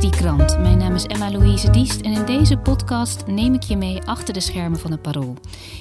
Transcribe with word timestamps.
Die 0.00 0.10
krant. 0.10 0.58
Mijn 0.58 0.78
naam 0.78 0.94
is 0.94 1.04
Emma-Louise 1.04 1.70
Diest 1.70 2.00
en 2.00 2.12
in 2.12 2.24
deze 2.24 2.56
podcast 2.56 3.26
neem 3.26 3.54
ik 3.54 3.62
je 3.62 3.76
mee 3.76 4.02
achter 4.02 4.34
de 4.34 4.40
schermen 4.40 4.78
van 4.78 4.90
het 4.90 5.02
Parool. 5.02 5.36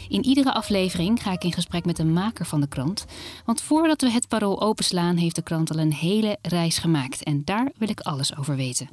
In 0.09 0.25
iedere 0.25 0.53
aflevering 0.53 1.21
ga 1.21 1.31
ik 1.31 1.43
in 1.43 1.53
gesprek 1.53 1.85
met 1.85 1.99
een 1.99 2.13
maker 2.13 2.45
van 2.45 2.61
de 2.61 2.67
krant. 2.67 3.05
Want 3.45 3.61
voordat 3.61 4.01
we 4.01 4.11
het 4.11 4.27
Parool 4.27 4.61
openslaan 4.61 5.15
heeft 5.15 5.35
de 5.35 5.41
krant 5.41 5.71
al 5.71 5.79
een 5.79 5.93
hele 5.93 6.37
reis 6.41 6.77
gemaakt 6.77 7.23
en 7.23 7.41
daar 7.45 7.71
wil 7.77 7.89
ik 7.89 7.99
alles 7.99 8.37
over 8.37 8.55
weten. 8.55 8.89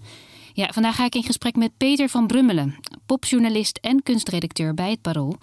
Ja, 0.52 0.68
vandaag 0.72 0.96
ga 0.96 1.04
ik 1.04 1.14
in 1.14 1.24
gesprek 1.24 1.56
met 1.56 1.76
Peter 1.76 2.08
van 2.08 2.26
Brummelen, 2.26 2.74
popjournalist 3.06 3.78
en 3.82 4.02
kunstredacteur 4.02 4.74
bij 4.74 4.90
het 4.90 5.00
Parool. 5.00 5.38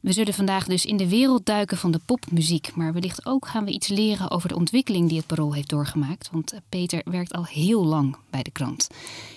We 0.00 0.12
zullen 0.12 0.34
vandaag 0.34 0.66
dus 0.66 0.84
in 0.84 0.96
de 0.96 1.08
wereld 1.08 1.46
duiken 1.46 1.76
van 1.76 1.90
de 1.90 2.00
popmuziek. 2.06 2.74
Maar 2.74 2.92
wellicht 2.92 3.26
ook 3.26 3.46
gaan 3.46 3.64
we 3.64 3.70
iets 3.70 3.88
leren 3.88 4.30
over 4.30 4.48
de 4.48 4.54
ontwikkeling 4.56 5.08
die 5.08 5.18
het 5.18 5.26
Parool 5.26 5.54
heeft 5.54 5.68
doorgemaakt. 5.68 6.28
Want 6.32 6.54
Peter 6.68 7.02
werkt 7.04 7.32
al 7.32 7.44
heel 7.44 7.84
lang 7.84 8.16
bij 8.30 8.42
de 8.42 8.50
krant. 8.50 8.88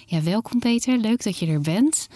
Ja, 0.06 0.22
welkom 0.22 0.60
Peter. 0.60 0.98
Leuk 0.98 1.24
dat 1.24 1.38
je 1.38 1.48
er 1.48 1.62
bent. 1.62 2.08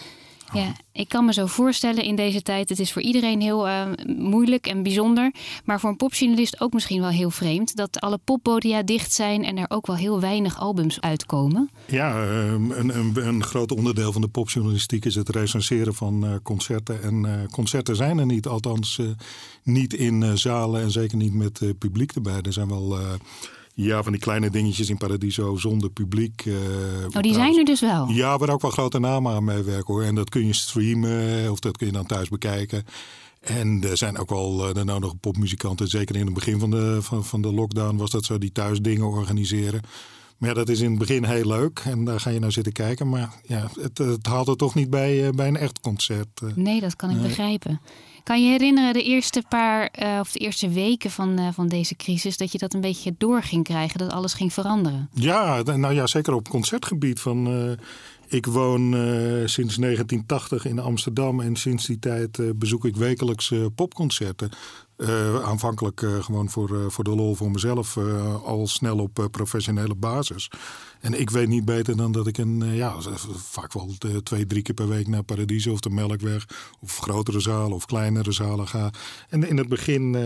Ja, 0.52 0.72
ik 0.92 1.08
kan 1.08 1.24
me 1.24 1.32
zo 1.32 1.46
voorstellen 1.46 2.04
in 2.04 2.16
deze 2.16 2.42
tijd, 2.42 2.68
het 2.68 2.78
is 2.78 2.92
voor 2.92 3.02
iedereen 3.02 3.40
heel 3.40 3.66
uh, 3.66 3.82
moeilijk 4.06 4.66
en 4.66 4.82
bijzonder. 4.82 5.32
Maar 5.64 5.80
voor 5.80 5.90
een 5.90 5.96
popjournalist 5.96 6.60
ook 6.60 6.72
misschien 6.72 7.00
wel 7.00 7.10
heel 7.10 7.30
vreemd. 7.30 7.76
Dat 7.76 8.00
alle 8.00 8.18
poppodia 8.24 8.82
dicht 8.82 9.12
zijn 9.12 9.44
en 9.44 9.56
er 9.56 9.66
ook 9.68 9.86
wel 9.86 9.96
heel 9.96 10.20
weinig 10.20 10.60
albums 10.60 11.00
uitkomen. 11.00 11.70
Ja, 11.86 12.22
een, 12.22 12.98
een, 12.98 13.26
een 13.26 13.44
groot 13.44 13.72
onderdeel 13.72 14.12
van 14.12 14.20
de 14.20 14.28
popjournalistiek 14.28 15.04
is 15.04 15.14
het 15.14 15.28
recenseren 15.28 15.94
van 15.94 16.24
uh, 16.24 16.34
concerten. 16.42 17.02
En 17.02 17.24
uh, 17.24 17.32
concerten 17.50 17.96
zijn 17.96 18.18
er 18.18 18.26
niet, 18.26 18.46
althans 18.46 19.00
niet 19.62 19.94
in 19.94 20.38
zalen 20.38 20.82
en 20.82 20.90
zeker 20.90 21.16
niet 21.16 21.34
met 21.34 21.60
publiek 21.78 22.12
erbij. 22.12 22.40
Er 22.42 22.52
zijn 22.52 22.68
wel 22.68 22.98
ja, 23.84 24.02
van 24.02 24.12
die 24.12 24.20
kleine 24.20 24.50
dingetjes 24.50 24.88
in 24.88 24.96
Paradiso 24.96 25.56
zonder 25.56 25.90
publiek. 25.90 26.44
Uh, 26.44 26.56
oh, 27.12 27.22
die 27.22 27.34
zijn 27.34 27.58
er 27.58 27.64
dus 27.64 27.80
wel? 27.80 28.08
Ja, 28.08 28.38
waar 28.38 28.48
ook 28.48 28.62
wel 28.62 28.70
grote 28.70 28.98
namen 28.98 29.32
aan 29.32 29.44
meewerken 29.44 29.94
hoor. 29.94 30.02
En 30.02 30.14
dat 30.14 30.28
kun 30.28 30.46
je 30.46 30.52
streamen 30.52 31.50
of 31.50 31.58
dat 31.58 31.76
kun 31.76 31.86
je 31.86 31.92
dan 31.92 32.06
thuis 32.06 32.28
bekijken. 32.28 32.84
En 33.40 33.82
er 33.82 33.96
zijn 33.96 34.18
ook 34.18 34.30
wel 34.30 34.72
de 34.72 34.84
nodige 34.84 35.14
popmuzikanten. 35.14 35.88
Zeker 35.88 36.16
in 36.16 36.24
het 36.24 36.34
begin 36.34 36.58
van 36.58 36.70
de, 36.70 36.98
van, 37.02 37.24
van 37.24 37.42
de 37.42 37.52
lockdown 37.52 37.96
was 37.96 38.10
dat 38.10 38.24
zo, 38.24 38.38
die 38.38 38.52
thuis 38.52 38.80
dingen 38.80 39.06
organiseren. 39.06 39.80
Maar 40.38 40.48
ja, 40.48 40.54
dat 40.54 40.68
is 40.68 40.80
in 40.80 40.90
het 40.90 40.98
begin 40.98 41.24
heel 41.24 41.46
leuk. 41.46 41.82
En 41.84 42.04
daar 42.04 42.20
ga 42.20 42.30
je 42.30 42.38
nou 42.38 42.52
zitten 42.52 42.72
kijken. 42.72 43.08
Maar 43.08 43.40
ja, 43.42 43.70
het, 43.80 43.98
het 43.98 44.26
haalt 44.26 44.48
er 44.48 44.56
toch 44.56 44.74
niet 44.74 44.90
bij, 44.90 45.26
eh, 45.26 45.32
bij 45.32 45.48
een 45.48 45.56
echt 45.56 45.80
concert. 45.80 46.28
Eh. 46.42 46.48
Nee, 46.54 46.80
dat 46.80 46.96
kan 46.96 47.10
ik 47.10 47.22
begrijpen. 47.22 47.80
Kan 48.28 48.44
je 48.44 48.50
herinneren 48.50 48.92
de 48.92 49.02
eerste 49.02 49.42
paar 49.48 49.90
uh, 50.02 50.18
of 50.20 50.32
de 50.32 50.38
eerste 50.38 50.68
weken 50.68 51.10
van, 51.10 51.40
uh, 51.40 51.48
van 51.52 51.68
deze 51.68 51.96
crisis 51.96 52.36
dat 52.36 52.52
je 52.52 52.58
dat 52.58 52.74
een 52.74 52.80
beetje 52.80 53.14
door 53.18 53.42
ging 53.42 53.64
krijgen, 53.64 53.98
dat 53.98 54.10
alles 54.10 54.34
ging 54.34 54.52
veranderen? 54.52 55.08
Ja, 55.14 55.62
nou 55.62 55.94
ja, 55.94 56.06
zeker 56.06 56.34
op 56.34 56.48
concertgebied. 56.48 57.20
Van, 57.20 57.64
uh, 57.64 57.72
ik 58.26 58.46
woon 58.46 58.92
sinds 59.44 59.76
1980 59.76 60.64
in 60.64 60.78
Amsterdam 60.78 61.40
en 61.40 61.56
sinds 61.56 61.86
die 61.86 61.98
tijd 61.98 62.58
bezoek 62.58 62.84
ik 62.84 62.96
wekelijks 62.96 63.52
popconcerten. 63.74 64.50
Aanvankelijk 65.44 66.06
gewoon 66.20 66.50
voor, 66.50 66.92
voor 66.92 67.04
de 67.04 67.14
lol 67.14 67.34
voor 67.34 67.50
mezelf, 67.50 67.96
al 68.44 68.66
snel 68.66 68.98
op 68.98 69.28
professionele 69.30 69.94
basis. 69.94 70.50
En 71.00 71.20
ik 71.20 71.30
weet 71.30 71.48
niet 71.48 71.64
beter 71.64 71.96
dan 71.96 72.12
dat 72.12 72.26
ik 72.26 72.38
een, 72.38 72.74
ja, 72.74 72.94
vaak 73.36 73.72
wel 73.72 73.94
twee, 74.22 74.46
drie 74.46 74.62
keer 74.62 74.74
per 74.74 74.88
week 74.88 75.06
naar 75.06 75.22
Paradiso 75.22 75.72
of 75.72 75.80
de 75.80 75.90
Melkweg. 75.90 76.46
Of 76.80 76.98
grotere 76.98 77.40
zalen 77.40 77.72
of 77.72 77.86
kleinere 77.86 78.32
zalen 78.32 78.68
ga. 78.68 78.90
En 79.28 79.48
in 79.48 79.56
het 79.56 79.68
begin 79.68 80.16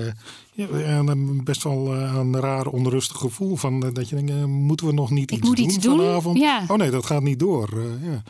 ja, 0.53 1.04
best 1.44 1.62
wel 1.62 1.94
een 1.94 2.41
raar 2.41 2.66
onrustig 2.66 3.16
gevoel. 3.16 3.56
Van, 3.56 3.81
dat 3.81 4.09
je 4.09 4.16
denkt, 4.16 4.47
moeten 4.47 4.87
we 4.87 4.93
nog 4.93 5.10
niet 5.10 5.31
iets, 5.31 5.49
moet 5.49 5.56
doen, 5.56 5.65
iets 5.66 5.78
doen 5.78 5.97
vanavond? 5.97 6.39
Ja. 6.39 6.65
Oh 6.69 6.77
nee, 6.77 6.91
dat 6.91 7.06
gaat 7.06 7.22
niet 7.22 7.39
door. 7.39 7.69
ja. 8.03 8.22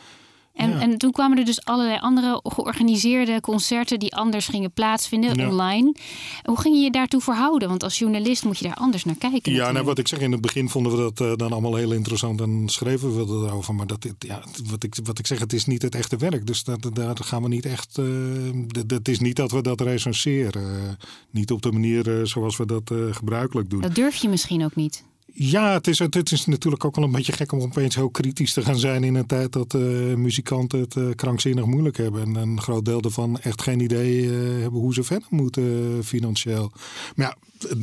En, 0.53 0.69
ja. 0.69 0.79
en 0.79 0.97
toen 0.97 1.11
kwamen 1.11 1.37
er 1.37 1.45
dus 1.45 1.65
allerlei 1.65 1.99
andere 1.99 2.39
georganiseerde 2.43 3.41
concerten 3.41 3.99
die 3.99 4.15
anders 4.15 4.47
gingen 4.47 4.71
plaatsvinden 4.71 5.35
ja. 5.35 5.49
online. 5.49 5.95
Hoe 6.43 6.59
ging 6.59 6.75
je 6.75 6.81
je 6.81 6.91
daartoe 6.91 7.21
verhouden? 7.21 7.69
Want 7.69 7.83
als 7.83 7.99
journalist 7.99 8.45
moet 8.45 8.57
je 8.57 8.65
daar 8.65 8.75
anders 8.75 9.03
naar 9.03 9.15
kijken. 9.15 9.53
Ja, 9.53 9.71
nou, 9.71 9.85
wat 9.85 9.97
ik 9.97 10.07
zeg, 10.07 10.19
in 10.19 10.31
het 10.31 10.41
begin 10.41 10.69
vonden 10.69 10.91
we 10.91 10.97
dat 10.97 11.19
uh, 11.19 11.35
dan 11.35 11.51
allemaal 11.51 11.75
heel 11.75 11.91
interessant 11.91 12.41
en 12.41 12.63
schreven 12.65 13.15
we 13.15 13.45
erover. 13.45 13.75
Maar 13.75 13.87
dat, 13.87 14.07
ja, 14.19 14.43
wat, 14.69 14.83
ik, 14.83 14.95
wat 15.03 15.19
ik 15.19 15.27
zeg, 15.27 15.39
het 15.39 15.53
is 15.53 15.65
niet 15.65 15.81
het 15.81 15.95
echte 15.95 16.17
werk. 16.17 16.47
Dus 16.47 16.63
dat, 16.63 16.89
daar 16.93 17.17
gaan 17.21 17.41
we 17.41 17.47
niet 17.47 17.65
echt. 17.65 17.95
Het 17.95 18.91
uh, 18.91 19.13
is 19.13 19.19
niet 19.19 19.35
dat 19.35 19.51
we 19.51 19.61
dat 19.61 19.81
recenseren. 19.81 20.61
Uh, 20.63 20.89
niet 21.29 21.51
op 21.51 21.61
de 21.61 21.71
manier 21.71 22.27
zoals 22.27 22.57
we 22.57 22.65
dat 22.65 22.91
gebruikelijk 23.11 23.69
doen. 23.69 23.81
Dat 23.81 23.95
durf 23.95 24.15
je 24.15 24.29
misschien 24.29 24.63
ook 24.63 24.75
niet. 24.75 25.03
Ja, 25.35 25.73
het 25.73 25.87
is, 25.87 25.99
het 25.99 26.31
is 26.31 26.45
natuurlijk 26.45 26.85
ook 26.85 26.95
wel 26.95 27.05
een 27.05 27.11
beetje 27.11 27.31
gek 27.31 27.51
om 27.51 27.61
opeens 27.61 27.95
heel 27.95 28.09
kritisch 28.09 28.53
te 28.53 28.61
gaan 28.61 28.79
zijn 28.79 29.03
in 29.03 29.15
een 29.15 29.25
tijd 29.25 29.51
dat 29.51 29.73
uh, 29.73 30.15
muzikanten 30.15 30.79
het 30.79 30.95
uh, 30.95 31.09
krankzinnig 31.15 31.65
moeilijk 31.65 31.97
hebben. 31.97 32.21
En 32.21 32.35
een 32.35 32.61
groot 32.61 32.85
deel 32.85 33.01
daarvan 33.01 33.39
echt 33.39 33.61
geen 33.61 33.79
idee 33.79 34.21
uh, 34.21 34.61
hebben 34.61 34.79
hoe 34.79 34.93
ze 34.93 35.03
verder 35.03 35.27
moeten 35.29 35.99
financieel. 36.03 36.71
Maar 37.15 37.35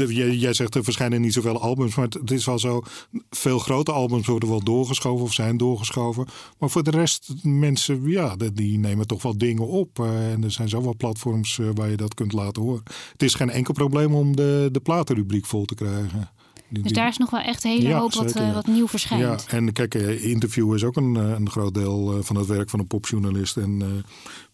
ja, 0.09 0.27
jij, 0.31 0.53
zegt 0.53 0.75
er 0.75 0.85
verschijnen 0.85 1.21
niet 1.21 1.33
zoveel 1.33 1.61
albums, 1.61 1.95
maar 1.95 2.09
het, 2.09 2.31
is 2.31 2.45
wel 2.45 2.59
zo. 2.59 2.83
Veel 3.31 3.59
grote 3.59 3.93
albums 3.93 4.27
worden 4.27 4.49
wel 4.49 4.65
doorgeschoven 4.65 5.25
of 5.25 5.33
zijn 5.33 5.57
doorgeschoven. 5.57 6.27
Maar 6.59 6.71
voor 6.71 6.83
de 6.83 6.91
rest, 6.91 7.33
mensen, 7.43 8.11
ja, 8.11 8.37
die 8.53 8.79
nemen 8.79 9.07
toch 9.07 9.23
wel 9.23 9.39
dingen 9.39 9.67
op. 9.67 9.99
en 9.99 10.45
er 10.45 10.51
zijn 10.51 10.69
zoveel 10.69 10.97
platforms 10.97 11.61
waar 11.75 11.91
je 11.91 11.97
dat 11.97 12.15
kunt 12.15 12.33
laten 12.33 12.63
horen. 12.63 12.83
Het 13.13 13.23
is 13.23 13.35
geen 13.35 13.51
enkel 13.51 13.75
probleem 13.75 14.15
om 14.15 14.37
de, 14.37 14.69
de 14.73 14.81
platenrubriek 14.81 15.47
vol 15.47 15.65
te 15.65 15.75
krijgen. 15.75 16.31
Die, 16.71 16.83
dus 16.83 16.93
daar 16.93 17.09
is 17.09 17.17
nog 17.17 17.31
wel 17.31 17.41
echt 17.41 17.65
een 17.65 17.71
hele 17.71 17.89
ja, 17.89 17.99
hoop 17.99 18.15
wat, 18.15 18.37
uh, 18.37 18.55
wat 18.55 18.67
nieuw 18.67 18.89
verschijnt. 18.89 19.23
Ja, 19.23 19.57
en 19.57 19.73
kijk, 19.73 19.95
interview 19.95 20.75
is 20.75 20.85
ook 20.85 20.97
een, 20.97 21.15
een 21.15 21.51
groot 21.51 21.75
deel 21.75 22.23
van 22.23 22.37
het 22.37 22.47
werk 22.47 22.71
van 22.71 22.81
een 22.81 22.87
popjournalist. 22.87 23.57
En 23.57 23.81
uh, 23.81 23.87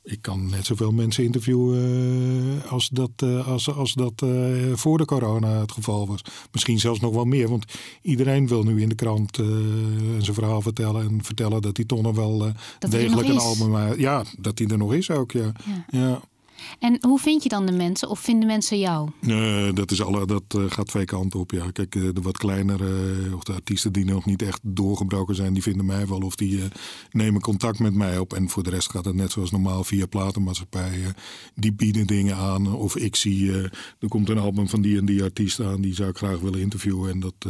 ik 0.03 0.23
kan 0.23 0.51
net 0.51 0.67
zoveel 0.67 0.93
mensen 0.93 1.25
interviewen 1.25 1.79
uh, 2.65 2.73
als 2.73 2.89
dat, 2.89 3.11
als, 3.47 3.75
als 3.75 3.93
dat 3.93 4.25
voor 4.73 4.99
de 4.99 5.05
corona 5.05 5.49
het 5.49 5.73
geval 5.73 6.07
was. 6.07 6.21
Misschien 6.53 6.79
zelfs 6.79 7.01
nog 7.01 7.15
wel 7.15 7.25
meer, 7.25 7.49
want 7.49 7.65
iedereen 8.03 8.49
wil 8.49 8.63
nu 8.63 8.83
in 8.83 8.89
de 8.89 8.95
krant 8.95 9.37
zijn 10.19 10.35
verhaal 10.35 10.63
vertellen. 10.63 11.03
En 11.09 11.25
vertellen 11.25 11.63
dat 11.63 11.81
toch 11.87 12.03
nog 12.03 12.17
wel 12.17 12.53
degelijk 12.79 13.29
een 13.29 13.39
album... 13.39 13.99
Ja, 13.99 14.25
dat 14.39 14.59
hij 14.59 14.69
er 14.69 14.79
nog 14.79 14.95
is 14.95 15.11
ook, 15.11 15.33
ja. 15.33 15.53
ja. 15.89 16.21
En 16.79 16.99
hoe 17.01 17.19
vind 17.19 17.43
je 17.43 17.49
dan 17.49 17.67
de 17.67 17.73
mensen? 17.73 18.09
Of 18.09 18.21
vinden 18.21 18.47
mensen 18.47 18.79
jou? 18.79 19.11
Uh, 19.21 19.73
dat 19.75 19.91
is 19.91 20.03
alle, 20.03 20.27
dat 20.27 20.43
uh, 20.57 20.65
gaat 20.69 20.87
twee 20.87 21.05
kanten 21.05 21.41
op. 21.41 21.51
Ja. 21.51 21.71
Kijk, 21.71 21.95
uh, 21.95 22.09
de 22.13 22.21
wat 22.21 22.39
kleinere 22.39 23.35
of 23.35 23.43
de 23.43 23.53
artiesten 23.53 23.93
die 23.93 24.05
nog 24.05 24.25
niet 24.25 24.43
echt 24.43 24.61
doorgebroken 24.63 25.35
zijn, 25.35 25.53
die 25.53 25.63
vinden 25.63 25.87
mij 25.87 26.07
wel. 26.07 26.21
Of 26.21 26.37
die 26.37 26.61
nemen 27.11 27.41
contact 27.41 27.79
met 27.79 27.95
mij 27.95 28.19
op. 28.19 28.35
En 28.35 28.49
voor 28.49 28.63
de 28.63 28.71
rest 28.71 28.91
gaat 28.91 29.05
het 29.05 29.15
net 29.15 29.33
zoals 29.33 29.51
normaal 29.51 29.85
via 29.85 30.07
platenmaatschappijen. 30.07 31.15
die 31.55 31.73
bieden 31.73 32.07
dingen 32.07 32.37
aan. 32.37 32.75
Of 32.75 32.97
ik 32.97 33.17
zie, 33.17 33.53
er 33.53 34.09
komt 34.09 34.29
een 34.29 34.39
album 34.39 34.69
van 34.69 34.81
die 34.81 34.99
en 34.99 35.07
die 35.07 35.23
artiest 35.23 35.61
aan. 35.61 35.81
Die 35.81 35.95
zou 35.95 36.09
ik 36.09 36.17
graag 36.17 36.41
willen 36.41 36.61
interviewen. 36.61 37.11
En 37.11 37.21
dat 37.21 37.47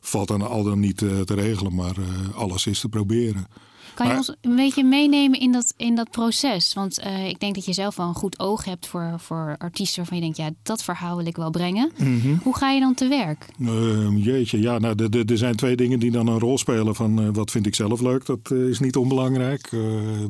valt 0.00 0.28
dan 0.28 0.42
al 0.42 0.62
dan 0.62 0.80
niet 0.80 0.98
te 0.98 1.34
regelen. 1.34 1.74
Maar 1.74 1.96
alles 2.34 2.66
is 2.66 2.80
te 2.80 2.88
proberen. 2.88 3.46
Kan 3.94 4.08
je 4.08 4.16
ons 4.16 4.34
een 4.40 4.56
beetje 4.56 4.84
meenemen 4.84 5.40
in 5.40 5.52
dat, 5.52 5.74
in 5.76 5.94
dat 5.94 6.10
proces? 6.10 6.74
Want 6.74 7.00
uh, 7.04 7.28
ik 7.28 7.40
denk 7.40 7.54
dat 7.54 7.64
je 7.64 7.72
zelf 7.72 7.96
wel 7.96 8.08
een 8.08 8.14
goed 8.14 8.38
oog 8.38 8.64
hebt 8.64 8.86
voor, 8.86 9.14
voor 9.16 9.54
artiesten 9.58 9.96
waarvan 9.96 10.16
je 10.16 10.22
denkt, 10.22 10.36
ja, 10.36 10.50
dat 10.62 10.82
verhaal 10.82 11.16
wil 11.16 11.26
ik 11.26 11.36
wel 11.36 11.50
brengen. 11.50 11.92
Mm 11.96 12.20
-hmm. 12.20 12.40
Hoe 12.42 12.56
ga 12.56 12.70
je 12.70 12.80
dan 12.80 12.94
te 12.94 13.08
werk? 13.08 13.46
Uh, 13.58 14.24
jeetje, 14.24 14.60
ja, 14.60 14.78
nou, 14.78 15.08
er 15.26 15.38
zijn 15.38 15.56
twee 15.56 15.76
dingen 15.76 15.98
die 15.98 16.10
dan 16.10 16.26
een 16.26 16.38
rol 16.38 16.58
spelen 16.58 16.94
van 16.94 17.20
uh, 17.22 17.28
wat 17.32 17.50
vind 17.50 17.66
ik 17.66 17.74
zelf 17.74 18.00
leuk. 18.00 18.26
Dat 18.26 18.50
is 18.50 18.80
niet 18.80 18.96
onbelangrijk. 18.96 19.72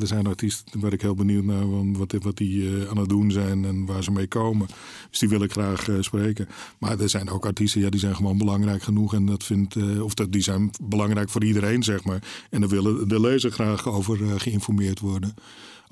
er 0.00 0.06
zijn 0.06 0.26
artiesten 0.26 0.80
waar 0.80 0.92
ik 0.92 1.02
heel 1.02 1.14
benieuwd 1.14 1.44
naar 1.44 1.92
wat, 1.92 2.14
wat 2.22 2.36
die 2.36 2.70
aan 2.90 2.96
het 2.96 3.08
doen 3.08 3.30
zijn 3.30 3.64
en 3.64 3.86
waar 3.86 4.02
ze 4.02 4.10
mee 4.10 4.26
komen. 4.26 4.66
Dus 5.10 5.18
die 5.18 5.28
wil 5.28 5.42
ik 5.42 5.52
graag 5.52 5.88
spreken. 6.00 6.48
Maar 6.78 7.00
er 7.00 7.08
zijn 7.08 7.30
ook 7.30 7.46
artiesten, 7.46 7.80
ja, 7.80 7.90
die 7.90 8.00
zijn 8.00 8.16
gewoon 8.16 8.38
belangrijk 8.38 8.82
genoeg 8.82 9.14
en 9.14 9.26
dat 9.26 9.44
vindt, 9.44 9.76
of 10.00 10.14
dat, 10.14 10.32
die 10.32 10.42
zijn 10.42 10.70
belangrijk 10.82 11.30
voor 11.30 11.44
iedereen, 11.44 11.82
zeg 11.82 12.04
maar. 12.04 12.22
En 12.50 12.60
dan 12.60 12.70
willen 12.70 13.08
de 13.08 13.20
lezer 13.20 13.51
graag 13.52 13.88
over 13.88 14.40
geïnformeerd 14.40 15.00
worden 15.00 15.34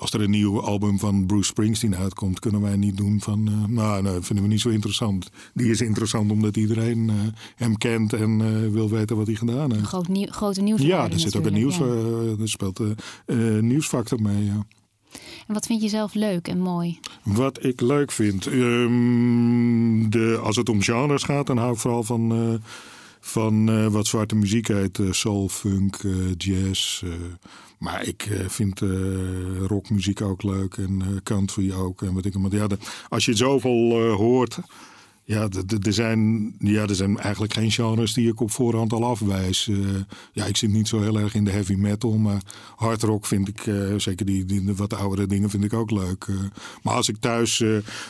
als 0.01 0.13
er 0.13 0.21
een 0.21 0.31
nieuw 0.31 0.61
album 0.61 0.99
van 0.99 1.27
Bruce 1.27 1.49
Springsteen 1.49 1.97
uitkomt, 1.97 2.39
kunnen 2.39 2.61
wij 2.61 2.77
niet 2.77 2.97
doen 2.97 3.21
van. 3.21 3.49
Uh, 3.49 3.65
nou, 3.67 4.03
dat 4.03 4.25
vinden 4.27 4.45
we 4.45 4.51
niet 4.51 4.61
zo 4.61 4.69
interessant. 4.69 5.31
Die 5.55 5.71
is 5.71 5.81
interessant 5.81 6.31
omdat 6.31 6.57
iedereen 6.57 7.09
uh, 7.09 7.15
hem 7.57 7.79
kent 7.79 8.13
en 8.13 8.41
uh, 8.41 8.73
wil 8.73 8.89
weten 8.89 9.17
wat 9.17 9.27
hij 9.27 9.37
gedaan 9.37 9.73
heeft. 9.73 9.85
Groot 9.85 10.09
nieuw, 10.09 10.27
grote 10.31 10.61
nieuws. 10.63 10.81
Ja, 10.81 11.11
er 11.11 11.21
zit 11.21 11.37
ook 11.37 11.47
een 11.47 11.53
nieuws. 11.53 11.77
Ja. 11.77 11.85
er 12.41 12.49
speelt 12.49 12.81
nieuwsfactor 13.61 14.23
mee. 14.23 14.45
Ja. 14.45 14.67
En 15.47 15.55
wat 15.55 15.67
vind 15.67 15.83
je 15.83 15.89
zelf 15.89 16.15
leuk 16.15 16.49
en 16.49 16.59
mooi? 16.59 16.99
Wat 17.23 17.65
ik 17.65 17.81
leuk 17.81 18.13
vind. 18.13 18.47
Um, 18.47 20.11
de, 20.11 20.41
als 20.43 20.57
het 20.57 20.69
om 20.69 20.83
genres 20.83 21.23
gaat, 21.23 21.47
dan 21.47 21.57
hou 21.57 21.73
ik 21.73 21.79
vooral 21.79 22.03
van 22.03 22.61
van 23.21 23.71
uh, 23.71 23.87
wat 23.87 24.07
zwarte 24.07 24.35
muziek 24.35 24.69
heet. 24.69 24.99
Uh, 24.99 25.13
soul, 25.13 25.49
funk, 25.49 26.03
uh, 26.03 26.33
jazz. 26.37 27.05
maar 27.79 28.07
ik 28.07 28.29
vind 28.47 28.81
rockmuziek 29.67 30.21
ook 30.21 30.43
leuk 30.43 30.75
en 30.77 31.21
country 31.23 31.73
ook. 31.73 32.03
En 32.03 32.15
wat 32.15 32.25
ik, 32.25 32.39
maar 32.39 32.55
ja, 32.55 32.67
als 33.09 33.25
je 33.25 33.35
zoveel 33.35 34.11
hoort 34.11 34.59
ja, 35.31 35.49
er 35.83 35.93
zijn, 35.93 36.53
ja, 36.59 36.83
er 36.83 36.95
zijn 36.95 37.19
eigenlijk 37.19 37.53
geen 37.53 37.71
genres 37.71 38.13
die 38.13 38.29
ik 38.29 38.41
op 38.41 38.51
voorhand 38.51 38.93
al 38.93 39.05
afwijs. 39.05 39.67
Uh, 39.67 39.89
ja, 40.33 40.45
ik 40.45 40.57
zit 40.57 40.71
niet 40.71 40.89
zo 40.89 41.01
heel 41.01 41.19
erg 41.19 41.35
in 41.35 41.45
de 41.45 41.51
heavy 41.51 41.75
metal, 41.75 42.17
maar 42.17 42.43
hard 42.77 43.03
rock 43.03 43.27
vind 43.27 43.49
ik, 43.49 43.67
uh, 43.67 43.95
zeker 43.97 44.27
die, 44.27 44.45
die 44.45 44.75
wat 44.75 44.95
oudere 44.95 45.27
dingen, 45.27 45.51
vind 45.51 45.65
ik 45.65 45.73
ook 45.73 45.91
leuk. 45.91 46.27
Uh, 46.27 46.41
maar 46.83 46.95
als 46.95 47.09
ik 47.09 47.17
thuis 47.17 47.65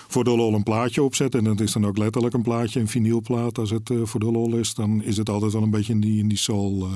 voor 0.08 0.25
de 0.25 0.31
lol 0.31 0.55
een 0.55 0.62
plaatje 0.62 1.02
opzet, 1.02 1.34
en 1.34 1.44
dat 1.44 1.61
is 1.61 1.72
dan 1.72 1.87
ook 1.87 1.99
letterlijk 1.99 2.34
een 2.34 2.43
plaatje, 2.43 2.81
een 2.81 2.88
vinylplaat, 2.88 3.58
als 3.58 3.70
het 3.70 3.90
voor 4.02 4.20
de 4.20 4.31
lol 4.31 4.56
is, 4.56 4.75
dan 4.75 5.02
is 5.02 5.17
het 5.17 5.28
altijd 5.28 5.52
wel 5.52 5.62
een 5.62 5.70
beetje 5.70 5.93
in 5.93 6.00
die, 6.00 6.19
in 6.19 6.28
die 6.28 6.38
soul 6.38 6.88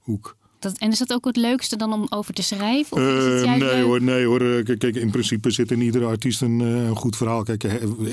hoek. 0.00 0.36
Dat, 0.66 0.78
en 0.78 0.90
is 0.90 0.98
dat 0.98 1.12
ook 1.12 1.24
het 1.24 1.36
leukste 1.36 1.76
dan 1.76 1.92
om 1.92 2.06
over 2.08 2.34
te 2.34 2.42
schrijven? 2.42 2.96
Of 2.96 3.02
uh, 3.02 3.56
nee, 3.56 3.82
hoor, 3.82 4.02
nee 4.02 4.24
hoor. 4.24 4.62
Kijk, 4.62 4.96
in 4.96 5.10
principe 5.10 5.50
zit 5.50 5.70
in 5.70 5.80
iedere 5.80 6.04
artiest 6.04 6.42
een, 6.42 6.60
een, 6.60 6.96
goed 6.96 7.16
verhaal. 7.16 7.42
Kijk, 7.42 7.62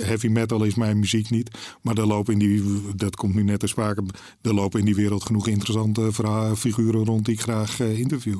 heavy 0.03 0.27
metal 0.27 0.63
is 0.63 0.75
mijn 0.75 0.99
muziek 0.99 1.29
niet. 1.29 1.49
Maar 1.81 1.97
er 1.97 2.07
lopen 2.07 2.33
in 2.33 2.39
die, 2.39 2.63
dat 2.95 3.15
komt 3.15 3.35
nu 3.35 3.43
net 3.43 3.59
te 3.59 3.67
sprake, 3.67 4.03
er 4.41 4.53
lopen 4.53 4.79
in 4.79 4.85
die 4.85 4.95
wereld 4.95 5.23
genoeg 5.23 5.47
interessante 5.47 6.09
figuren 6.55 7.05
rond 7.05 7.25
die 7.25 7.33
ik 7.33 7.41
graag 7.41 7.79
interview. 7.79 8.39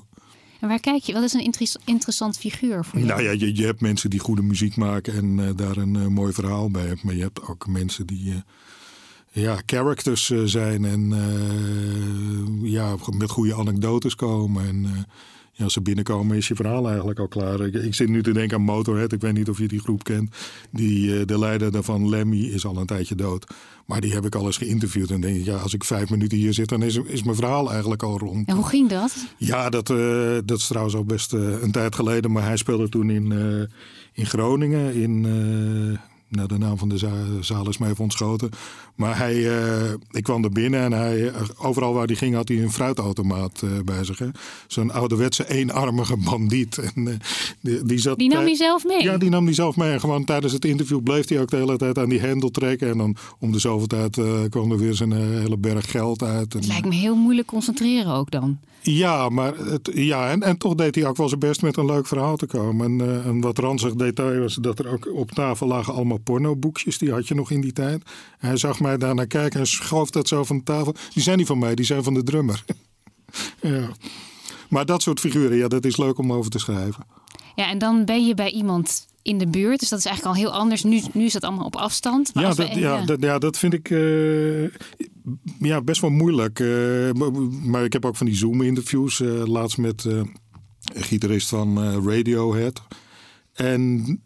En 0.60 0.68
waar 0.68 0.80
kijk 0.80 1.04
je? 1.04 1.14
Wat 1.14 1.24
is 1.24 1.34
een 1.34 1.54
interessant 1.86 2.38
figuur 2.38 2.86
voor 2.86 3.00
je? 3.00 3.06
Nou 3.06 3.22
ja, 3.22 3.32
je, 3.32 3.56
je 3.56 3.66
hebt 3.66 3.82
mensen 3.82 4.10
die 4.10 4.20
goede 4.20 4.42
muziek 4.42 4.76
maken 4.76 5.14
en 5.14 5.56
daar 5.56 5.78
een 5.78 6.14
mooi 6.14 6.34
verhaal 6.34 6.70
bij 6.70 6.86
hebben. 6.86 7.06
Maar 7.06 7.16
je 7.16 7.22
hebt 7.22 7.48
ook 7.48 7.68
mensen 7.68 8.08
die 8.08 8.44
ja, 9.34 9.58
characters 9.66 10.30
eh, 10.30 10.40
zijn 10.44 10.86
en 10.86 11.12
uh, 11.12 12.72
ja, 12.72 12.96
met 13.18 13.30
goede 13.30 13.56
anekdotes 13.56 14.16
komen. 14.16 14.68
En 14.68 14.84
uh, 14.84 14.92
ja, 15.52 15.64
als 15.64 15.74
ze 15.74 15.82
binnenkomen 15.82 16.38
is 16.38 16.48
je 16.48 16.56
verhaal 16.56 16.88
eigenlijk 16.88 17.20
al 17.20 17.28
klaar. 17.28 17.62
Ik, 17.62 17.74
ik, 17.74 17.94
zit 17.94 18.10
nu 18.10 18.24
te 18.24 18.32
denken 18.32 18.58
aan 18.58 18.64
Motorhead. 18.64 19.12
Ik 19.12 19.22
weet 19.22 19.34
niet 19.34 19.50
of 19.50 19.58
je 19.58 19.68
die 19.68 19.80
groep 19.80 20.04
kent. 20.04 20.36
Die, 20.72 21.26
de 21.26 21.40
leider 21.40 21.72
daarvan, 21.72 22.10
Lemmy, 22.10 22.38
is 22.38 22.66
al 22.66 22.78
een 22.78 22.86
tijdje 22.86 23.16
dood. 23.16 23.54
Maar 23.86 24.02
die 24.02 24.14
heb 24.14 24.26
ik 24.26 24.36
al 24.36 24.46
eens 24.46 24.58
geïnterviewd. 24.58 25.12
En 25.12 25.22
denk 25.22 25.38
ik, 25.38 25.46
ja, 25.46 25.58
als 25.58 25.74
ik 25.74 25.84
vijf 25.84 26.10
minuten 26.10 26.38
hier 26.38 26.54
zit, 26.54 26.70
dan 26.70 26.84
is, 26.84 26.96
is 26.96 27.24
mijn 27.24 27.36
verhaal 27.36 27.72
eigenlijk 27.72 28.04
al 28.04 28.18
rond. 28.18 28.48
En 28.48 28.56
hoe 28.56 28.68
ging 28.68 28.90
dat? 28.90 29.26
Ja, 29.38 29.70
dat, 29.70 29.88
dat 30.46 30.58
is 30.58 30.68
trouwens 30.68 30.96
al 30.96 31.06
best 31.06 31.34
een 31.34 31.72
tijd 31.72 31.96
geleden. 31.96 32.32
Maar 32.32 32.44
hij 32.44 32.58
speelde 32.58 32.90
toen 32.90 33.10
in, 33.10 33.32
in 34.14 34.26
Groningen, 34.26 34.94
in 34.94 35.26
nou, 36.36 36.48
de 36.48 36.58
naam 36.58 36.78
van 36.78 36.90
de 36.90 36.98
zaal 37.42 37.70
is 37.70 37.78
mij 37.78 37.90
even 37.90 38.04
ontschoten. 38.04 38.50
Maar 38.96 39.18
hij, 39.18 39.36
uh, 39.36 39.92
ik 40.12 40.24
kwam 40.24 40.44
er 40.44 40.50
binnen 40.50 40.82
en 40.82 40.92
hij, 40.92 41.28
eh, 41.28 41.42
overal 41.58 41.94
waar 41.94 42.06
hij 42.06 42.16
ging 42.16 42.36
had 42.36 42.48
hij 42.48 42.62
een 42.62 42.72
fruitautomaat 42.72 43.62
uh, 43.64 43.72
bij 43.86 44.04
zich. 44.04 44.22
Zo'n 44.68 44.92
ouderwetse 44.92 45.50
eenarmige 45.50 46.18
bandiet. 46.18 46.78
En, 46.78 47.20
die, 47.62 47.84
die, 47.86 47.98
zat, 47.98 48.18
die 48.18 48.30
nam 48.30 48.44
hij 48.44 48.56
zelf 48.56 48.84
mee? 48.84 49.04
Ja, 49.04 49.18
die 49.18 49.30
nam 49.30 49.46
hij 49.46 49.54
zelf 49.54 49.76
mee. 49.76 49.92
En 49.92 50.00
gewoon 50.00 50.26
tijdens 50.26 50.54
het 50.54 50.66
interview 50.66 51.04
bleef 51.04 51.30
hij 51.30 51.42
ook 51.42 51.50
de 51.50 51.58
hele 51.58 51.78
tijd 51.78 51.98
aan 51.98 52.10
die 52.10 52.20
hendel 52.20 52.50
trekken. 52.50 52.90
En 52.90 52.98
dan 52.98 53.16
om 53.40 53.52
de 53.52 53.60
zoveel 53.60 53.88
tijd 53.88 54.22
kwam 54.50 54.72
er 54.72 54.78
weer 54.78 54.94
zijn 54.94 55.12
hele 55.12 55.58
berg 55.58 55.92
geld 55.92 56.24
uit. 56.24 56.54
Het 56.54 56.68
lijkt 56.68 56.88
me 56.88 56.96
heel 56.96 57.16
moeilijk 57.16 57.48
concentreren 57.48 58.14
ook 58.14 58.32
dan. 58.32 58.58
Ja, 58.82 59.30
maar 59.30 59.58
het, 59.58 59.90
ja, 59.94 60.30
en, 60.30 60.42
en 60.42 60.58
toch 60.58 60.76
deed 60.76 60.96
hij 60.96 61.06
ook 61.06 61.18
wel 61.18 61.28
zijn 61.28 61.40
best 61.40 61.62
met 61.62 61.78
een 61.78 61.86
leuk 61.86 62.08
verhaal 62.08 62.36
te 62.36 62.46
komen. 62.46 62.86
En 62.86 63.28
een 63.28 63.42
wat 63.42 63.58
ranzig 63.58 63.94
detail 63.94 64.40
was 64.40 64.56
dat 64.56 64.80
er 64.80 64.88
ook 64.88 65.10
op 65.14 65.32
tafel 65.32 65.68
lagen 65.68 65.94
allemaal 65.94 66.18
pornoboekjes. 66.24 66.98
Die 66.98 67.12
had 67.12 67.28
je 67.28 67.36
nog 67.36 67.52
in 67.52 67.62
die 67.62 67.74
tijd. 67.74 68.04
En 68.40 68.48
hij 68.48 68.58
zag 68.58 68.80
mij 68.80 68.98
daar 68.98 69.16
naar 69.16 69.28
kijken 69.28 69.60
en 69.60 69.68
schoof 69.68 70.10
dat 70.10 70.28
zo 70.28 70.44
van 70.44 70.58
de 70.58 70.64
tafel. 70.64 70.96
Die 71.14 71.24
zijn 71.24 71.38
niet 71.38 71.48
van 71.48 71.60
mij, 71.60 71.76
die 71.76 71.86
zijn 71.86 72.04
van 72.04 72.14
de 72.14 72.24
drummer. 72.24 72.64
ja. 73.62 73.90
Maar 74.70 74.86
dat 74.86 75.02
soort 75.02 75.20
figuren, 75.20 75.58
ja, 75.58 75.68
dat 75.68 75.86
is 75.86 75.98
leuk 75.98 76.18
om 76.18 76.34
over 76.34 76.52
te 76.52 76.60
schrijven. 76.60 77.06
Ja, 77.56 77.70
en 77.70 77.78
dan 77.78 78.06
ben 78.06 78.26
je 78.26 78.34
bij 78.34 78.52
iemand 78.52 79.08
in 79.22 79.38
de 79.38 79.48
buurt. 79.48 79.80
Dus 79.80 79.90
dat 79.90 80.00
is 80.00 80.06
eigenlijk 80.06 80.36
al 80.36 80.44
heel 80.44 80.60
anders. 80.60 80.84
Nu, 80.84 81.02
nu 81.14 81.26
is 81.26 81.34
dat 81.34 81.44
allemaal 81.44 81.66
op 81.66 81.76
afstand. 81.76 82.34
Maar 82.34 82.44
ja, 82.44 82.54
dat, 82.54 82.76
ja, 82.76 83.06
Dat, 83.06 83.22
ja, 83.22 83.38
dat 83.38 83.58
vind 83.58 83.74
ik 83.74 83.90
uh, 83.90 84.70
ja, 85.60 85.82
best 85.82 86.02
wel 86.02 86.10
moeilijk. 86.10 86.60
Uh, 86.60 87.12
maar 87.64 87.84
ik 87.84 87.94
heb 87.94 88.06
ook 88.06 88.16
van 88.16 88.26
die 88.26 88.36
Zoom-interviews. 88.36 89.20
Uh, 89.20 89.46
laatst 89.46 89.78
met 89.78 90.04
een 90.04 90.36
gitarist 90.94 91.50
van 91.50 92.00
Radiohead. 92.10 92.82
En 93.54 94.22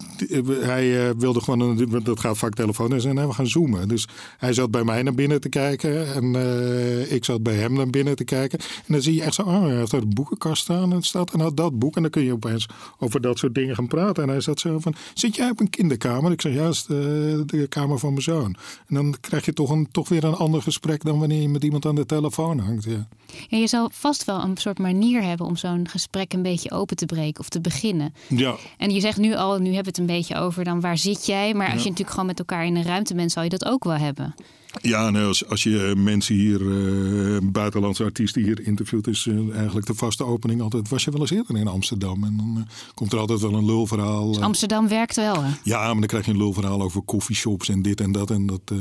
hij 0.47 1.07
eh, 1.07 1.15
wilde 1.17 1.41
gewoon, 1.41 1.59
een, 1.59 2.03
dat 2.03 2.19
gaat 2.19 2.37
vaak 2.37 2.53
telefonisch, 2.53 3.05
en 3.05 3.27
we 3.27 3.33
gaan 3.33 3.47
zoomen. 3.47 3.87
Dus 3.87 4.07
hij 4.37 4.53
zat 4.53 4.71
bij 4.71 4.83
mij 4.83 5.03
naar 5.03 5.13
binnen 5.13 5.41
te 5.41 5.49
kijken 5.49 6.13
en 6.13 6.33
uh, 6.33 7.11
ik 7.11 7.25
zat 7.25 7.43
bij 7.43 7.55
hem 7.55 7.73
naar 7.73 7.89
binnen 7.89 8.15
te 8.15 8.23
kijken. 8.23 8.59
En 8.59 8.93
dan 8.93 9.01
zie 9.01 9.15
je 9.15 9.23
echt 9.23 9.33
zo, 9.33 9.41
oh, 9.41 9.61
hij 9.61 9.75
heeft 9.75 9.91
daar 9.91 10.01
een 10.01 10.13
boekenkast 10.13 10.61
staan 10.63 10.93
en 10.93 11.01
staat 11.01 11.31
en 11.31 11.39
nou 11.39 11.53
dat 11.53 11.79
boek. 11.79 11.95
En 11.95 12.01
dan 12.01 12.11
kun 12.11 12.23
je 12.23 12.33
opeens 12.33 12.67
over 12.99 13.21
dat 13.21 13.37
soort 13.37 13.55
dingen 13.55 13.75
gaan 13.75 13.87
praten. 13.87 14.23
En 14.23 14.29
hij 14.29 14.41
zat 14.41 14.59
zo 14.59 14.79
van, 14.79 14.95
zit 15.13 15.35
jij 15.35 15.49
op 15.49 15.59
een 15.59 15.69
kinderkamer? 15.69 16.31
Ik 16.31 16.41
zeg, 16.41 16.53
ja, 16.53 16.63
dat 16.63 16.73
is 16.73 16.85
de, 16.85 17.43
de, 17.45 17.67
kamer 17.67 17.99
van 17.99 18.09
mijn 18.09 18.21
zoon. 18.21 18.55
En 18.87 18.95
dan 18.95 19.15
krijg 19.19 19.45
je 19.45 19.53
toch, 19.53 19.69
een, 19.69 19.87
toch 19.91 20.09
weer 20.09 20.23
een 20.23 20.33
ander 20.33 20.61
gesprek 20.61 21.03
dan 21.03 21.19
wanneer 21.19 21.41
je 21.41 21.49
met 21.49 21.63
iemand 21.63 21.85
aan 21.85 21.95
de 21.95 22.05
telefoon 22.05 22.59
hangt. 22.59 22.83
Ja. 22.83 23.07
ja 23.47 23.57
je 23.57 23.67
zal 23.67 23.89
vast 23.93 24.25
wel 24.25 24.41
een 24.41 24.57
soort 24.57 24.79
manier 24.79 25.23
hebben 25.23 25.45
om 25.45 25.55
zo'n 25.55 25.87
gesprek 25.87 26.33
een 26.33 26.41
beetje 26.41 26.71
open 26.71 26.95
te 26.95 27.05
breken 27.05 27.39
of 27.39 27.49
te 27.49 27.61
beginnen. 27.61 28.13
Ja. 28.27 28.55
En 28.77 28.91
je 28.91 28.99
zegt 28.99 29.16
nu 29.17 29.35
al, 29.35 29.57
nu 29.57 29.73
hebben 29.73 29.83
we 29.83 29.89
het 29.89 29.97
een 29.97 30.05
beetje 30.05 30.35
over 30.35 30.63
dan 30.63 30.81
waar 30.81 30.97
zit 30.97 31.25
jij. 31.25 31.53
Maar 31.53 31.71
als 31.71 31.83
je 31.83 31.89
natuurlijk 31.89 32.09
gewoon 32.09 32.25
met 32.25 32.39
elkaar 32.39 32.65
in 32.65 32.75
een 32.75 32.83
ruimte 32.83 33.15
bent, 33.15 33.31
zal 33.31 33.43
je 33.43 33.49
dat 33.49 33.65
ook 33.65 33.83
wel 33.83 33.97
hebben. 33.97 34.35
Ja, 34.81 35.09
als, 35.11 35.49
als 35.49 35.63
je 35.63 35.93
mensen 35.97 36.35
hier, 36.35 36.61
uh, 36.61 37.37
buitenlandse 37.43 38.03
artiesten 38.03 38.43
hier 38.43 38.65
interviewt, 38.65 39.07
is 39.07 39.25
uh, 39.25 39.55
eigenlijk 39.55 39.87
de 39.87 39.93
vaste 39.93 40.25
opening 40.25 40.61
altijd. 40.61 40.89
Was 40.89 41.03
je 41.03 41.11
wel 41.11 41.21
eens 41.21 41.31
eerder 41.31 41.57
in 41.57 41.67
Amsterdam? 41.67 42.23
En 42.23 42.37
dan 42.37 42.55
uh, 42.57 42.63
komt 42.93 43.13
er 43.13 43.19
altijd 43.19 43.39
wel 43.39 43.53
een 43.53 43.65
lulverhaal. 43.65 44.31
Dus 44.31 44.41
Amsterdam 44.41 44.87
werkt 44.87 45.15
wel, 45.15 45.43
hè? 45.43 45.51
Ja, 45.63 45.79
maar 45.79 45.93
dan 45.93 46.05
krijg 46.05 46.25
je 46.25 46.31
een 46.31 46.37
lulverhaal 46.37 46.81
over 46.81 47.03
coffeeshops 47.05 47.69
en 47.69 47.81
dit 47.81 48.01
en 48.01 48.11
dat. 48.11 48.31
En 48.31 48.45
dat, 48.45 48.73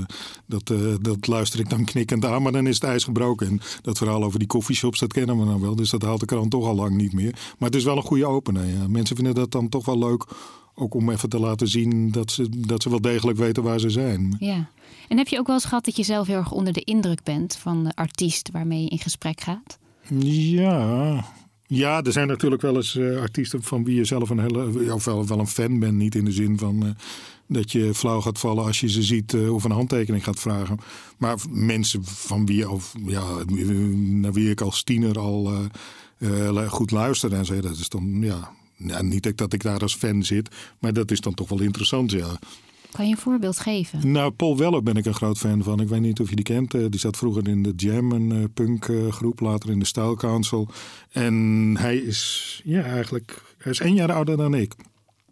dat, 0.46 0.72
dat 1.00 1.26
luister 1.26 1.60
ik 1.60 1.70
dan 1.70 1.84
knikkend 1.84 2.25
aan, 2.25 2.42
maar 2.42 2.52
dan 2.52 2.66
is 2.66 2.75
het 2.75 2.84
ijs 2.84 3.04
gebroken. 3.04 3.46
En 3.46 3.61
dat 3.82 3.99
verhaal 3.99 4.25
over 4.25 4.38
die 4.38 4.49
coffeeshops, 4.49 4.99
dat 4.99 5.12
kennen 5.12 5.38
we 5.38 5.44
nou 5.44 5.61
wel. 5.61 5.76
Dus 5.76 5.90
dat 5.90 6.02
haalt 6.02 6.20
de 6.20 6.26
krant 6.26 6.50
toch 6.50 6.66
al 6.66 6.75
lang 6.75 6.96
niet 6.96 7.12
meer. 7.12 7.32
Maar 7.58 7.68
het 7.68 7.78
is 7.78 7.84
wel 7.84 7.96
een 7.96 8.02
goede 8.02 8.26
opening. 8.26 8.72
Ja. 8.78 8.88
Mensen 8.88 9.16
vinden 9.16 9.34
dat 9.34 9.52
dan 9.52 9.68
toch 9.68 9.84
wel 9.84 9.99
leuk 9.99 10.25
ook 10.75 10.94
om 10.94 11.11
even 11.11 11.28
te 11.28 11.38
laten 11.38 11.68
zien 11.68 12.11
dat 12.11 12.30
ze, 12.30 12.49
dat 12.50 12.82
ze 12.82 12.90
wel 12.90 13.00
degelijk 13.00 13.38
weten 13.38 13.62
waar 13.62 13.80
ze 13.80 13.90
zijn. 13.90 14.37
Ja. 14.38 14.68
En 15.08 15.16
heb 15.16 15.28
je 15.28 15.38
ook 15.38 15.46
wel 15.46 15.54
eens 15.54 15.64
gehad 15.64 15.84
dat 15.84 15.96
je 15.96 16.02
zelf 16.02 16.26
heel 16.26 16.36
erg 16.36 16.52
onder 16.52 16.72
de 16.72 16.80
indruk 16.80 17.22
bent 17.22 17.56
van 17.56 17.84
de 17.84 17.94
artiest 17.94 18.50
waarmee 18.52 18.82
je 18.82 18.88
in 18.88 18.98
gesprek 18.98 19.40
gaat? 19.40 19.78
Ja. 20.18 21.25
Ja, 21.66 22.02
er 22.02 22.12
zijn 22.12 22.28
natuurlijk 22.28 22.62
wel 22.62 22.76
eens 22.76 22.94
uh, 22.94 23.20
artiesten 23.20 23.62
van 23.62 23.84
wie 23.84 23.96
je 23.96 24.04
zelf 24.04 24.30
een 24.30 24.40
hele, 24.40 24.94
of 24.94 25.04
wel, 25.04 25.26
wel 25.26 25.38
een 25.38 25.46
fan 25.46 25.78
bent. 25.78 25.96
Niet 25.96 26.14
in 26.14 26.25
de 26.25 26.32
zin 26.32 26.58
van 26.58 26.84
uh, 26.84 26.90
dat 27.46 27.72
je 27.72 27.94
flauw 27.94 28.20
gaat 28.20 28.38
vallen 28.38 28.64
als 28.64 28.80
je 28.80 28.88
ze 28.88 29.02
ziet 29.02 29.32
uh, 29.32 29.54
of 29.54 29.64
een 29.64 29.70
handtekening 29.70 30.25
gaat 30.25 30.40
vragen. 30.40 30.78
Maar 31.18 31.38
mensen 31.50 32.04
van 32.04 32.46
wie, 32.46 32.70
of 32.70 32.94
ja, 33.06 33.25
naar 33.94 34.32
wie 34.32 34.50
ik 34.50 34.60
als 34.60 34.82
tiener 34.82 35.18
al 35.18 35.52
goed 36.68 36.90
luister 36.90 37.32
en 37.32 37.44
zo, 37.44 37.60
dat 37.60 37.76
is 37.76 37.88
dan 37.88 38.16
ja, 38.20 38.50
ja, 38.76 39.02
niet 39.02 39.38
dat 39.38 39.52
ik 39.52 39.62
daar 39.62 39.80
als 39.80 39.94
fan 39.94 40.22
zit, 40.22 40.54
maar 40.78 40.92
dat 40.92 41.10
is 41.10 41.20
dan 41.20 41.34
toch 41.34 41.48
wel 41.48 41.60
interessant, 41.60 42.10
ja. 42.10 42.38
Kan 42.96 43.06
je 43.06 43.14
een 43.14 43.20
voorbeeld 43.20 43.58
geven? 43.58 44.10
Nou, 44.12 44.30
Paul 44.30 44.56
Weller 44.56 44.82
ben 44.82 44.96
ik 44.96 45.06
een 45.06 45.14
groot 45.14 45.38
fan 45.38 45.62
van. 45.62 45.80
Ik 45.80 45.88
weet 45.88 46.00
niet 46.00 46.20
of 46.20 46.28
je 46.28 46.36
die 46.36 46.44
kent. 46.44 46.74
Eh, 46.74 46.84
die 46.90 47.00
zat 47.00 47.16
vroeger 47.16 47.48
in 47.48 47.62
de 47.62 47.72
Jam, 47.76 48.12
een 48.12 48.30
uh, 48.30 48.44
punkgroep, 48.54 49.40
later 49.40 49.70
in 49.70 49.78
de 49.78 49.84
Style 49.84 50.16
Council. 50.16 50.68
En 51.10 51.34
hij 51.78 51.96
is, 51.96 52.60
ja, 52.64 52.82
eigenlijk, 52.82 53.42
hij 53.58 53.72
is 53.72 53.80
één 53.80 53.94
jaar 53.94 54.12
ouder 54.12 54.36
dan 54.36 54.54
ik. 54.54 54.74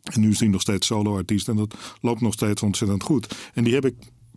En 0.02 0.20
nu 0.20 0.30
is 0.30 0.38
hij 0.38 0.48
nog 0.48 0.60
steeds 0.60 0.86
solo-artiest 0.86 1.48
en 1.48 1.56
dat 1.56 1.74
loopt 2.00 2.20
nog 2.20 2.32
steeds 2.32 2.62
ontzettend 2.62 3.02
goed. 3.02 3.34
En 3.54 3.64
die 3.64 3.74
heb 3.74 3.84
ik 3.84 3.94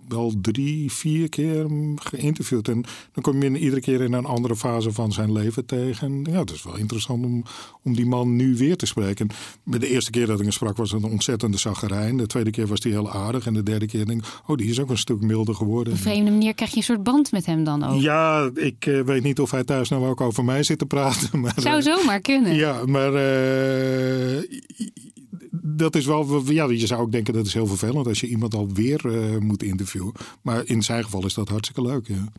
wel 0.07 0.33
drie, 0.41 0.91
vier 0.91 1.29
keer 1.29 1.65
geïnterviewd. 1.95 2.67
En 2.67 2.83
dan 3.11 3.23
kom 3.23 3.41
je 3.41 3.59
iedere 3.59 3.81
keer 3.81 4.01
in 4.01 4.13
een 4.13 4.25
andere 4.25 4.55
fase 4.55 4.91
van 4.91 5.11
zijn 5.11 5.31
leven 5.31 5.65
tegen. 5.65 6.07
En 6.07 6.33
ja, 6.33 6.39
het 6.39 6.51
is 6.51 6.63
wel 6.63 6.77
interessant 6.77 7.25
om, 7.25 7.43
om 7.83 7.95
die 7.95 8.05
man 8.05 8.35
nu 8.35 8.55
weer 8.55 8.77
te 8.77 8.85
spreken. 8.85 9.27
En 9.71 9.79
de 9.79 9.89
eerste 9.89 10.11
keer 10.11 10.25
dat 10.25 10.35
ik 10.35 10.41
hem 10.41 10.51
sprak 10.51 10.77
was 10.77 10.91
het 10.91 11.03
een 11.03 11.11
ontzettende 11.11 11.57
zagerijn. 11.57 12.17
De 12.17 12.27
tweede 12.27 12.51
keer 12.51 12.67
was 12.67 12.83
hij 12.83 12.91
heel 12.91 13.11
aardig. 13.11 13.45
En 13.45 13.53
de 13.53 13.63
derde 13.63 13.85
keer 13.85 14.05
denk 14.05 14.25
ik, 14.25 14.41
oh, 14.45 14.57
die 14.57 14.69
is 14.69 14.79
ook 14.79 14.89
een 14.89 14.97
stuk 14.97 15.21
milder 15.21 15.55
geworden. 15.55 15.93
Op 15.93 15.99
een 15.99 16.05
vreemde 16.05 16.31
manier 16.31 16.53
krijg 16.53 16.71
je 16.71 16.77
een 16.77 16.83
soort 16.83 17.03
band 17.03 17.31
met 17.31 17.45
hem 17.45 17.63
dan 17.63 17.83
ook. 17.83 18.01
Ja, 18.01 18.49
ik 18.53 18.85
uh, 18.85 19.01
weet 19.01 19.23
niet 19.23 19.39
of 19.39 19.51
hij 19.51 19.63
thuis 19.63 19.89
nou 19.89 20.07
ook 20.07 20.21
over 20.21 20.43
mij 20.45 20.63
zit 20.63 20.79
te 20.79 20.85
praten. 20.85 21.25
Maar, 21.37 21.53
Zou 21.55 21.81
zomaar 21.81 22.19
kunnen. 22.19 22.55
Ja, 22.55 22.85
maar 22.85 23.13
uh, 23.13 24.41
dat 25.51 25.95
is 25.95 26.05
wel, 26.05 26.51
ja, 26.51 26.69
je 26.69 26.87
zou 26.87 27.01
ook 27.01 27.11
denken 27.11 27.33
dat 27.33 27.45
is 27.45 27.53
heel 27.53 27.67
vervelend 27.67 28.07
als 28.07 28.19
je 28.19 28.27
iemand 28.27 28.55
alweer 28.55 29.05
uh, 29.05 29.37
moet 29.37 29.63
interviewen. 29.63 30.11
Maar 30.41 30.65
in 30.65 30.83
zijn 30.83 31.03
geval 31.03 31.25
is 31.25 31.33
dat 31.33 31.49
hartstikke 31.49 31.81
leuk. 31.81 32.07
Ja. 32.07 32.31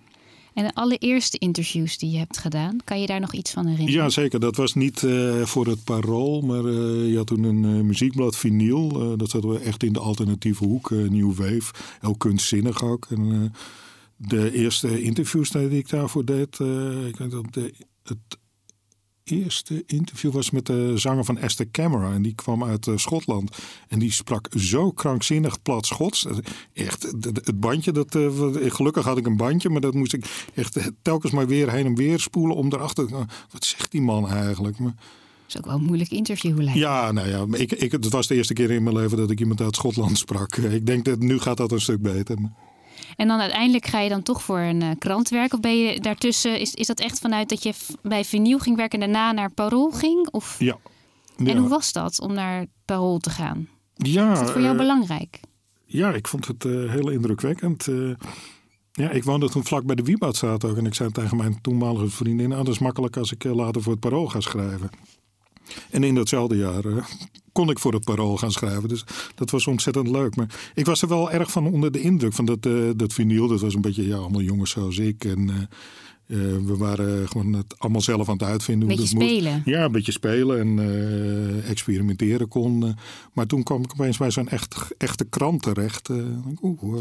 En 0.54 0.64
de 0.64 0.74
allereerste 0.74 1.38
interviews 1.38 1.98
die 1.98 2.10
je 2.10 2.18
hebt 2.18 2.38
gedaan, 2.38 2.76
kan 2.84 3.00
je 3.00 3.06
daar 3.06 3.20
nog 3.20 3.32
iets 3.32 3.50
van 3.50 3.66
herinneren? 3.66 4.02
Ja, 4.02 4.08
zeker. 4.08 4.40
Dat 4.40 4.56
was 4.56 4.74
niet 4.74 5.02
uh, 5.02 5.42
voor 5.42 5.66
het 5.66 5.84
parool, 5.84 6.40
maar 6.40 6.64
uh, 6.64 7.10
je 7.10 7.16
had 7.16 7.26
toen 7.26 7.42
een 7.42 7.64
uh, 7.64 7.80
muziekblad 7.80 8.36
vinyl. 8.36 9.16
dat 9.16 9.30
zaten 9.30 9.48
we 9.48 9.58
echt 9.58 9.82
in 9.82 9.92
de 9.92 9.98
alternatieve 9.98 10.64
hoek, 10.64 10.90
New 10.90 11.34
Wave. 11.34 11.72
Heel 12.00 12.16
kunstzinnig 12.16 12.82
ook. 12.82 13.06
En, 13.10 13.52
de 14.16 14.52
eerste 14.52 15.02
interviews 15.02 15.50
die 15.50 15.68
ik 15.70 15.88
daarvoor 15.88 16.24
deed, 16.24 16.58
ik 17.08 17.16
weet 17.16 17.30
dat 17.30 17.44
de, 17.50 17.74
het 18.02 18.38
eerste 19.30 19.82
interview 19.86 20.32
was 20.32 20.50
met 20.50 20.66
de 20.66 20.98
zanger 20.98 21.24
van 21.24 21.38
Esther 21.38 21.70
Camera. 21.70 22.12
En 22.12 22.22
die 22.22 22.34
kwam 22.34 22.64
uit 22.64 22.86
uh, 22.86 22.96
Schotland. 22.96 23.56
En 23.88 23.98
die 23.98 24.12
sprak 24.12 24.48
zo 24.56 24.90
krankzinnig 24.90 25.62
plat 25.62 25.86
Schots. 25.86 26.26
Echt, 26.72 27.02
het 27.22 27.60
bandje, 27.60 27.92
dat, 27.92 28.14
uh, 28.14 28.30
gelukkig 28.72 29.04
had 29.04 29.18
ik 29.18 29.26
een 29.26 29.36
bandje. 29.36 29.68
Maar 29.68 29.80
dat 29.80 29.94
moest 29.94 30.12
ik 30.12 30.50
echt 30.54 30.78
telkens 31.02 31.32
maar 31.32 31.46
weer 31.46 31.70
heen 31.70 31.86
en 31.86 31.94
weer 31.94 32.20
spoelen. 32.20 32.56
Om 32.56 32.72
erachter 32.72 33.06
te 33.06 33.24
wat 33.50 33.64
zegt 33.64 33.90
die 33.90 34.02
man 34.02 34.28
eigenlijk? 34.28 34.78
Maar, 34.78 34.94
dat 34.94 35.56
is 35.56 35.58
ook 35.58 35.66
wel 35.66 35.74
een 35.74 35.86
moeilijk 35.86 36.10
interview 36.10 36.58
lijkt 36.60 36.78
Ja, 36.78 37.12
nou 37.12 37.28
ja, 37.28 37.58
ik, 37.58 37.72
ik, 37.72 37.92
het 37.92 38.08
was 38.08 38.26
de 38.26 38.34
eerste 38.34 38.52
keer 38.52 38.70
in 38.70 38.82
mijn 38.82 38.96
leven 38.96 39.16
dat 39.16 39.30
ik 39.30 39.40
iemand 39.40 39.60
uit 39.60 39.76
Schotland 39.76 40.18
sprak. 40.18 40.56
Ik 40.78 40.86
denk 40.86 41.04
dat 41.04 41.18
nu 41.18 41.38
gaat 41.38 41.56
dat 41.56 41.72
een 41.72 41.80
stuk 41.80 42.02
beter. 42.02 42.36
En 43.18 43.28
dan 43.28 43.40
uiteindelijk 43.40 43.86
ga 43.86 44.00
je 44.00 44.08
dan 44.08 44.22
toch 44.22 44.42
voor 44.42 44.58
een 44.58 44.82
uh, 44.82 44.90
krant 44.98 45.28
werken? 45.28 45.54
Of 45.54 45.60
ben 45.60 45.78
je 45.78 46.00
daartussen, 46.00 46.60
is, 46.60 46.74
is 46.74 46.86
dat 46.86 47.00
echt 47.00 47.18
vanuit 47.18 47.48
dat 47.48 47.62
je 47.62 47.72
bij 48.02 48.24
Vinyl 48.24 48.58
ging 48.58 48.76
werken 48.76 49.02
en 49.02 49.12
daarna 49.12 49.32
naar 49.32 49.50
Parool 49.50 49.90
ging? 49.90 50.28
Of? 50.30 50.56
Ja. 50.58 50.78
En 51.36 51.56
hoe 51.56 51.68
was 51.68 51.92
dat 51.92 52.20
om 52.20 52.32
naar 52.32 52.66
Parool 52.84 53.18
te 53.18 53.30
gaan? 53.30 53.68
Ja, 53.94 54.32
is 54.32 54.38
dat 54.38 54.50
voor 54.50 54.60
jou 54.60 54.72
uh, 54.72 54.80
belangrijk? 54.80 55.40
Ja, 55.84 56.12
ik 56.12 56.28
vond 56.28 56.46
het 56.46 56.64
uh, 56.64 56.90
heel 56.90 57.10
indrukwekkend. 57.10 57.88
ja, 58.92 59.10
ik 59.10 59.24
woonde 59.24 59.48
toen 59.48 59.64
vlak 59.64 59.84
bij 59.84 59.94
de 59.94 60.02
Wieboudstraat 60.02 60.64
ook. 60.64 60.76
En 60.76 60.86
ik 60.86 60.94
zei 60.94 61.10
tegen 61.10 61.36
mijn 61.36 61.60
toenmalige 61.60 62.08
vriendin... 62.08 62.48
Nou, 62.48 62.64
dat 62.64 62.74
is 62.74 62.80
makkelijk 62.80 63.16
als 63.16 63.32
ik 63.32 63.44
later 63.44 63.82
voor 63.82 63.92
het 63.92 64.00
Parool 64.00 64.26
ga 64.26 64.40
schrijven. 64.40 64.90
En 65.90 66.04
in 66.04 66.14
datzelfde 66.14 66.56
jaar 66.56 66.82
kon 67.52 67.70
ik 67.70 67.78
voor 67.78 67.92
het 67.92 68.04
parool 68.04 68.36
gaan 68.36 68.52
schrijven. 68.52 68.88
Dus 68.88 69.04
dat 69.34 69.50
was 69.50 69.66
ontzettend 69.66 70.08
leuk. 70.08 70.36
Maar 70.36 70.70
ik 70.74 70.86
was 70.86 71.02
er 71.02 71.08
wel 71.08 71.30
erg 71.30 71.50
van 71.50 71.66
onder 71.66 71.92
de 71.92 72.00
indruk 72.00 72.32
van 72.32 72.44
dat, 72.44 72.66
uh, 72.66 72.90
dat 72.96 73.12
vinyl. 73.12 73.48
Dat 73.48 73.60
was 73.60 73.74
een 73.74 73.80
beetje 73.80 74.06
ja, 74.06 74.16
allemaal 74.16 74.40
jongens 74.40 74.70
zoals 74.70 74.98
ik. 74.98 75.24
En 75.24 75.68
uh, 76.28 76.52
uh, 76.52 76.56
we 76.64 76.76
waren 76.76 77.28
gewoon 77.28 77.52
het 77.52 77.78
allemaal 77.78 78.00
zelf 78.00 78.28
aan 78.28 78.36
het 78.36 78.42
uitvinden. 78.42 78.88
Beetje 78.88 79.06
spelen. 79.06 79.52
Moest. 79.52 79.66
Ja, 79.66 79.84
een 79.84 79.92
beetje 79.92 80.12
spelen 80.12 80.60
en 80.60 81.62
experimenteren 81.64 82.48
kon. 82.48 82.96
maar 83.32 83.46
toen 83.46 83.62
kwam 83.62 83.82
ik 83.82 83.92
opeens 83.92 84.16
bij 84.16 84.30
zo'n 84.30 84.48
echt, 84.48 84.94
echte 84.98 85.24
krant 85.24 85.62
terecht. 85.62 86.08
Oeh, 86.62 86.92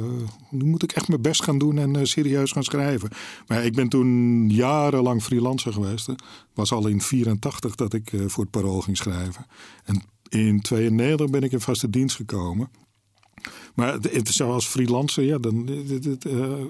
nu 0.49 0.65
moet 0.65 0.83
ik 0.83 0.91
echt 0.91 1.07
mijn 1.07 1.21
best 1.21 1.43
gaan 1.43 1.57
doen 1.57 1.77
en 1.77 2.07
serieus 2.07 2.51
gaan 2.51 2.63
schrijven. 2.63 3.09
Maar 3.47 3.65
ik 3.65 3.75
ben 3.75 3.89
toen 3.89 4.49
jarenlang 4.49 5.23
freelancer 5.23 5.73
geweest. 5.73 6.07
Het 6.07 6.23
was 6.53 6.71
al 6.71 6.87
in 6.87 7.01
84 7.01 7.75
dat 7.75 7.93
ik 7.93 8.11
voor 8.27 8.43
het 8.43 8.51
parool 8.51 8.81
ging 8.81 8.97
schrijven. 8.97 9.45
En 9.83 10.01
in 10.29 10.61
92 10.61 11.29
ben 11.29 11.43
ik 11.43 11.51
in 11.51 11.61
vaste 11.61 11.89
dienst 11.89 12.15
gekomen. 12.15 12.69
Maar 13.75 13.93
het, 13.93 14.27
zoals 14.29 14.67
freelancer, 14.67 15.23
ja, 15.23 15.37
dan, 15.37 15.69
uh, 15.69 16.63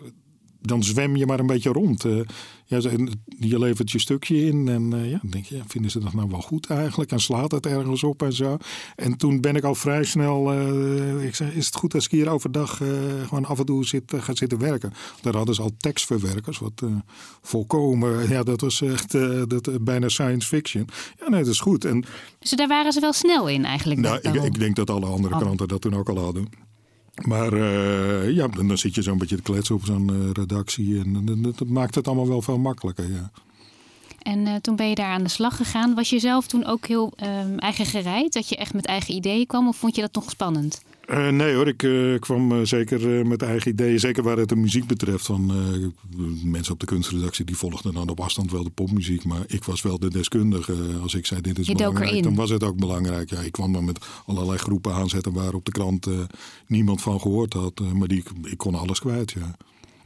dan 0.62 0.84
zwem 0.84 1.16
je 1.16 1.26
maar 1.26 1.40
een 1.40 1.48
beetje 1.48 1.72
rond. 1.72 2.06
Uh, 2.06 2.22
ja, 2.66 2.80
je 3.40 3.60
levert 3.60 3.92
je 3.92 4.00
stukje 4.00 4.46
in 4.46 4.68
en 4.68 4.94
uh, 4.94 5.12
ja, 5.12 5.20
dan 5.22 5.32
denk 5.32 5.46
je, 5.46 5.56
ja, 5.56 5.64
vinden 5.68 5.92
ze 5.92 6.00
dat 6.00 6.14
nou 6.14 6.30
wel 6.30 6.42
goed 6.42 6.70
eigenlijk? 6.70 7.12
En 7.12 7.20
slaat 7.20 7.52
het 7.52 7.66
ergens 7.66 8.04
op 8.04 8.22
en 8.22 8.34
zo. 8.34 8.58
En 8.96 9.18
toen 9.18 9.42
ben 9.42 9.56
ik 9.56 9.64
al 9.64 9.76
vrij 9.76 10.04
snel, 10.04 10.54
uh, 10.54 11.26
ik 11.26 11.36
zei, 11.36 11.52
is 11.52 11.66
het 11.66 11.76
goed 11.76 11.94
als 11.94 12.06
ik 12.06 12.12
hier 12.12 12.30
overdag 12.30 12.78
gewoon 13.28 13.46
af 13.46 13.60
en 13.60 13.66
toe 13.66 13.86
zit, 13.86 14.14
ga 14.18 14.36
zitten 14.36 14.60
werken? 14.60 14.94
Daar 15.22 15.36
hadden 15.36 15.56
ze 15.56 15.62
al 15.62 15.72
tekstverwerkers, 15.78 16.60
wat 16.60 16.84
volkomen, 17.42 18.30
ja, 18.30 18.44
dat 18.44 18.62
was 18.62 18.82
echt 18.82 19.12
dat, 19.48 19.84
bijna 19.84 20.10
science 20.10 20.48
fiction. 20.48 20.88
Ja, 21.20 21.30
nee, 21.30 21.44
dat 21.44 21.54
is 21.54 21.60
goed. 21.60 21.86
En, 21.86 22.06
dus 22.40 22.50
daar 22.50 22.68
waren 22.68 22.92
ze 22.92 23.00
wel 23.00 23.14
snel 23.14 23.50
in 23.50 23.66
eigenlijk? 23.66 24.00
Nou, 24.00 24.20
ik, 24.22 24.44
ik, 24.44 24.60
denk 24.60 24.76
dat 24.76 24.90
alle 24.90 25.06
andere 25.06 25.34
oh. 25.34 25.40
kranten 25.40 25.68
dat 25.68 25.82
toen 25.82 25.96
ook 25.96 26.10
al 26.10 26.18
hadden. 26.18 26.48
Maar 27.26 27.54
uh, 27.54 28.30
ja, 28.30 28.48
dan 28.48 28.78
zit 28.78 28.96
je 28.96 29.02
zo'n 29.02 29.18
beetje 29.18 29.36
te 29.36 29.42
kletsen 29.42 29.76
op 29.76 29.86
zo'n 29.86 30.12
uh, 30.12 30.30
redactie. 30.34 31.00
En 31.00 31.42
dat, 31.42 31.68
maakt 31.68 31.96
het 31.96 32.08
allemaal 32.08 32.28
wel 32.28 32.42
veel 32.42 32.58
makkelijker. 32.58 33.12
Ja. 33.12 33.32
En 34.22 34.40
uh, 34.40 34.56
toen 34.56 34.76
ben 34.76 34.90
je 34.90 34.96
daar 34.96 35.12
aan 35.12 35.24
de 35.24 35.30
slag 35.30 35.56
gegaan. 35.56 35.96
Was 35.96 36.10
je 36.10 36.20
zelf 36.20 36.48
toen 36.48 36.66
ook 36.66 36.88
heel 36.88 37.14
um, 37.24 37.60
eigen 37.60 37.86
gereid? 37.86 38.34
Dat 38.34 38.50
je 38.50 38.56
echt 38.56 38.74
met 38.74 38.86
eigen 38.86 39.14
ideeën 39.14 39.46
kwam? 39.46 39.68
Of 39.68 39.78
vond 39.78 39.96
je 39.96 40.02
dat 40.02 40.14
nog 40.14 40.30
spannend? 40.30 40.82
Uh, 41.08 41.28
nee 41.28 41.56
hoor, 41.56 41.68
ik 41.68 41.84
uh, 41.84 42.20
kwam 42.20 42.66
zeker 42.66 43.28
met 43.28 43.42
eigen 43.42 43.72
ideeën. 43.72 44.00
Zeker 44.00 44.24
waar 44.24 44.38
het 44.38 44.50
de 44.50 44.56
muziek 44.56 44.88
betreft. 44.88 45.26
Van, 45.26 45.52
mensen 46.44 46.74
op 46.74 46.80
de 46.80 46.86
kunstredactie 46.86 47.46
die 47.46 47.58
volgden 47.58 47.94
dan 47.94 48.10
op 48.10 48.20
afstand 48.20 48.52
wel 48.52 48.64
de 48.64 48.70
popmuziek. 48.70 49.24
Maar 49.24 49.44
ik 49.48 49.64
was 49.64 49.82
wel 49.82 50.00
de 50.00 50.10
deskundige. 50.10 50.76
Als 51.02 51.16
ik 51.16 51.26
zei 51.26 51.42
dit 51.42 51.60
is 51.60 51.68
je 51.68 51.76
belangrijk, 51.76 52.24
dan 52.24 52.36
was 52.36 52.50
het 52.50 52.64
ook 52.64 52.78
belangrijk. 52.78 53.30
Ja, 53.30 53.40
ik 53.40 53.52
kwam 53.52 53.74
dan 53.74 53.86
met 53.86 54.06
allerlei 54.26 54.58
groepen 54.58 54.94
aanzetten 54.94 55.34
waar 55.34 55.54
op 55.54 55.66
de 55.66 55.72
krant 55.72 56.08
niemand 56.68 57.02
van 57.02 57.22
gehoord 57.22 57.54
had. 57.54 57.80
maar 57.94 58.08
die, 58.08 58.24
ik 58.44 58.58
kon 58.58 58.76
alles 58.76 59.00
kwijt, 59.00 59.32
ja. 59.32 59.56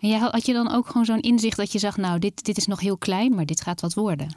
En 0.01 0.09
jij, 0.09 0.19
had 0.19 0.45
je 0.45 0.53
dan 0.53 0.71
ook 0.71 0.87
gewoon 0.87 1.05
zo'n 1.05 1.19
inzicht 1.19 1.57
dat 1.57 1.71
je 1.71 1.79
zag, 1.79 1.97
nou, 1.97 2.19
dit, 2.19 2.45
dit 2.45 2.57
is 2.57 2.67
nog 2.67 2.79
heel 2.79 2.97
klein, 2.97 3.35
maar 3.35 3.45
dit 3.45 3.61
gaat 3.61 3.81
wat 3.81 3.93
worden? 3.93 4.35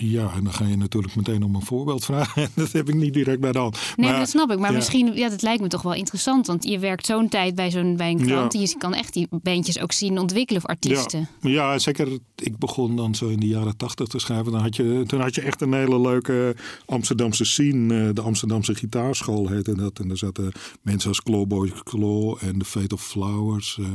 Ja, 0.00 0.32
en 0.34 0.44
dan 0.44 0.52
ga 0.52 0.66
je 0.66 0.76
natuurlijk 0.76 1.16
meteen 1.16 1.42
om 1.42 1.54
een 1.54 1.62
voorbeeld 1.62 2.04
vragen. 2.04 2.50
dat 2.54 2.72
heb 2.72 2.88
ik 2.88 2.94
niet 2.94 3.14
direct 3.14 3.40
bij 3.40 3.52
de 3.52 3.58
hand. 3.58 3.78
Nee, 3.96 4.10
maar, 4.10 4.18
dat 4.18 4.28
snap 4.28 4.50
ik. 4.50 4.58
Maar 4.58 4.72
misschien, 4.72 5.14
ja, 5.14 5.28
dat 5.28 5.42
lijkt 5.42 5.62
me 5.62 5.68
toch 5.68 5.82
wel 5.82 5.94
interessant. 5.94 6.46
Want 6.46 6.64
je 6.64 6.78
werkt 6.78 7.06
zo'n 7.06 7.28
tijd 7.28 7.54
bij, 7.54 7.70
zo'n, 7.70 7.96
bij 7.96 8.10
een 8.10 8.26
krant. 8.26 8.52
Ja. 8.52 8.60
Je 8.60 8.74
kan 8.78 8.94
echt 8.94 9.12
die 9.12 9.28
bandjes 9.30 9.80
ook 9.80 9.92
zien 9.92 10.18
ontwikkelen 10.18 10.62
of 10.62 10.68
artiesten. 10.68 11.28
Ja. 11.40 11.50
ja, 11.50 11.78
zeker. 11.78 12.18
Ik 12.36 12.58
begon 12.58 12.96
dan 12.96 13.14
zo 13.14 13.28
in 13.28 13.40
de 13.40 13.46
jaren 13.46 13.76
tachtig 13.76 14.06
te 14.06 14.18
schrijven. 14.18 14.52
Dan 14.52 14.60
had 14.60 14.76
je, 14.76 15.04
toen 15.06 15.20
had 15.20 15.34
je 15.34 15.40
echt 15.40 15.60
een 15.60 15.72
hele 15.72 16.00
leuke 16.00 16.56
Amsterdamse 16.86 17.44
scene. 17.44 18.08
Eh, 18.08 18.14
de 18.14 18.20
Amsterdamse 18.20 18.74
gitaarschool 18.74 19.48
heette 19.48 19.74
dat. 19.74 19.98
En 19.98 20.08
daar 20.08 20.16
zaten 20.16 20.52
mensen 20.82 21.08
als 21.08 21.22
Clawboy 21.22 21.72
Claw 21.82 22.36
en 22.40 22.58
The 22.58 22.64
Fate 22.64 22.94
of 22.94 23.02
Flowers... 23.06 23.76
Uh, 23.80 23.86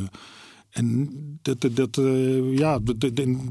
en 0.69 1.09
dat, 1.41 1.67
dat, 1.71 1.97
uh, 1.97 2.57
ja, 2.57 2.79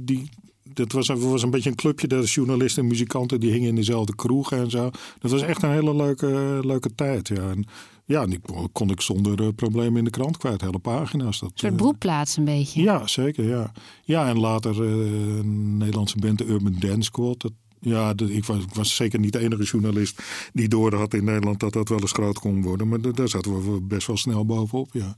die, 0.01 0.29
dat 0.73 0.93
was, 0.93 1.07
was 1.09 1.43
een 1.43 1.51
beetje 1.51 1.71
een 1.71 1.77
clubje. 1.77 2.07
De 2.07 2.23
journalisten 2.23 2.83
en 2.83 2.89
muzikanten 2.89 3.41
die 3.41 3.51
hingen 3.51 3.69
in 3.69 3.75
dezelfde 3.75 4.15
kroegen 4.15 4.59
en 4.59 4.71
zo. 4.71 4.91
Dat 5.19 5.31
was 5.31 5.43
echt 5.43 5.63
een 5.63 5.71
hele 5.71 5.97
leuke, 5.97 6.61
leuke 6.63 6.95
tijd. 6.95 7.29
Ja. 7.29 7.51
En, 7.51 7.65
ja, 8.07 8.27
die 8.27 8.41
kon 8.73 8.91
ik 8.91 9.01
zonder 9.01 9.41
uh, 9.41 9.49
problemen 9.57 9.99
in 9.99 10.05
de 10.05 10.11
krant 10.11 10.37
kwijt. 10.37 10.61
Hele 10.61 10.79
pagina's. 10.79 11.41
Dat, 11.41 11.51
een 11.51 11.59
soort 11.59 11.77
broedplaats 11.77 12.37
een 12.37 12.45
beetje. 12.45 12.83
Ja, 12.83 13.07
zeker. 13.07 13.45
Ja, 13.45 13.73
ja 14.05 14.29
en 14.29 14.39
later 14.39 14.83
uh, 14.83 15.39
een 15.39 15.77
Nederlandse 15.77 16.19
band, 16.19 16.39
de 16.39 16.45
Urban 16.45 16.77
Dance 16.79 17.03
Squad. 17.03 17.41
Dat, 17.41 17.53
ja, 17.81 18.13
ik, 18.17 18.45
was, 18.45 18.59
ik, 18.63 18.75
was, 18.75 18.97
zeker 18.97 19.19
niet 19.19 19.33
de 19.33 19.39
enige 19.39 19.63
journalist 19.63 20.23
die 20.53 20.69
door 20.69 20.95
had 20.95 21.15
in 21.15 21.25
Nederland 21.25 21.61
dat 21.61 21.73
dat 21.73 21.89
wel 21.89 22.01
eens 22.01 22.13
groot 22.13 22.39
kon 22.39 22.63
worden. 22.63 22.89
Maar 22.89 23.01
daar 23.01 23.29
zaten 23.29 23.73
we 23.73 23.81
best 23.83 24.07
wel 24.07 24.17
snel 24.17 24.47
bovenop, 24.47 24.89
ja. 24.93 25.17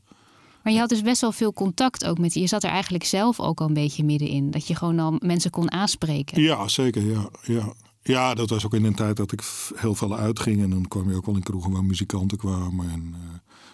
Maar 0.67 0.75
je 0.75 0.81
had 0.81 0.91
dus 0.91 1.03
best 1.03 1.21
wel 1.21 1.33
veel 1.33 1.53
contact 1.53 2.05
ook 2.05 2.19
met 2.19 2.35
je. 2.35 2.47
zat 2.47 2.65
er 2.65 2.71
eigenlijk 2.71 3.05
zelf 3.05 3.41
ook 3.41 3.61
al 3.61 3.67
een 3.67 3.75
beetje 3.75 4.05
middenin. 4.05 4.51
Dat 4.51 4.67
je 4.67 4.75
gewoon 4.75 4.99
al 4.99 5.17
mensen 5.19 5.51
kon 5.51 5.73
aanspreken. 5.73 6.43
Ja, 6.43 6.69
zeker. 6.69 7.11
Ja, 7.11 7.29
ja. 7.43 7.73
ja 8.03 8.35
dat 8.35 8.51
was 8.51 8.65
ook 8.65 8.75
in 8.75 8.85
een 8.85 8.95
tijd 8.95 9.17
dat 9.17 9.33
ik 9.33 9.43
heel 9.75 9.95
veel 9.95 10.17
uitging. 10.17 10.63
En 10.63 10.71
dan 10.71 10.89
kwam 10.89 11.11
je 11.11 11.17
ook 11.17 11.27
wel 11.27 11.35
in 11.35 11.43
kroegen 11.43 11.73
waar 11.73 11.85
muzikanten 11.85 12.39
kwamen. 12.39 12.91
En, 12.91 13.15
uh, 13.15 13.19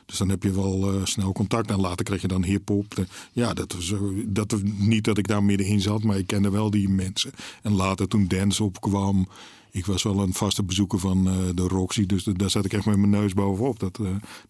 dus 0.06 0.18
dan 0.18 0.28
heb 0.28 0.42
je 0.42 0.52
wel 0.52 0.94
uh, 0.94 1.04
snel 1.04 1.32
contact. 1.32 1.70
En 1.70 1.80
later 1.80 2.04
kreeg 2.04 2.20
je 2.20 2.28
dan 2.28 2.44
hip-hop. 2.44 3.06
Ja, 3.32 3.54
dat 3.54 3.72
was, 3.72 3.94
dat, 4.26 4.62
niet 4.62 5.04
dat 5.04 5.18
ik 5.18 5.26
daar 5.26 5.44
middenin 5.44 5.80
zat, 5.80 6.02
maar 6.02 6.18
ik 6.18 6.26
kende 6.26 6.50
wel 6.50 6.70
die 6.70 6.88
mensen. 6.88 7.32
En 7.62 7.72
later 7.72 8.08
toen 8.08 8.28
dance 8.28 8.64
opkwam. 8.64 9.28
Ik 9.70 9.86
was 9.86 10.02
wel 10.02 10.20
een 10.20 10.34
vaste 10.34 10.62
bezoeker 10.62 10.98
van 10.98 11.24
de 11.54 11.68
Roxy. 11.68 12.06
Dus 12.06 12.24
daar 12.24 12.50
zat 12.50 12.64
ik 12.64 12.72
echt 12.72 12.86
met 12.86 12.96
mijn 12.96 13.10
neus 13.10 13.34
bovenop. 13.34 13.78
Dat, 13.78 13.98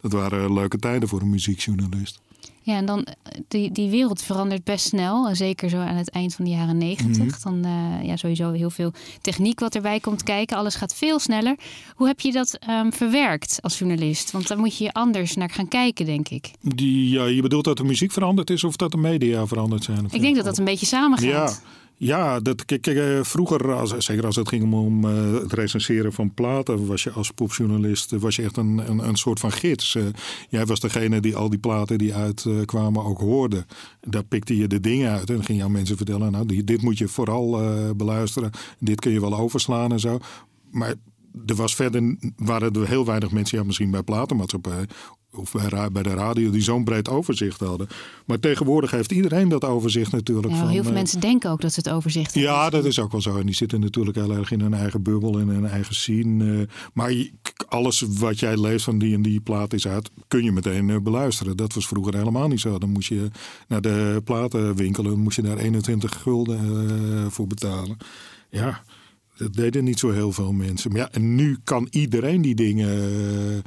dat 0.00 0.12
waren 0.12 0.52
leuke 0.52 0.78
tijden 0.78 1.08
voor 1.08 1.20
een 1.20 1.30
muziekjournalist. 1.30 2.20
Ja, 2.62 2.76
en 2.76 2.86
dan 2.86 3.04
eh, 3.04 3.40
die, 3.48 3.72
die 3.72 3.90
wereld 3.90 4.22
verandert 4.22 4.64
best 4.64 4.86
snel. 4.86 5.28
En 5.28 5.36
zeker 5.36 5.68
zo 5.68 5.76
aan 5.76 5.96
het 5.96 6.10
eind 6.10 6.34
van 6.34 6.44
de 6.44 6.50
jaren 6.50 6.78
negentig. 6.78 7.40
Dan 7.40 7.66
uh, 7.66 8.04
ja, 8.04 8.16
sowieso 8.16 8.52
heel 8.52 8.70
veel 8.70 8.92
techniek 9.20 9.60
wat 9.60 9.74
erbij 9.74 10.00
komt 10.00 10.22
kijken. 10.22 10.56
Alles 10.56 10.74
gaat 10.74 10.94
veel 10.94 11.18
sneller. 11.18 11.56
Hoe 11.94 12.06
heb 12.06 12.20
je 12.20 12.32
dat 12.32 12.58
um, 12.68 12.92
verwerkt 12.92 13.58
als 13.60 13.78
journalist? 13.78 14.30
Want 14.30 14.48
dan 14.48 14.58
moet 14.58 14.78
je 14.78 14.92
anders 14.92 15.34
naar 15.34 15.50
gaan 15.50 15.68
kijken, 15.68 16.06
denk 16.06 16.28
ik. 16.28 16.50
Die, 16.60 17.08
ja, 17.08 17.24
je 17.24 17.42
bedoelt 17.42 17.64
dat 17.64 17.76
de 17.76 17.84
muziek 17.84 18.12
veranderd 18.12 18.50
is 18.50 18.64
of 18.64 18.76
dat 18.76 18.90
de 18.90 18.96
media 18.96 19.46
veranderd 19.46 19.84
zijn? 19.84 20.08
Ik 20.10 20.20
denk 20.20 20.36
dat 20.36 20.44
dat 20.44 20.58
een 20.58 20.64
beetje 20.64 20.86
samengaat. 20.86 21.24
Ja. 21.24 21.52
Ja, 22.04 22.40
dat, 22.40 22.64
kijk, 22.64 22.82
kijk, 22.82 23.26
vroeger, 23.26 24.02
zeker 24.02 24.26
als 24.26 24.36
het 24.36 24.48
ging 24.48 24.72
om, 24.72 25.04
uh, 25.04 25.32
het 25.32 25.52
recenseren 25.52 26.12
van 26.12 26.34
platen, 26.34 26.86
was 26.86 27.02
je 27.02 27.10
als 27.10 27.30
popjournalist 27.30 28.10
was 28.10 28.36
je 28.36 28.42
echt 28.42 28.56
een, 28.56 28.90
een, 28.90 29.08
een 29.08 29.16
soort 29.16 29.40
van 29.40 29.52
gids. 29.52 29.98
Jij 30.48 30.66
was 30.66 30.80
degene 30.80 31.20
die 31.20 31.36
al 31.36 31.50
die 31.50 31.58
platen 31.58 31.98
die 31.98 32.14
uitkwamen 32.14 33.04
ook 33.04 33.18
hoorde. 33.18 33.66
Daar 34.00 34.24
pikte 34.24 34.56
je 34.56 34.66
de 34.66 34.80
dingen 34.80 35.10
uit 35.10 35.30
en 35.30 35.44
ging 35.44 35.58
je 35.58 35.64
aan 35.64 35.72
mensen 35.72 35.96
vertellen, 35.96 36.32
nou, 36.32 36.64
dit 36.64 36.82
moet 36.82 36.98
je 36.98 37.08
vooral 37.08 37.60
beluisteren. 37.96 38.50
Dit 38.78 39.00
kun 39.00 39.12
je 39.12 39.20
wel 39.20 39.38
overslaan 39.38 39.92
en 39.92 40.00
zo. 40.00 40.18
Maar 40.70 40.94
er 41.46 41.54
was 41.54 41.74
verder 41.74 42.16
waren 42.36 42.72
er 42.72 42.88
heel 42.88 43.04
weinig 43.04 43.30
mensen, 43.30 43.58
ja, 43.58 43.64
misschien 43.64 43.90
bij 43.90 44.02
platenmaatschappij 44.02 44.86
of 45.36 45.52
bij, 45.92 46.02
de 46.02 46.14
radio 46.14 46.50
die 46.50 46.62
zo'n 46.62 46.84
breed 46.84 47.08
overzicht 47.08 47.60
hadden. 47.60 47.88
Maar 48.26 48.38
tegenwoordig 48.38 48.90
heeft 48.90 49.12
iedereen 49.12 49.48
dat 49.48 49.64
overzicht 49.64 50.12
natuurlijk. 50.12 50.52
Ja, 50.52 50.58
van, 50.58 50.68
heel 50.68 50.82
veel 50.82 50.92
mensen 50.92 51.20
denken 51.20 51.50
ook 51.50 51.60
dat 51.60 51.72
ze 51.72 51.80
het 51.80 51.90
overzicht 51.90 52.34
hebben. 52.34 52.52
Ja, 52.52 52.70
dat 52.70 52.84
is 52.84 52.98
ook 52.98 53.12
wel 53.12 53.20
zo. 53.20 53.36
En 53.36 53.46
die 53.46 53.54
zitten 53.54 53.80
natuurlijk 53.80 54.16
heel 54.16 54.36
erg 54.36 54.50
in 54.50 54.60
hun 54.60 54.74
eigen 54.74 55.02
bubbel 55.02 55.38
en 55.38 55.48
hun 55.48 55.66
eigen 55.66 55.94
scene. 55.94 56.68
maar 56.92 57.14
alles 57.68 58.04
wat 58.08 58.38
jij 58.38 58.60
leest 58.60 58.84
van 58.84 58.98
die 58.98 59.14
en 59.14 59.22
die 59.22 59.40
plaat 59.40 59.72
is 59.72 59.86
uit, 59.86 60.10
kun 60.28 60.44
je 60.44 60.52
meteen 60.52 61.02
beluisteren. 61.02 61.56
Dat 61.56 61.74
was 61.74 61.86
vroeger 61.86 62.16
helemaal 62.16 62.48
niet 62.48 62.60
zo. 62.60 62.78
Dan 62.78 62.90
moest 62.90 63.08
je 63.08 63.28
naar 63.68 63.80
de 63.80 64.20
platenwinkel 64.24 65.16
moest 65.16 65.36
je 65.36 65.42
daar 65.42 65.58
21 65.58 66.22
gulden 66.22 67.30
voor 67.30 67.46
betalen. 67.46 67.96
Ja, 68.50 68.82
dat 69.36 69.54
deden 69.54 69.84
niet 69.84 69.98
zo 69.98 70.10
heel 70.10 70.32
veel 70.32 70.52
mensen. 70.52 70.90
Maar 70.90 71.00
ja, 71.00 71.10
en 71.10 71.34
nu 71.34 71.58
kan 71.64 71.88
iedereen 71.90 72.42
die 72.42 72.54
dingen 72.54 73.62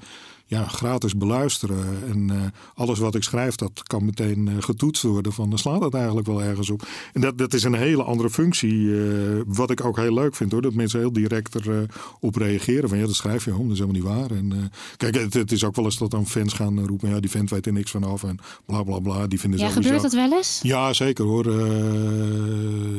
ja, 0.47 0.67
gratis 0.67 1.17
beluisteren. 1.17 2.03
En 2.09 2.29
uh, 2.31 2.41
alles 2.75 2.99
wat 2.99 3.15
ik 3.15 3.23
schrijf, 3.23 3.55
dat 3.55 3.83
kan 3.83 4.05
meteen 4.05 4.47
uh, 4.47 4.53
getoetst 4.59 5.03
worden. 5.03 5.33
Van 5.33 5.49
dan 5.49 5.59
slaat 5.59 5.81
het 5.81 5.93
eigenlijk 5.93 6.27
wel 6.27 6.43
ergens 6.43 6.69
op. 6.69 6.87
En 7.13 7.21
dat, 7.21 7.37
dat 7.37 7.53
is 7.53 7.63
een 7.63 7.73
hele 7.73 8.03
andere 8.03 8.29
functie. 8.29 8.73
Uh, 8.73 9.41
wat 9.45 9.71
ik 9.71 9.85
ook 9.85 9.97
heel 9.97 10.13
leuk 10.13 10.35
vind 10.35 10.51
hoor. 10.51 10.61
Dat 10.61 10.73
mensen 10.73 10.99
heel 10.99 11.13
direct 11.13 11.55
erop 11.55 12.35
reageren. 12.35 12.89
Van 12.89 12.97
ja, 12.97 13.05
dat 13.05 13.15
schrijf 13.15 13.45
je 13.45 13.55
om, 13.55 13.67
dat 13.67 13.71
is 13.71 13.79
helemaal 13.79 14.01
niet 14.01 14.29
waar. 14.29 14.37
En 14.37 14.71
kijk, 14.97 15.15
het, 15.15 15.33
het, 15.33 15.51
is 15.51 15.63
ook 15.63 15.75
wel 15.75 15.85
eens 15.85 15.97
dat 15.97 16.11
dan 16.11 16.27
fans 16.27 16.53
gaan 16.53 16.85
roepen. 16.85 17.09
Ja, 17.09 17.19
die 17.19 17.29
vent 17.29 17.49
weet 17.49 17.65
er 17.65 17.73
niks 17.73 17.91
van 17.91 18.03
af. 18.03 18.23
En 18.23 18.39
bla 18.65 18.83
bla 18.83 18.99
bla. 18.99 19.27
Die 19.27 19.39
vinden 19.39 19.59
ja, 19.59 19.69
gebeurt 19.69 20.01
dat 20.01 20.13
wel 20.13 20.33
eens? 20.33 20.59
Ja, 20.63 20.93
zeker 20.93 21.25
hoor. 21.25 21.45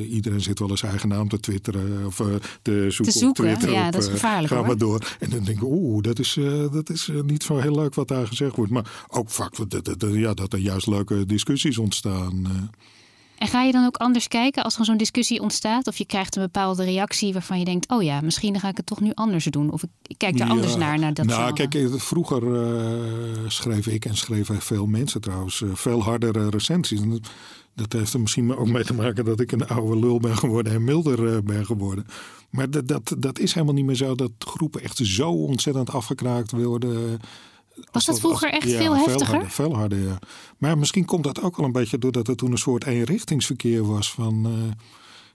iedereen 0.09 0.41
zit 0.41 0.59
wel 0.59 0.71
eens 0.71 0.83
eigen 0.83 1.09
naam 1.09 1.29
te 1.29 1.41
twitteren. 1.41 2.07
Of 2.07 2.17
te 2.62 2.91
zoeken, 2.91 3.12
te 3.12 3.19
zoeken. 3.19 3.29
op 3.29 3.35
Twitter. 3.35 3.71
Ja, 3.71 3.91
dat 3.91 4.03
is 4.03 4.09
gevaarlijk 4.09 4.49
Ga 4.53 4.57
hoor. 4.59 4.67
maar 4.67 4.79
door. 4.79 5.17
En 5.21 5.31
dan 5.31 5.45
denk 5.45 5.59
ik, 5.59 5.65
oeh, 5.65 6.03
dat 6.03 6.19
is, 6.19 6.38
dat 6.73 6.91
is 6.91 7.11
niet 7.26 7.36
niet 7.37 7.45
zo 7.45 7.59
heel 7.59 7.75
leuk 7.75 7.95
wat 7.95 8.09
daar 8.09 8.26
gezegd 8.26 8.57
wordt. 8.57 8.73
Maar 8.73 9.05
ook 9.09 9.31
vaak 9.31 9.57
ja, 10.12 10.35
dat 10.35 10.52
er 10.52 10.59
juist 10.59 10.87
leuke 10.87 11.26
discussies 11.26 11.78
ontstaan. 11.78 12.47
En 13.38 13.47
ga 13.49 13.62
je 13.62 13.73
dan 13.73 13.87
ook 13.87 13.97
anders 13.97 14.28
kijken 14.28 14.64
als 14.64 14.78
er 14.78 14.85
zo'n 14.85 14.97
discussie 14.97 15.40
ontstaat? 15.40 15.87
Of 15.87 15.97
je 15.97 16.07
krijgt 16.07 16.37
een 16.37 16.43
bepaalde 16.43 16.85
reactie 16.85 17.33
waarvan 17.33 17.59
je 17.59 17.64
denkt: 17.64 17.90
oh 17.90 18.02
ja, 18.02 18.21
misschien 18.21 18.61
ga 18.61 18.69
ik 18.69 18.76
het 18.76 18.87
toch 18.87 19.00
nu 19.00 19.11
anders 19.14 19.45
doen. 19.45 19.71
Of 19.71 19.83
ik, 19.83 20.14
kijk 20.16 20.38
Ja, 20.38 20.47
anders 20.47 20.76
naar, 20.76 20.99
naar 20.99 21.14
dat 21.14 21.26
Nou, 21.26 21.40
genre. 21.40 21.69
kijk, 21.69 21.75
eh, 21.75 21.99
vroeger 21.99 22.55
eh, 22.55 23.49
schreef 23.49 23.87
ik 23.87 24.05
en 24.05 24.16
schreven 24.16 24.61
veel 24.61 24.87
mensen 24.87 25.21
trouwens 25.21 25.62
eh, 25.62 25.69
veel 25.73 26.02
hardere 26.02 26.49
recensies. 26.50 27.00
En 27.00 27.21
dat, 27.75 27.93
heeft 27.93 28.12
er 28.12 28.21
misschien 28.21 28.57
ook 28.57 28.69
mee 28.69 28.85
te 28.85 28.95
maken 28.95 29.25
dat 29.25 29.40
ik 29.40 29.52
een 29.52 29.66
oude 29.66 29.99
lul 29.99 30.21
ben 30.21 30.37
geworden 30.37 30.73
en 30.73 30.85
milder 30.85 31.43
ben 31.43 31.66
geworden. 31.66 32.07
Maar 32.50 32.71
dat, 32.71 32.88
dat, 32.88 33.14
dat 33.19 33.38
is 33.38 33.55
helemaal 33.55 33.75
niet 33.75 33.85
meer 33.85 33.95
zo 33.95 34.14
dat 34.14 34.31
groepen 34.38 34.83
echt 34.83 34.97
zo 34.97 35.31
ontzettend 35.31 35.90
afgekraakt 35.90 36.50
worden. 36.50 37.21
Was 37.92 38.04
dat 38.04 38.21
vroeger 38.21 38.50
echt 38.50 38.71
Ja, 38.71 38.76
veel 38.78 38.97
heftiger? 38.97 39.26
harder, 39.35 39.50
veel 39.50 39.75
harder, 39.76 39.99
ja. 39.99 40.18
Maar 40.59 40.78
misschien 40.78 41.04
komt 41.04 41.25
dat 41.25 41.42
ook 41.42 41.56
wel 41.56 41.66
een 41.66 41.73
beetje 41.73 41.99
doordat 41.99 42.28
er 42.28 42.37
toen 42.37 42.50
een 42.52 42.59
soort 42.59 42.85
eenrichtingsverkeer 42.85 43.87
was 43.87 44.12
van... 44.12 44.47
eh, 44.47 44.52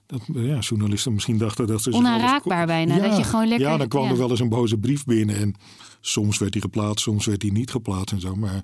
dat 0.06 0.20
ja, 0.44 0.58
journalisten 0.58 1.12
misschien 1.12 1.38
dachten 1.38 1.66
dat 1.66 1.82
ze... 1.82 1.92
Onaanraakbaar 1.92 2.66
bijna, 2.66 2.98
dat 2.98 3.16
je 3.16 3.24
gewoon 3.24 3.48
lekker- 3.48 3.68
Ja, 3.68 3.76
dan 3.76 3.88
kwam 3.88 4.04
ja. 4.04 4.10
er 4.10 4.16
wel 4.16 4.30
eens 4.30 4.40
een 4.40 4.48
boze 4.48 4.78
brief 4.78 5.04
binnen. 5.04 5.36
En 5.36 5.54
soms 6.00 6.38
werd 6.38 6.52
die 6.52 6.60
geplaatst, 6.62 7.04
soms 7.04 7.26
werd 7.26 7.40
die 7.40 7.52
niet 7.52 7.70
geplaatst 7.70 8.12
en 8.14 8.20
zo. 8.20 8.34
Maar 8.34 8.62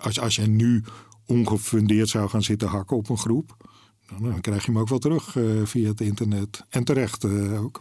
als, 0.00 0.20
als 0.20 0.36
jij 0.36 0.46
nu 0.46 0.84
ongefundeerd 1.26 2.08
zou 2.08 2.28
gaan 2.28 2.42
zitten 2.42 2.68
hakken 2.68 2.96
op 2.96 3.08
een 3.08 3.18
groep... 3.18 3.56
dan, 4.08 4.30
dan 4.30 4.40
krijg 4.40 4.64
je 4.66 4.70
hem 4.72 4.80
ook 4.80 4.88
wel 4.88 4.98
terug 4.98 5.36
eh, 5.36 5.44
via 5.64 5.88
het 5.88 6.00
internet. 6.00 6.64
En 6.68 6.84
terecht 6.84 7.24
eh, 7.24 7.62
ook. 7.62 7.80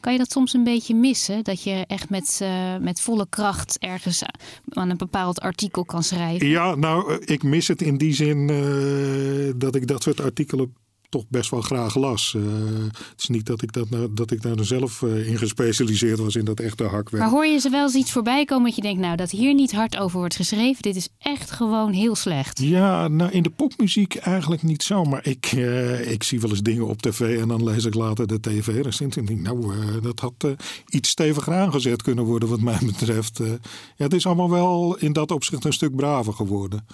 Kan 0.00 0.12
je 0.12 0.18
dat 0.18 0.30
soms 0.30 0.54
een 0.54 0.64
beetje 0.64 0.94
missen? 0.94 1.44
Dat 1.44 1.62
je 1.62 1.84
echt 1.86 2.10
met, 2.10 2.38
eh, 2.42 2.76
met 2.76 3.00
volle 3.00 3.26
kracht 3.28 3.78
ergens 3.78 4.22
aan 4.68 4.90
een 4.90 4.96
bepaald 4.96 5.40
artikel 5.40 5.84
kan 5.84 6.02
schrijven? 6.02 6.48
Ja, 6.48 6.74
nou, 6.74 7.12
eh, 7.12 7.34
ik 7.34 7.42
mis 7.42 7.68
het 7.68 7.82
in 7.82 7.96
die 7.96 8.14
zin 8.14 8.50
eh, 8.50 9.52
dat 9.56 9.74
ik 9.74 9.86
dat 9.86 10.02
soort 10.02 10.20
artikelen 10.20 10.74
toch 11.08 11.24
best 11.28 11.50
wel 11.50 11.60
graag 11.60 11.94
las. 11.94 12.34
Eh, 12.34 12.42
het 12.84 13.20
is 13.20 13.28
niet 13.28 13.46
dat 13.46 13.62
ik, 13.62 13.72
dat, 13.72 13.90
nou- 13.90 14.08
dat 14.14 14.30
ik 14.30 14.42
daar 14.42 14.64
zelf 14.64 15.02
eh, 15.02 15.28
in 15.28 15.38
gespecialiseerd 15.38 16.18
was 16.18 16.36
in 16.36 16.44
dat 16.44 16.60
echte 16.60 16.84
hakwerk. 16.84 17.22
Maar 17.22 17.32
hoor 17.32 17.46
je 17.46 17.58
ze 17.58 17.70
wel 17.70 17.82
eens 17.82 17.94
iets 17.94 18.12
voorbij 18.12 18.44
komen 18.44 18.64
dat 18.64 18.74
je 18.76 18.82
denkt, 18.82 19.00
nou, 19.00 19.16
dat 19.16 19.30
hier 19.30 19.54
niet 19.54 19.72
hard 19.72 19.96
over 19.96 20.18
wordt 20.18 20.36
geschreven, 20.36 20.82
dit 20.82 20.96
is 20.96 21.08
echt 21.18 21.50
gewoon 21.50 21.92
heel 21.92 22.14
slecht. 22.14 22.58
Ja, 22.58 23.08
nou 23.08 23.30
in 23.30 23.42
de 23.42 23.50
popmuziek 23.50 24.14
eigenlijk 24.14 24.62
niet 24.62 24.82
zo. 24.82 25.04
Maar 25.04 25.26
ik, 25.26 25.46
eh, 25.46 26.10
ik 26.10 26.22
zie 26.22 26.40
wel 26.40 26.50
eens 26.50 26.62
dingen 26.62 26.86
op 26.86 27.02
tv 27.02 27.40
en 27.40 27.48
dan 27.48 27.64
lees 27.64 27.84
ik 27.84 27.94
later 27.94 28.26
de 28.26 28.40
tv-recensie. 28.40 29.22
En 29.22 29.26
denk 29.26 29.40
nou, 29.40 29.72
dat 30.00 30.20
had 30.20 30.46
iets 30.88 31.08
steviger 31.08 31.54
aangezet 31.54 32.02
kunnen 32.02 32.24
worden 32.24 32.48
wat 32.48 32.60
mij 32.60 32.78
betreft. 32.92 33.38
Ja, 33.38 34.04
het 34.04 34.14
is 34.14 34.26
allemaal 34.26 34.50
wel 34.50 34.96
in 34.96 35.12
dat 35.12 35.30
opzicht 35.30 35.64
een 35.64 35.72
stuk 35.72 35.96
braver 35.96 36.32
geworden. 36.32 36.86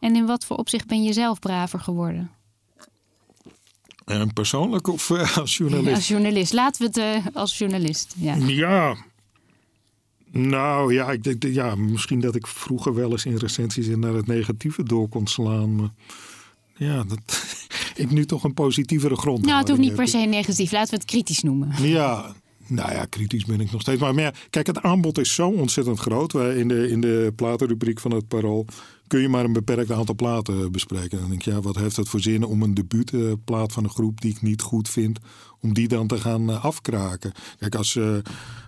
En 0.00 0.16
in 0.16 0.26
wat 0.26 0.44
voor 0.44 0.56
opzicht 0.56 0.86
ben 0.86 1.02
je 1.02 1.12
zelf 1.12 1.38
braver 1.38 1.80
geworden? 1.80 2.30
En 4.08 4.32
persoonlijk 4.32 4.88
of 4.88 5.10
eh, 5.10 5.36
als 5.36 5.56
journalist? 5.56 5.94
Als 5.94 6.08
journalist. 6.08 6.52
Laten 6.52 6.80
we 6.80 7.00
het 7.00 7.24
eh, 7.24 7.36
als 7.36 7.58
journalist. 7.58 8.14
Ja. 8.18 8.34
Ja. 8.34 8.96
Nou 10.30 10.94
ja, 10.94 11.10
ik 11.10 11.22
denk, 11.22 11.42
ja, 11.54 11.74
misschien 11.74 12.20
dat 12.20 12.34
ik 12.34 12.46
vroeger 12.46 12.94
wel 12.94 13.10
eens 13.10 13.24
in 13.24 13.36
recensies 13.36 13.86
naar 13.88 14.14
het 14.14 14.26
negatieve 14.26 14.82
door 14.82 15.08
kon 15.08 15.26
slaan. 15.26 15.76
Maar 15.76 15.90
ja, 16.74 17.04
dat 17.04 17.56
ik 17.94 18.10
nu 18.10 18.24
toch 18.24 18.44
een 18.44 18.54
positievere 18.54 19.16
grond. 19.16 19.44
Nou, 19.44 19.58
het 19.58 19.68
hoeft 19.68 19.80
niet 19.80 19.94
per 19.94 20.08
se 20.08 20.18
negatief. 20.18 20.72
Laten 20.72 20.90
we 20.90 20.96
het 20.96 21.04
kritisch 21.04 21.42
noemen. 21.42 21.72
Ja, 21.82 22.34
nou 22.66 22.92
ja, 22.92 23.04
kritisch 23.04 23.44
ben 23.44 23.60
ik 23.60 23.72
nog 23.72 23.80
steeds. 23.80 24.00
Maar, 24.00 24.14
maar 24.14 24.24
ja, 24.24 24.32
kijk, 24.50 24.66
het 24.66 24.82
aanbod 24.82 25.18
is 25.18 25.34
zo 25.34 25.48
ontzettend 25.48 25.98
groot. 25.98 26.34
In 26.34 26.68
de, 26.68 26.88
in 26.88 27.00
de 27.00 27.32
platenrubriek 27.36 28.00
van 28.00 28.10
het 28.10 28.28
Parool 28.28 28.66
kun 29.08 29.20
je 29.20 29.28
maar 29.28 29.44
een 29.44 29.52
beperkt 29.52 29.90
aantal 29.90 30.14
platen 30.14 30.72
bespreken. 30.72 31.18
Dan 31.20 31.28
denk 31.28 31.42
je, 31.42 31.50
ja, 31.50 31.60
wat 31.60 31.76
heeft 31.76 31.96
het 31.96 32.08
voor 32.08 32.20
zin 32.20 32.44
om 32.44 32.62
een 32.62 32.74
debuutplaat 32.74 33.72
van 33.72 33.84
een 33.84 33.90
groep 33.90 34.20
die 34.20 34.30
ik 34.30 34.42
niet 34.42 34.62
goed 34.62 34.88
vind, 34.88 35.18
om 35.60 35.74
die 35.74 35.88
dan 35.88 36.06
te 36.06 36.18
gaan 36.18 36.50
eh, 36.50 36.64
afkraken? 36.64 37.32
Kijk, 37.58 37.74
als, 37.74 37.96
eh, 37.96 38.16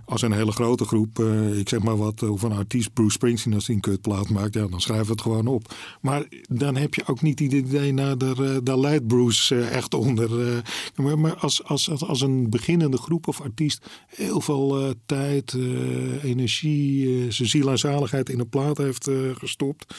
als 0.04 0.22
een 0.22 0.32
hele 0.32 0.52
grote 0.52 0.84
groep, 0.84 1.18
eh, 1.18 1.58
ik 1.58 1.68
zeg 1.68 1.82
maar 1.82 1.96
wat, 1.96 2.22
of 2.22 2.42
een 2.42 2.52
artiest 2.52 2.92
Bruce 2.92 3.10
Springsteen 3.10 3.54
als 3.54 3.66
die 3.66 3.74
een 3.74 3.80
kutplaat 3.80 4.28
maakt, 4.28 4.54
ja, 4.54 4.66
dan 4.66 4.80
schrijven 4.80 5.06
we 5.06 5.12
het 5.12 5.20
gewoon 5.22 5.46
op. 5.46 5.74
Maar 6.00 6.24
dan 6.48 6.76
heb 6.76 6.94
je 6.94 7.06
ook 7.06 7.22
niet 7.22 7.38
het 7.38 7.52
idee, 7.52 7.92
nou, 7.92 8.16
daar, 8.16 8.38
eh, 8.38 8.56
daar 8.62 8.78
leidt 8.78 9.06
Bruce 9.06 9.54
eh, 9.56 9.76
echt 9.76 9.94
onder. 9.94 10.52
eh. 10.96 11.14
maar 11.14 11.34
als, 11.36 11.64
als, 11.64 11.88
als, 12.06 12.20
een 12.20 12.50
beginnende 12.50 12.96
groep 12.96 13.28
of 13.28 13.40
artiest 13.40 13.86
heel 14.06 14.40
veel 14.40 14.80
eh, 14.80 14.90
tijd, 15.06 15.52
eh, 15.54 16.24
energie, 16.24 17.06
eh, 17.24 17.30
zijn 17.32 17.48
ziel 17.48 17.70
en 17.70 17.78
zaligheid 17.78 18.28
in 18.28 18.38
een 18.38 18.48
plaat 18.48 18.78
heeft 18.78 19.06
eh, 19.08 19.16
gestopt. 19.34 19.94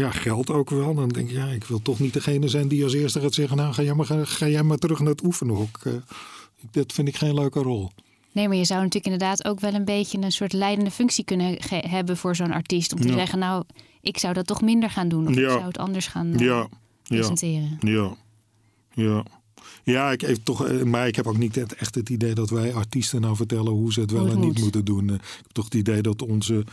Ja, 0.00 0.10
geld 0.10 0.50
ook 0.50 0.70
wel. 0.70 0.94
Dan 0.94 1.08
denk 1.08 1.28
je, 1.30 1.36
ja, 1.36 1.46
ik 1.46 1.64
wil 1.64 1.82
toch 1.82 1.98
niet 1.98 2.12
degene 2.12 2.48
zijn 2.48 2.68
die 2.68 2.84
als 2.84 2.92
eerste 2.94 3.20
gaat 3.20 3.34
zeggen... 3.34 3.56
nou, 3.56 3.72
ga 3.74 3.82
jij 3.82 3.94
maar, 3.94 4.06
ga, 4.06 4.24
ga 4.24 4.48
jij 4.48 4.62
maar 4.62 4.78
terug 4.78 4.98
naar 4.98 5.08
het 5.10 5.24
oefenhok. 5.24 5.78
Eh, 5.84 5.92
dat 6.70 6.92
vind 6.92 7.08
ik 7.08 7.16
geen 7.16 7.34
leuke 7.34 7.60
rol. 7.60 7.90
Nee, 8.32 8.48
maar 8.48 8.56
je 8.56 8.64
zou 8.64 8.78
natuurlijk 8.82 9.12
inderdaad 9.12 9.44
ook 9.44 9.60
wel 9.60 9.74
een 9.74 9.84
beetje 9.84 10.18
een 10.18 10.32
soort 10.32 10.52
leidende 10.52 10.90
functie 10.90 11.24
kunnen 11.24 11.56
hebben 11.68 12.16
voor 12.16 12.36
zo'n 12.36 12.52
artiest. 12.52 12.92
Om 12.92 13.00
te 13.00 13.08
Ja. 13.08 13.14
zeggen, 13.14 13.38
nou, 13.38 13.64
ik 14.00 14.18
zou 14.18 14.34
dat 14.34 14.46
toch 14.46 14.62
minder 14.62 14.90
gaan 14.90 15.08
doen. 15.08 15.26
Of 15.28 15.36
ik 15.36 15.48
zou 15.50 15.64
het 15.64 15.78
anders 15.78 16.06
gaan 16.06 16.32
eh, 16.34 16.38
Ja, 16.40 16.56
ja, 16.56 16.68
presenteren. 17.02 17.78
ja, 17.80 18.14
ja. 18.94 19.24
Ja, 19.84 20.10
ik, 20.10 20.20
heb 20.20 20.36
toch, 20.42 20.66
eh, 20.66 20.82
maar 20.82 21.06
ik 21.06 21.16
heb 21.16 21.26
ook 21.26 21.38
niet 21.38 21.74
echt 21.74 21.94
het 21.94 22.08
idee 22.08 22.34
dat 22.34 22.50
wij 22.50 22.74
artiesten 22.74 23.20
nou 23.20 23.36
vertellen 23.36 23.72
hoe 23.72 23.92
ze 23.92 24.00
het 24.00 24.10
wel 24.10 24.24
het 24.24 24.32
en 24.34 24.40
niet 24.40 24.52
moet. 24.52 24.60
moeten 24.60 24.84
doen. 24.84 25.04
Ik 25.04 25.20
heb 25.42 25.52
toch 25.52 25.64
het 25.64 25.74
idee 25.74 26.00
dat 26.02 26.22
onze, 26.22 26.64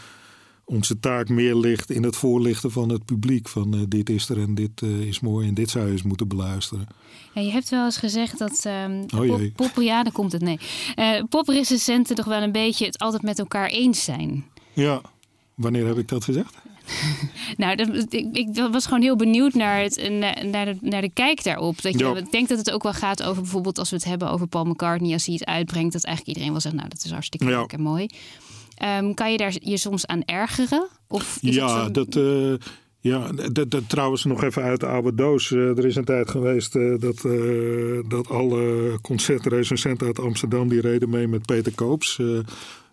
onze 0.70 1.00
taak 1.00 1.30
meer 1.30 1.56
ligt 1.56 1.92
in 1.92 2.04
het 2.04 2.16
voorlichten 2.16 2.72
van 2.72 2.90
het 2.90 3.06
publiek. 3.06 3.48
Van 3.48 3.74
eh, 3.74 3.82
dit 3.88 4.10
is 4.10 4.30
er 4.30 4.38
en 4.38 4.56
dit 4.56 4.82
eh, 4.82 5.00
is 5.00 5.20
mooi 5.20 5.48
en 5.48 5.54
dit 5.54 5.70
zou 5.70 5.86
je 5.86 5.92
eens 5.92 6.04
moeten 6.04 6.28
beluisteren. 6.28 6.88
Ja, 7.34 7.42
je 7.42 7.52
hebt 7.52 7.70
wel 7.70 7.86
eens 7.86 7.98
gezegd 7.98 8.38
dat 8.40 8.66
ehm 8.66 9.04
Oh 9.16 9.42
pop, 9.56 9.72
ja, 9.76 10.04
dan 10.04 10.12
komt 10.12 10.32
het 10.32 10.42
nee. 10.42 10.60
Eh 10.96 11.24
poprecensenten 11.30 12.16
toch 12.16 12.26
wel 12.26 12.42
een 12.42 12.52
beetje 12.52 12.86
het 12.86 12.98
altijd 12.98 13.22
met 13.22 13.40
elkaar 13.40 13.68
eens 13.68 14.04
zijn. 14.04 14.46
Ja, 14.74 15.02
Wanneer 15.58 15.88
heb 15.88 15.98
ik 15.98 16.08
dat 16.08 16.24
gezegd? 16.24 16.56
Nou, 17.58 17.76
dat, 17.76 18.14
ik, 18.14 18.28
ik 18.32 18.48
was 18.72 18.86
gewoon 18.86 19.02
heel 19.02 19.16
benieuwd 19.16 19.54
naar, 19.54 19.82
het, 19.82 20.10
naar, 20.52 20.66
de, 20.66 20.78
naar 20.82 21.02
de 21.02 21.10
kijk 21.14 21.44
daarop. 21.44 21.82
Dat 21.82 21.94
je, 22.00 22.06
Ja. 22.06 22.16
Ik 22.16 22.32
denk 22.32 22.48
dat 22.48 22.58
het 22.58 22.72
ook 22.72 22.84
wel 22.84 22.94
gaat 22.94 23.24
over 23.24 23.42
bijvoorbeeld 23.42 23.80
als 23.80 23.90
we 23.90 23.96
het 23.96 24.06
hebben 24.06 24.30
over 24.32 24.48
Paul 24.48 24.66
McCartney. 24.66 25.14
Als 25.14 25.26
hij 25.26 25.34
het 25.34 25.46
uitbrengt, 25.46 25.94
dat 25.94 26.04
eigenlijk 26.04 26.28
iedereen 26.38 26.52
wel 26.52 26.62
zegt, 26.62 26.76
nou 26.76 26.90
dat 26.90 27.04
is 27.04 27.12
hartstikke 27.12 27.46
Ja. 27.46 27.60
leuk 27.60 27.74
en 27.74 27.82
mooi. 27.82 28.06
Ehm, 28.78 29.14
kan 29.14 29.32
je 29.32 29.38
daar 29.38 29.56
je 29.60 29.78
soms 29.78 30.06
aan 30.08 30.24
ergeren? 30.26 30.88
Of 31.08 31.38
is 31.42 31.56
ja, 31.56 31.84
zo- 31.84 31.92
dat, 31.92 32.16
eh, 32.16 32.54
ja 33.00 33.32
dat, 33.52 33.72
dat, 33.72 33.90
trouwens 33.90 34.24
nog 34.24 34.44
even 34.44 34.64
uit 34.64 34.80
de 34.80 34.86
oude 34.86 35.16
doos. 35.16 35.52
Eh, 35.52 35.78
er 35.78 35.86
is 35.86 35.96
een 35.96 36.06
tijd 36.06 36.30
geweest 36.30 36.76
eh, 36.76 36.94
dat, 37.00 37.26
eh, 37.26 38.10
dat 38.10 38.30
alle 38.30 38.98
concertrecensenten 39.02 40.08
uit 40.08 40.20
Amsterdam... 40.20 40.68
die 40.68 40.82
reden 40.82 41.10
mee 41.10 41.28
met 41.28 41.46
Peter 41.46 41.72
Koops... 41.76 42.20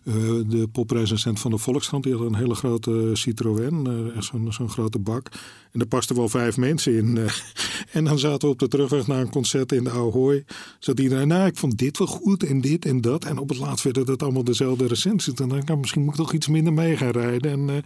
eh, 0.05 0.15
eh, 0.15 0.49
de 0.49 0.67
poprecensent 0.71 1.39
van 1.39 1.51
de 1.51 1.57
Volkskrant, 1.57 2.03
die 2.03 2.13
had 2.13 2.25
een 2.25 2.35
hele 2.35 2.55
grote 2.55 3.09
Citroën, 3.13 3.87
eh, 4.15 4.21
zo'n 4.21 4.53
zo'n 4.53 4.69
grote 4.69 4.99
bak. 4.99 5.29
En 5.71 5.79
daar 5.81 5.87
pasten 5.87 6.15
wel 6.15 6.29
vijf 6.29 6.57
mensen 6.57 6.93
in. 6.97 7.17
eh. 7.17 7.33
en 7.97 8.03
dan 8.03 8.19
zaten 8.19 8.47
we 8.47 8.53
op 8.53 8.59
de 8.59 8.67
terugweg 8.67 9.07
naar 9.07 9.21
een 9.21 9.29
concert 9.29 9.71
in 9.71 9.83
de 9.83 9.89
Hooi. 9.89 10.43
Zat 10.79 10.99
iedereen, 10.99 11.27
nou, 11.27 11.47
ik 11.47 11.57
vond 11.57 11.77
dit 11.77 11.97
wel 11.97 12.07
goed 12.07 12.43
en 12.43 12.61
dit 12.61 12.85
en 12.85 13.01
dat. 13.01 13.25
En 13.25 13.37
op 13.37 13.49
het 13.49 13.57
laatst 13.57 13.83
werden 13.83 14.05
dat 14.05 14.23
allemaal 14.23 14.43
dezelfde 14.43 14.87
recensies. 14.87 15.33
En 15.33 15.47
dan 15.47 15.57
ik, 15.57 15.65
nou, 15.67 15.79
misschien 15.79 16.01
moet 16.03 16.13
ik 16.13 16.19
toch 16.19 16.33
iets 16.33 16.47
minder 16.47 16.73
mee 16.73 16.97
gaan 16.97 17.11
rijden. 17.11 17.51
En, 17.51 17.69
eh, 17.69 17.77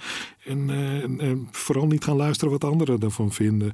eh, 0.54 1.04
en, 1.04 1.20
en 1.20 1.48
vooral 1.52 1.88
niet 1.88 2.04
gaan 2.04 2.16
luisteren 2.16 2.52
wat 2.52 2.64
anderen 2.64 3.00
ervan 3.00 3.32
vinden. 3.32 3.74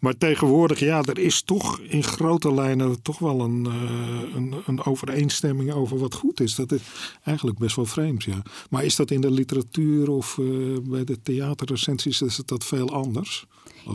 Maar 0.00 0.16
tegenwoordig, 0.16 0.78
ja, 0.80 1.02
er 1.02 1.18
is 1.18 1.42
toch 1.42 1.80
in 1.80 2.02
grote 2.02 2.54
lijnen 2.54 3.02
toch 3.02 3.18
wel 3.18 3.40
een, 3.40 3.66
eh, 3.66 4.34
een, 4.34 4.54
een 4.66 4.84
overeenstemming 4.84 5.72
over 5.72 5.98
wat 5.98 6.14
goed 6.14 6.40
is. 6.40 6.54
Dat 6.54 6.72
is 6.72 6.80
eigenlijk 7.24 7.58
best 7.58 7.76
wel 7.76 7.86
vreemd, 7.86 8.24
ja. 8.24 8.42
Maar 8.70 8.84
is 8.84 8.96
dat 8.96 9.10
in 9.10 9.20
de 9.20 9.30
literatuur 9.30 10.10
of 10.10 10.38
eh, 10.38 10.44
bij 10.82 11.04
de 11.04 11.22
theaterrecensies, 11.22 12.22
is 12.22 12.40
dat 12.44 12.64
veel 12.64 12.92
anders? 12.92 13.46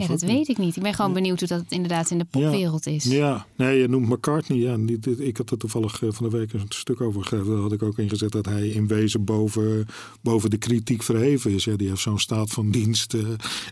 Ja, 0.01 0.07
dat 0.07 0.21
weet 0.21 0.47
ik 0.47 0.57
niet. 0.57 0.75
Ik 0.75 0.81
ben 0.83 0.93
gewoon 0.93 1.13
benieuwd 1.13 1.39
hoe 1.39 1.47
dat 1.47 1.63
inderdaad 1.69 2.09
in 2.11 2.17
de 2.17 2.25
popwereld 2.25 2.85
is. 2.87 3.03
Ja, 3.03 3.45
nee, 3.55 3.79
je 3.79 3.87
noemt 3.87 4.09
McCartney. 4.09 4.57
Ja, 4.57 4.77
ik 5.17 5.37
had 5.37 5.51
er 5.51 5.57
toevallig 5.57 6.03
eh, 6.03 6.09
van 6.11 6.29
de 6.29 6.37
week 6.37 6.53
een 6.53 6.65
stuk 6.69 7.01
over 7.01 7.21
geschreven. 7.21 7.47
Daar 7.47 7.61
had 7.61 7.71
ik 7.71 7.83
ook 7.83 7.97
ingezet 7.99 8.31
dat 8.31 8.45
hij 8.45 8.67
in 8.67 8.87
wezen 8.87 9.23
boven, 9.23 9.85
boven 10.21 10.49
de 10.49 10.57
kritiek 10.57 11.03
verheven 11.03 11.51
is. 11.51 11.63
Ja, 11.63 11.75
die 11.75 11.87
heeft 11.89 12.01
zo'n 12.01 12.19
staat 12.19 12.49
van 12.49 12.71
dienst. 12.71 13.13
eh, 13.13 13.21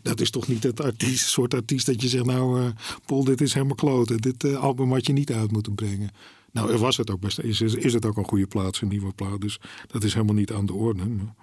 dat 0.03 0.19
is 0.21 0.29
toch 0.29 0.47
niet 0.47 0.63
het 0.63 0.81
artiest, 0.81 1.27
soort 1.29 1.53
artiest 1.53 1.85
dat 1.85 2.01
je 2.01 2.07
zegt... 2.07 2.25
nou, 2.25 2.61
eh 2.61 2.67
Paul, 3.05 3.23
dit 3.23 3.41
is 3.41 3.53
helemaal 3.53 3.75
kloten. 3.75 4.17
Dit 4.17 4.55
album 4.55 4.91
had 4.91 5.05
je 5.05 5.13
niet 5.13 5.31
uit 5.31 5.51
moeten 5.51 5.75
brengen. 5.75 6.09
Nou, 6.51 6.77
was 6.77 6.97
het 6.97 7.11
ook 7.11 7.19
best, 7.19 7.39
is, 7.39 7.61
is, 7.61 7.73
is 7.73 7.93
het 7.93 8.05
ook 8.05 8.17
een 8.17 8.25
goede 8.27 8.47
plaats, 8.47 8.81
een 8.81 8.87
nieuwe 8.87 9.13
plaat. 9.13 9.41
Dus 9.41 9.59
dat 9.87 10.03
is 10.03 10.13
helemaal 10.13 10.35
niet 10.35 10.51
aan 10.51 10.65
de 10.65 10.73
orde. 10.73 11.05
Maar- 11.05 11.33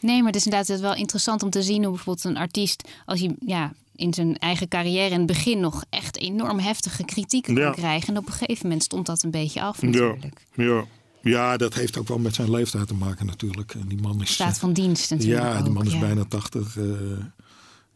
Nee, 0.00 0.16
maar 0.18 0.26
het 0.32 0.36
is 0.36 0.44
inderdaad 0.44 0.80
wel 0.80 0.94
interessant 0.94 1.42
om 1.42 1.50
te 1.50 1.62
zien 1.62 1.82
hoe 1.84 1.92
bijvoorbeeld 1.94 2.24
een 2.24 2.36
artiest, 2.36 2.88
als 3.06 3.20
hij 3.20 3.34
ja, 3.46 3.72
in 3.96 4.14
zijn 4.14 4.38
eigen 4.38 4.68
carrière 4.68 5.10
in 5.10 5.18
het 5.18 5.26
begin 5.26 5.60
nog 5.60 5.84
echt 5.90 6.18
enorm 6.18 6.58
heftige 6.58 7.04
kritieken 7.04 7.54
Ja. 7.56 7.64
kon 7.64 7.74
krijgen. 7.74 8.08
En 8.08 8.20
op 8.20 8.26
een 8.26 8.32
gegeven 8.32 8.62
moment 8.66 8.82
stond 8.82 9.06
dat 9.06 9.22
een 9.22 9.30
beetje 9.30 9.62
af 9.62 9.82
natuurlijk. 9.82 10.46
ja, 10.54 10.84
ja, 11.22 11.56
dat 11.56 11.74
heeft 11.74 11.98
ook 11.98 12.08
wel 12.08 12.18
met 12.18 12.34
zijn 12.34 12.50
leeftijd 12.50 12.88
te 12.88 12.94
maken 12.94 13.26
natuurlijk. 13.26 13.74
En 13.74 13.88
die 13.88 14.00
man 14.00 14.20
is... 14.22 14.32
Staat 14.32 14.58
van 14.58 14.72
dienst 14.72 15.10
natuurlijk 15.10 15.42
ja, 15.42 15.62
die 15.62 15.72
man 15.72 15.86
is 15.86 15.92
ja. 15.92 15.98
bijna 16.00 16.24
tachtig. 16.24 16.76
eh, 16.76 16.84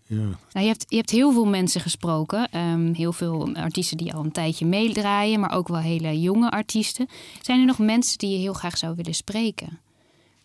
ja, 0.09 0.16
Nou, 0.16 0.37
je, 0.52 0.66
hebt, 0.66 0.85
je 0.88 0.96
hebt 0.96 1.11
heel 1.11 1.32
veel 1.32 1.46
mensen 1.46 1.80
gesproken. 1.80 2.48
ehm, 2.50 2.92
heel 2.92 3.12
veel 3.12 3.54
artiesten 3.54 3.96
die 3.96 4.14
al 4.14 4.24
een 4.24 4.32
tijdje 4.32 4.66
meedraaien, 4.66 5.40
maar 5.40 5.52
ook 5.52 5.68
wel 5.68 5.80
hele 5.80 6.20
jonge 6.20 6.50
artiesten. 6.50 7.09
Zijn 7.42 7.61
er 7.61 7.66
nog 7.66 7.78
mensen 7.78 8.18
die 8.18 8.30
je 8.30 8.38
heel 8.38 8.52
graag 8.52 8.78
zou 8.78 8.94
willen 8.96 9.14
spreken? 9.14 9.78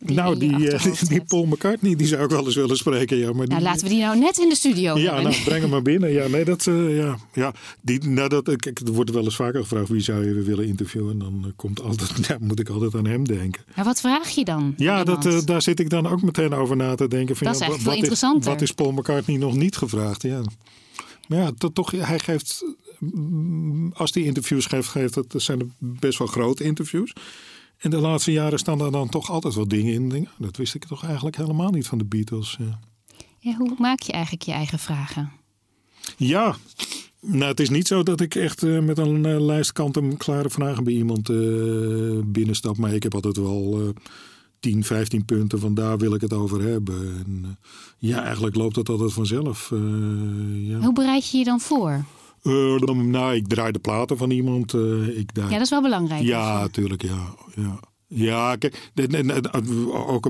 Die 0.04 0.16
nou, 0.16 0.34
je 0.34 0.40
die, 0.40 0.68
eh, 0.68 0.74
achterhoofd 0.74 1.10
die? 1.10 1.24
Paul 1.24 1.46
McCartney, 1.46 1.96
die 1.96 2.08
zou 2.08 2.24
ik 2.24 2.30
wel 2.30 2.46
eens 2.46 2.56
willen 2.56 2.78
spreken. 2.78 3.18
Ja, 3.18 3.28
maar 3.34 3.46
die, 3.46 3.48
Nou, 3.50 3.62
laten 3.62 3.84
we 3.84 3.90
die 3.90 4.02
nou 4.02 4.20
net 4.20 4.38
in 4.38 4.50
de 4.50 4.56
studio 4.56 4.98
Ja, 4.98 5.14
hebben. 5.14 5.32
nou, 5.32 5.44
breng 5.44 5.62
hem 5.62 5.70
maar 5.70 5.82
binnen. 5.82 6.12
Ja, 6.12 6.28
nee, 6.28 6.46
dat, 6.46 6.68
eh, 6.68 6.98
ja, 6.98 7.18
ja, 7.34 7.54
die, 7.82 8.04
nou, 8.10 8.30
dat, 8.30 8.48
eh, 8.48 8.56
kijk, 8.56 8.80
er 8.80 8.92
wordt 8.94 9.12
wel 9.12 9.24
eens 9.24 9.36
vaker 9.36 9.62
gevraagd 9.62 9.90
wie 9.90 10.02
zou 10.02 10.26
je 10.26 10.34
willen 10.42 10.66
interviewen. 10.68 11.12
En 11.12 11.20
dan 11.20 11.42
eh, 11.46 11.52
komt 11.56 11.82
altijd, 11.82 12.12
ja, 12.28 12.38
moet 12.40 12.60
ik 12.60 12.70
altijd 12.70 12.96
aan 12.96 13.06
hem 13.08 13.28
denken. 13.28 13.64
Maar 13.76 13.86
wat 13.86 14.00
vraag 14.02 14.30
je 14.30 14.46
dan? 14.46 14.74
Ja, 14.78 15.04
dat, 15.04 15.26
eh, 15.26 15.38
daar 15.46 15.62
zit 15.62 15.80
ik 15.80 15.90
dan 15.90 16.08
ook 16.08 16.22
meteen 16.22 16.54
over 16.54 16.76
na 16.76 16.96
te 16.96 17.08
denken. 17.08 17.36
Van, 17.36 17.46
Dat 17.48 17.56
is 17.56 17.62
ja, 17.62 17.66
eigenlijk 17.68 17.84
wat, 17.84 17.94
is, 18.04 18.10
interessanter. 18.10 18.52
wat 18.52 18.62
is 18.62 18.72
Paul 18.72 18.92
McCartney 18.92 19.38
nog 19.38 19.56
niet 19.56 19.76
gevraagd? 19.76 20.22
Ja. 20.22 20.42
Maar 21.28 21.40
ja, 21.40 21.52
to- 21.58 21.72
toch, 21.72 21.92
hij 21.92 22.20
geeft, 22.20 22.66
mm, 23.00 23.92
als 23.94 24.14
hij 24.14 24.24
interviews 24.24 24.66
geeft, 24.66 24.88
geeft 24.88 25.14
dat 25.14 25.26
zijn 25.36 25.60
er 25.60 25.68
best 25.78 26.18
wel 26.18 26.28
grote 26.28 26.64
interviews. 26.64 27.14
En 27.82 27.90
de 27.90 27.98
laatste 27.98 28.32
jaren 28.32 28.60
staan 28.60 28.82
er 28.82 28.92
dan 28.92 29.10
toch 29.10 29.30
altijd 29.30 29.54
wel 29.54 29.68
dingen 29.68 29.94
in. 29.94 30.10
Denk, 30.10 30.28
dat 30.38 30.58
wist 30.58 30.76
ik 30.76 30.86
toch 30.86 31.06
eigenlijk 31.06 31.36
helemaal 31.38 31.72
niet 31.72 31.88
van 31.88 31.98
de 31.98 32.06
Beatles. 32.06 32.58
Ja. 33.40 33.56
Hoe 33.58 33.76
maak 33.78 34.02
je 34.02 34.12
eigenlijk 34.12 34.44
je 34.44 34.52
eigen 34.52 34.80
vragen? 34.80 35.32
Ja, 36.18 36.56
nou, 37.22 37.44
het 37.44 37.60
is 37.60 37.70
niet 37.70 37.88
zo 37.88 38.04
dat 38.04 38.22
ik 38.22 38.36
echt 38.36 38.64
eh, 38.64 38.80
met 38.80 38.98
een 38.98 39.26
eh, 39.26 39.42
lijst 39.42 39.72
kant-en-klare 39.72 40.50
vragen 40.50 40.84
bij 40.84 40.94
iemand 40.94 41.30
eh, 41.30 41.38
binnenstap. 42.26 42.78
Maar 42.78 42.94
ik 42.94 43.04
heb 43.04 43.14
altijd 43.14 43.38
wel 43.38 43.82
eh 43.82 44.04
10, 44.60 44.84
15 44.84 45.26
punten 45.26 45.60
van 45.60 45.74
daar 45.74 45.98
wil 45.98 46.14
ik 46.14 46.22
het 46.22 46.34
over 46.34 46.62
hebben. 46.62 47.24
En, 47.26 47.58
ja, 47.98 48.24
eigenlijk 48.24 48.56
loopt 48.56 48.76
dat 48.76 48.90
altijd 48.90 49.14
vanzelf. 49.14 49.70
ja. 50.54 50.80
Hoe 50.80 50.94
bereid 50.94 51.30
je 51.30 51.38
je 51.38 51.44
dan 51.44 51.60
voor? 51.60 52.06
Eh, 52.42 52.76
nou, 52.96 53.36
ik 53.36 53.48
draai 53.48 53.72
de 53.72 53.80
platen 53.80 54.18
van 54.18 54.32
iemand. 54.32 54.74
eh, 54.74 55.18
ik 55.18 55.32
draai... 55.32 55.48
Ja, 55.50 55.54
dat 55.56 55.64
is 55.64 55.70
wel 55.70 55.82
belangrijk. 55.82 56.22
Ja, 56.24 56.60
natuurlijk, 56.60 57.02
ja. 57.02 57.36
ja. 57.56 57.80
Ja, 58.14 58.56
kijk, 58.56 58.92
de- 58.94 59.92
ook 60.08 60.30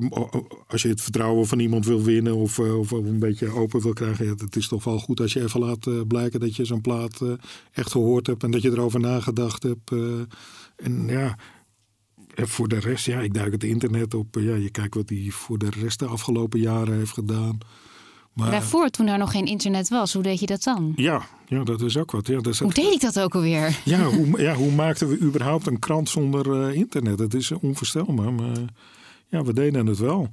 als 0.67 0.82
je 0.82 0.88
het 0.88 1.02
vertrouwen 1.02 1.47
van 1.47 1.60
iemand 1.60 1.86
wil 1.86 2.02
winnen 2.04 2.36
of, 2.36 2.60
eh, 2.60 2.80
of 2.80 2.91
een 2.91 3.19
beetje 3.19 3.50
open 3.50 3.82
wil 3.82 3.93
krijgen, 3.93 4.26
ja, 4.26 4.32
het 4.38 4.56
is 4.56 4.67
toch 4.67 4.84
wel 4.84 5.00
goed 5.00 5.19
als 5.19 5.34
je 5.34 5.41
even 5.43 5.60
laat 5.60 5.88
eh, 5.88 5.93
blijken 6.08 6.39
dat 6.39 6.56
je 6.56 6.65
zo'n 6.65 6.82
plaat 6.82 7.21
eh, 7.21 7.32
echt 7.71 7.91
gehoord 7.91 8.28
hebt 8.28 8.43
en 8.43 8.52
dat 8.52 8.62
je 8.62 8.71
erover 8.71 9.00
nagedacht 9.00 9.63
hebt. 9.63 9.91
eh. 9.91 10.19
en 10.76 11.08
ja, 11.08 11.38
voor 12.36 12.67
de 12.67 12.80
rest, 12.80 13.06
ja, 13.06 13.19
ik 13.19 13.34
duik 13.34 13.52
het 13.52 13.63
internet 13.63 14.13
op. 14.13 14.38
eh, 14.38 14.43
ja, 14.45 14.56
je 14.56 14.69
kijkt 14.69 14.95
wat 14.95 15.10
hij 15.10 15.28
voor 15.30 15.58
de 15.58 15.69
rest 15.69 16.00
de 16.00 16.06
afgelopen 16.06 16.60
jaren 16.60 16.97
heeft 16.97 17.13
gedaan. 17.13 17.58
Maar 18.33 18.51
Daarvoor, 18.51 18.89
toen 18.89 19.07
er 19.07 19.17
nog 19.17 19.31
geen 19.31 19.45
internet 19.45 19.89
was, 19.89 20.13
hoe 20.13 20.23
deed 20.23 20.39
je 20.39 20.45
dat 20.45 20.63
dan? 20.63 20.93
ja, 20.95 21.21
ja, 21.47 21.63
dat 21.63 21.81
is 21.81 21.97
ook 21.97 22.11
wat. 22.11 22.27
Ja, 22.27 22.35
dat 22.35 22.53
is 22.53 22.59
Hoe 22.59 22.73
deed 22.73 22.93
ik 22.93 23.01
dat 23.01 23.19
ook 23.19 23.35
alweer? 23.35 23.79
ja, 23.85 24.03
hoe, 24.03 24.41
ja, 24.41 24.53
hoe 24.55 24.71
maakten 24.71 25.07
we 25.07 25.19
überhaupt 25.19 25.67
een 25.67 25.79
krant 25.79 26.09
zonder 26.09 26.67
eh, 26.67 26.75
internet? 26.75 27.17
Dat 27.17 27.33
is 27.33 27.51
onvoorstelbaar, 27.51 28.33
maar 28.33 28.57
ja, 29.27 29.43
we 29.43 29.53
deden 29.53 29.85
het 29.87 29.97
wel. 29.97 30.29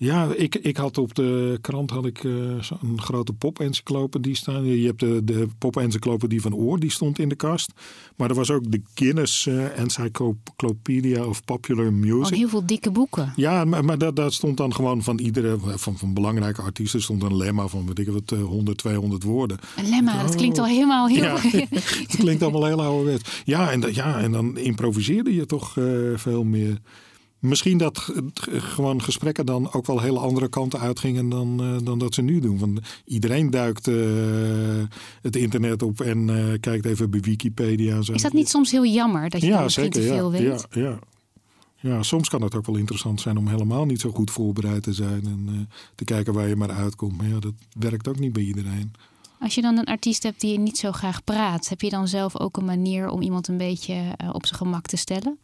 Ja, 0.00 0.28
ik, 0.36 0.54
ik 0.54 0.76
had 0.76 0.98
op 0.98 1.14
de 1.14 1.58
krant 1.60 1.90
had 1.90 2.06
ik, 2.06 2.24
eh, 2.24 2.32
zo'n 2.60 3.00
grote 3.00 3.32
pop-encyclopedie 3.32 4.36
staan. 4.36 4.64
Je 4.64 4.86
hebt 4.86 5.00
de, 5.00 5.24
de 5.24 5.48
pop-encyclopedie 5.58 6.40
van 6.40 6.54
Oor, 6.54 6.78
die 6.78 6.90
stond 6.90 7.18
in 7.18 7.28
de 7.28 7.34
kast. 7.34 7.72
Maar 8.16 8.28
er 8.28 8.34
was 8.34 8.50
ook 8.50 8.70
de 8.72 8.82
Guinness 8.94 9.46
eh, 9.46 9.78
Encyclopedia 9.78 11.24
of 11.24 11.44
Popular 11.44 11.84
Al 11.84 11.92
Music. 11.92 12.36
heel 12.36 12.48
veel 12.48 12.66
dikke 12.66 12.90
boeken. 12.90 13.32
Ja, 13.36 13.64
maar, 13.64 13.84
maar 13.84 13.98
dat, 13.98 14.16
dat 14.16 14.32
stond 14.32 14.56
dan 14.56 14.74
gewoon 14.74 15.02
van 15.02 15.18
iedere, 15.18 15.58
van, 15.60 15.98
van 15.98 16.14
belangrijke 16.14 16.62
artiesten 16.62 17.02
stond 17.02 17.22
een 17.22 17.36
lemma 17.36 17.66
van, 17.66 17.86
weet 17.86 17.98
ik 17.98 18.08
wat, 18.08 18.32
eh, 18.32 18.42
100, 18.42 18.78
200 18.78 19.22
woorden. 19.22 19.58
Een 19.76 19.88
lemma, 19.88 20.22
dat 20.22 20.34
klinkt 20.34 20.58
al 20.58 20.66
helemaal 20.66 21.08
heel... 21.08 21.34
Oh. 21.34 21.42
Ja, 21.42 21.64
het 21.68 22.16
klinkt 22.24 22.42
allemaal 22.42 22.64
heel 22.64 22.82
ouderwets. 22.82 23.42
Ja, 23.44 23.70
en, 23.70 23.94
ja, 23.94 24.20
en 24.20 24.32
dan 24.32 24.58
improviseerde 24.58 25.34
je 25.34 25.46
toch 25.46 25.76
eh, 25.76 25.84
veel 26.14 26.44
meer. 26.44 26.78
Misschien 27.38 27.78
dat 27.78 28.12
gewoon 28.44 29.02
gesprekken 29.02 29.46
dan 29.46 29.72
ook 29.72 29.86
wel 29.86 30.00
hele 30.00 30.18
andere 30.18 30.48
kanten 30.48 30.80
uitgingen 30.80 31.28
dan, 31.28 31.60
eh, 31.62 31.84
dan 31.84 31.98
dat 31.98 32.14
ze 32.14 32.22
nu 32.22 32.40
doen. 32.40 32.58
Want 32.58 32.80
iedereen 33.04 33.50
duikt 33.50 33.88
eh, 33.88 33.94
het 35.22 35.36
internet 35.36 35.82
op 35.82 36.00
en 36.00 36.30
eh, 36.30 36.60
kijkt 36.60 36.84
even 36.84 37.10
bij 37.10 37.20
Wikipedia. 37.20 38.02
Zo. 38.02 38.12
Is 38.12 38.22
dat 38.22 38.32
niet 38.32 38.48
soms 38.48 38.70
heel 38.70 38.86
jammer 38.86 39.30
dat 39.30 39.40
je 39.40 39.46
Ja, 39.46 39.62
misschien 39.62 39.84
zeker. 39.92 40.00
te 40.00 40.06
Ja, 40.06 40.14
veel 40.14 40.30
weet? 40.30 40.66
ja, 40.70 40.80
ja. 40.80 40.98
ja, 41.76 42.02
soms 42.02 42.28
kan 42.28 42.42
het 42.42 42.54
ook 42.54 42.66
wel 42.66 42.76
interessant 42.76 43.20
zijn 43.20 43.36
om 43.38 43.48
helemaal 43.48 43.84
niet 43.84 44.00
zo 44.00 44.10
goed 44.10 44.30
voorbereid 44.30 44.82
te 44.82 44.92
zijn. 44.92 45.24
En 45.24 45.68
te 45.94 46.04
kijken 46.04 46.32
waar 46.32 46.48
je 46.48 46.56
maar 46.56 46.70
uitkomt. 46.70 47.16
Maar 47.16 47.28
ja, 47.28 47.38
dat 47.38 47.54
werkt 47.78 48.08
ook 48.08 48.18
niet 48.18 48.32
bij 48.32 48.42
iedereen. 48.42 48.92
Als 49.40 49.54
je 49.54 49.60
dan 49.62 49.78
een 49.78 49.84
artiest 49.84 50.22
hebt 50.22 50.40
die 50.40 50.58
niet 50.58 50.78
zo 50.78 50.92
graag 50.92 51.24
praat, 51.24 51.68
heb 51.68 51.80
je 51.80 51.90
dan 51.90 52.08
zelf 52.08 52.38
ook 52.40 52.56
een 52.56 52.64
manier 52.64 53.08
om 53.08 53.22
iemand 53.22 53.48
een 53.48 53.56
beetje 53.58 54.02
op 54.32 54.46
zijn 54.46 54.58
gemak 54.58 54.86
te 54.86 54.96
stellen? 54.96 55.38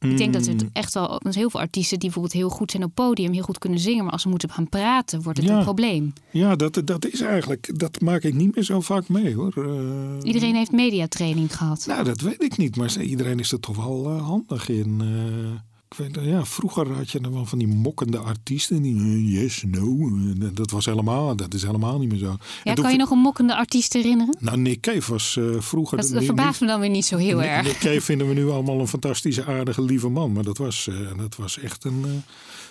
Ik 0.00 0.16
denk 0.18 0.32
dat 0.32 0.46
Mm. 0.46 0.52
het 0.52 0.66
echt 0.72 0.94
wel. 0.94 1.10
Er 1.12 1.18
zijn 1.22 1.34
heel 1.34 1.50
veel 1.50 1.60
artiesten 1.60 1.98
die 1.98 2.10
bijvoorbeeld 2.10 2.40
heel 2.42 2.56
goed 2.56 2.70
zijn 2.70 2.84
op 2.84 2.94
podium, 2.94 3.32
heel 3.32 3.42
goed 3.42 3.58
kunnen 3.58 3.78
zingen, 3.78 4.04
maar 4.04 4.12
als 4.12 4.22
ze 4.22 4.28
moeten 4.28 4.50
gaan 4.50 4.68
praten, 4.68 5.22
wordt 5.22 5.38
het 5.38 5.46
Ja. 5.48 5.56
een 5.58 5.64
probleem. 5.64 6.12
Ja, 6.30 6.56
dat, 6.56 6.82
dat 6.84 7.06
is 7.06 7.20
eigenlijk, 7.20 7.78
dat 7.78 8.00
maak 8.00 8.22
ik 8.22 8.34
niet 8.34 8.54
meer 8.54 8.64
zo 8.64 8.80
vaak 8.80 9.08
mee 9.08 9.34
hoor. 9.34 9.52
Eh, 9.56 10.26
Iedereen 10.26 10.54
heeft 10.54 10.72
mediatraining 10.72 11.56
gehad. 11.56 11.84
Nou, 11.86 12.04
dat 12.04 12.20
weet 12.20 12.42
ik 12.42 12.56
niet, 12.56 12.76
maar 12.76 13.02
iedereen 13.02 13.38
is 13.38 13.52
er 13.52 13.60
toch 13.60 13.76
wel 13.76 14.06
eh, 14.06 14.22
handig 14.26 14.68
in. 14.68 15.00
eh. 15.00 15.60
Ik 15.90 15.96
weet, 15.96 16.18
ja, 16.24 16.44
vroeger 16.44 16.92
had 16.92 17.10
je 17.10 17.20
dan 17.20 17.32
wel 17.32 17.44
van 17.46 17.58
die 17.58 17.66
mokkende 17.68 18.18
artiesten. 18.18 18.82
Die, 18.82 18.96
eh, 18.96 19.42
yes, 19.42 19.64
no. 19.66 20.08
Eh, 20.08 20.48
Dat 20.52 20.70
was 20.70 20.84
helemaal, 20.84 21.36
dat 21.36 21.54
is 21.54 21.62
helemaal 21.62 21.98
niet 21.98 22.08
meer 22.10 22.18
zo. 22.18 22.36
Ja, 22.64 22.74
kan 22.74 22.90
je 22.92 22.96
nog 22.98 23.10
een 23.10 23.18
mokkende 23.18 23.56
artiest 23.56 23.92
herinneren? 23.92 24.36
Nou, 24.40 24.58
Nick 24.58 24.80
Cave 24.80 25.12
was 25.12 25.36
eh, 25.36 25.44
vroeger... 25.58 25.98
Dat, 25.98 26.08
dat 26.10 26.24
verbaast 26.24 26.60
me 26.60 26.66
dan 26.66 26.80
weer 26.80 26.90
niet 26.90 27.04
zo 27.04 27.16
heel 27.16 27.36
Nick- 27.38 27.46
erg. 27.48 27.66
Nick 27.66 27.78
Cave 27.78 28.00
vinden 28.10 28.28
we 28.28 28.34
nu 28.34 28.48
allemaal 28.48 28.80
een 28.80 28.88
fantastische, 28.88 29.44
aardige, 29.44 29.82
lieve 29.82 30.08
man. 30.08 30.32
Maar 30.32 30.44
dat 30.44 30.58
was, 30.58 30.88
eh, 30.88 31.18
dat 31.18 31.36
was 31.36 31.58
echt 31.58 31.84
een, 31.84 32.02
eh, 32.04 32.10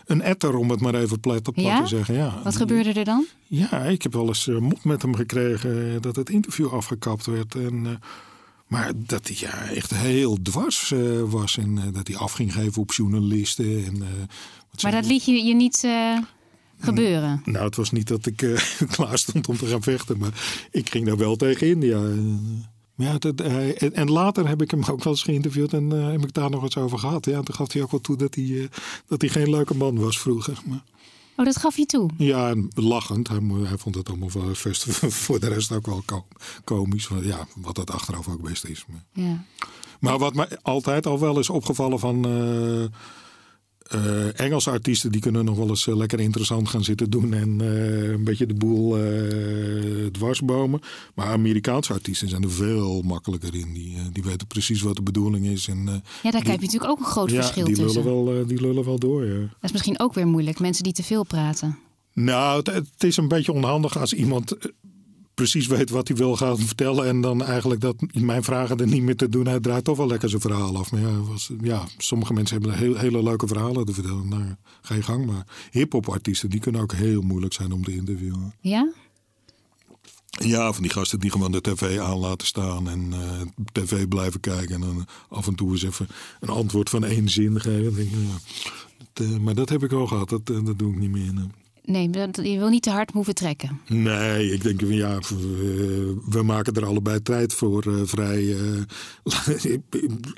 een 0.05 0.21
etter, 0.21 0.55
om 0.55 0.69
het 0.69 0.79
maar 0.81 0.95
even 0.95 1.19
plat 1.19 1.47
op 1.47 1.53
plat 1.53 1.65
Ja? 1.65 1.81
te 1.81 1.87
zeggen. 1.87 2.15
Ja. 2.15 2.41
Wat 2.43 2.55
gebeurde 2.55 2.93
er 2.93 3.05
dan? 3.05 3.25
Ja, 3.47 3.83
ik 3.83 4.01
heb 4.01 4.13
wel 4.13 4.27
eens 4.27 4.47
eh, 4.47 4.57
mop 4.57 4.83
met 4.83 5.01
hem 5.01 5.15
gekregen 5.15 5.93
eh, 5.95 6.01
dat 6.01 6.15
het 6.15 6.29
interview 6.29 6.73
afgekapt 6.73 7.25
werd. 7.25 7.55
En, 7.55 7.85
eh, 7.85 7.91
maar 8.67 8.91
dat 8.95 9.27
hij 9.27 9.37
ja, 9.39 9.69
echt 9.69 9.93
heel 9.93 10.37
dwars 10.41 10.91
eh, 10.91 11.21
was. 11.21 11.57
En 11.57 11.77
eh, 11.77 11.93
dat 11.93 12.07
hij 12.07 12.17
af 12.17 12.31
ging 12.31 12.53
geven 12.53 12.81
op 12.81 12.93
journalisten. 12.93 13.85
En, 13.85 14.01
eh, 14.01 14.83
Maar 14.83 14.91
dat 14.91 15.05
liet 15.05 15.25
je 15.25 15.31
je 15.31 15.53
niet 15.53 15.87
gebeuren. 16.79 17.41
Nou, 17.45 17.65
het 17.65 17.75
was 17.75 17.91
niet 17.91 18.07
dat 18.07 18.25
ik 18.25 18.61
klaar 18.95 19.17
stond 19.17 19.47
om 19.47 19.57
te 19.57 19.65
gaan 19.65 19.83
vechten. 19.83 20.17
Maar 20.17 20.67
ik 20.71 20.89
ging 20.89 21.05
daar 21.05 21.17
wel 21.17 21.35
tegen 21.35 21.67
India. 21.67 22.01
Ja, 22.95 23.17
dat, 23.17 23.41
en, 23.41 23.93
en 23.93 24.11
later 24.11 24.47
heb 24.47 24.61
ik 24.61 24.71
hem 24.71 24.83
ook 24.89 25.03
wel 25.03 25.13
eens 25.13 25.23
geïnterviewd 25.23 25.73
en 25.73 25.89
heb 25.89 26.23
ik 26.23 26.33
daar 26.33 26.49
nog 26.49 26.63
eens 26.63 26.77
over 26.77 26.99
gehad. 26.99 27.25
Ja, 27.25 27.41
toen 27.41 27.55
gaf 27.55 27.73
hij 27.73 27.81
ook 27.81 27.91
wel 27.91 28.01
toe 28.01 28.17
dat 28.17 28.35
hij, 28.35 28.69
dat 29.07 29.21
hij 29.21 29.29
geen 29.29 29.49
leuke 29.49 29.75
man 29.75 29.99
was 29.99 30.19
vroeger. 30.19 30.59
Maar, 30.65 30.83
Oh, 31.39 31.45
dat 31.45 31.57
gaf 31.57 31.77
je 31.77 31.85
toe. 31.85 32.09
ja, 32.17 32.49
en 32.49 32.67
lachend. 32.75 33.27
Hij, 33.27 33.39
hij 33.63 33.77
vond 33.77 33.95
het 33.95 34.09
allemaal 34.09 34.31
wel 34.33 34.51
best 34.63 34.83
voor 35.23 35.39
de 35.39 35.47
rest 35.47 35.71
ook 35.71 35.85
wel 35.85 36.01
ko- 36.05 36.27
komisch. 36.63 37.09
Ja, 37.21 37.47
wat 37.55 37.75
dat 37.75 37.91
achteraf 37.91 38.27
ook 38.27 38.41
best 38.41 38.65
is. 38.65 38.85
Maar, 38.87 39.03
Ja. 39.25 39.43
maar 39.99 40.17
wat 40.17 40.33
mij 40.35 40.47
altijd 40.61 41.05
al 41.05 41.19
wel 41.19 41.39
is 41.39 41.49
opgevallen 41.49 41.99
van 41.99 42.25
eh, 42.25 42.99
eh, 43.87 44.39
Engelse 44.39 44.71
artiesten, 44.71 45.11
die 45.11 45.21
kunnen 45.21 45.45
nog 45.45 45.57
wel 45.57 45.69
eens 45.69 45.87
eh, 45.87 45.95
lekker 45.95 46.19
interessant 46.19 46.69
gaan 46.69 46.83
zitten 46.83 47.09
doen 47.09 47.33
en 47.33 47.61
eh, 47.61 48.09
een 48.09 48.23
beetje 48.23 48.45
de 48.45 48.53
boel 48.53 48.97
dwarsbomen. 50.11 50.79
Maar 51.15 51.27
Amerikaanse 51.27 51.93
artiesten 51.93 52.29
zijn 52.29 52.43
er 52.43 52.51
veel 52.51 53.01
makkelijker 53.01 53.55
in. 53.55 53.73
Die, 53.73 53.97
die 54.11 54.23
weten 54.23 54.47
precies 54.47 54.81
wat 54.81 54.95
de 54.95 55.01
bedoeling 55.01 55.45
is. 55.45 55.67
En, 55.67 56.03
ja, 56.23 56.31
daar 56.31 56.43
heb 56.43 56.59
je 56.59 56.65
natuurlijk 56.65 56.91
ook 56.91 56.99
een 56.99 57.05
groot 57.05 57.29
ja, 57.29 57.35
verschil 57.35 57.65
die 57.65 57.75
tussen. 57.75 58.03
lullen, 58.03 58.25
wel, 58.25 58.45
die 58.45 58.61
lullen 58.61 58.85
wel 58.85 58.99
door. 58.99 59.25
Ja. 59.25 59.39
Dat 59.39 59.49
is 59.61 59.71
misschien 59.71 59.99
ook 59.99 60.13
weer 60.13 60.27
moeilijk. 60.27 60.59
Mensen 60.59 60.83
die 60.83 60.93
te 60.93 61.03
veel 61.03 61.23
praten. 61.23 61.77
Nou, 62.13 62.57
het, 62.57 62.67
het 62.67 63.03
is 63.03 63.17
een 63.17 63.27
beetje 63.27 63.51
onhandig 63.51 63.97
als 63.97 64.13
iemand 64.13 64.57
precies 65.37 65.67
weet 65.67 65.89
wat 65.89 66.07
hij 66.07 66.17
wil 66.17 66.35
gaan 66.35 66.57
vertellen. 66.57 67.05
En 67.05 67.21
dan 67.21 67.43
eigenlijk 67.43 67.81
dat 67.81 67.95
mijn 68.13 68.43
vragen 68.43 68.77
er 68.77 68.87
niet 68.87 69.01
meer 69.01 69.15
te 69.15 69.29
doen. 69.29 69.47
Hij 69.47 69.59
draait 69.59 69.83
toch 69.83 69.97
wel 69.97 70.07
lekker 70.07 70.29
zijn 70.29 70.41
verhaal 70.41 70.77
af. 70.77 70.91
Maar 70.91 71.01
ja, 71.01 71.21
was, 71.21 71.51
ja 71.61 71.83
sommige 71.97 72.33
mensen 72.33 72.61
hebben 72.61 72.77
heel, 72.77 72.95
hele 72.95 73.23
leuke 73.23 73.47
verhalen 73.47 73.85
te 73.85 73.93
vertellen. 73.93 74.29
Nou, 74.29 74.43
ga 74.81 74.95
je 74.95 75.01
gang. 75.01 75.25
Maar 75.25 75.45
hip-hop 75.71 76.09
artiesten, 76.09 76.49
die 76.49 76.59
kunnen 76.59 76.81
ook 76.81 76.93
heel 76.93 77.21
moeilijk 77.21 77.53
zijn 77.53 77.71
om 77.71 77.83
te 77.83 77.95
interviewen. 77.95 78.53
Ja? 78.61 78.91
Ja, 80.29 80.73
van 80.73 80.81
die 80.81 80.91
gasten 80.91 81.19
die 81.19 81.31
gewoon 81.31 81.51
de 81.51 81.61
tv 81.61 81.99
aan 81.99 82.17
laten 82.17 82.47
staan 82.47 82.89
en 82.89 83.13
eh, 83.13 83.41
tv 83.71 84.07
blijven 84.07 84.39
kijken. 84.39 84.75
En 84.75 84.81
dan 84.81 85.07
af 85.29 85.47
en 85.47 85.55
toe 85.55 85.71
eens 85.71 85.83
even 85.83 86.07
een 86.39 86.49
antwoord 86.49 86.89
van 86.89 87.03
één 87.03 87.29
zin 87.29 87.61
geven. 87.61 87.95
Denk 87.95 88.09
ja, 88.09 88.17
dat, 89.13 89.27
eh, 89.27 89.37
maar 89.37 89.55
dat 89.55 89.69
heb 89.69 89.83
ik 89.83 89.91
al 89.91 90.07
gehad. 90.07 90.29
Dat, 90.29 90.49
eh, 90.49 90.65
dat 90.65 90.79
doe 90.79 90.91
ik 90.91 90.99
niet 90.99 91.11
meer. 91.11 91.33
Nee. 91.91 92.09
Je 92.51 92.57
wil 92.57 92.69
niet 92.69 92.81
te 92.81 92.89
hard 92.89 93.11
hoeven 93.11 93.35
trekken. 93.35 93.81
Nee, 93.87 94.53
ik 94.53 94.63
denk 94.63 94.79
van 94.79 94.95
ja, 94.95 95.11
eh, 95.13 95.19
we 96.29 96.41
maken 96.43 96.73
er 96.73 96.85
allebei 96.85 97.21
tijd 97.21 97.53
voor 97.53 97.83
eh, 97.83 97.93
vrij. 98.03 98.55
eh, 98.55 99.77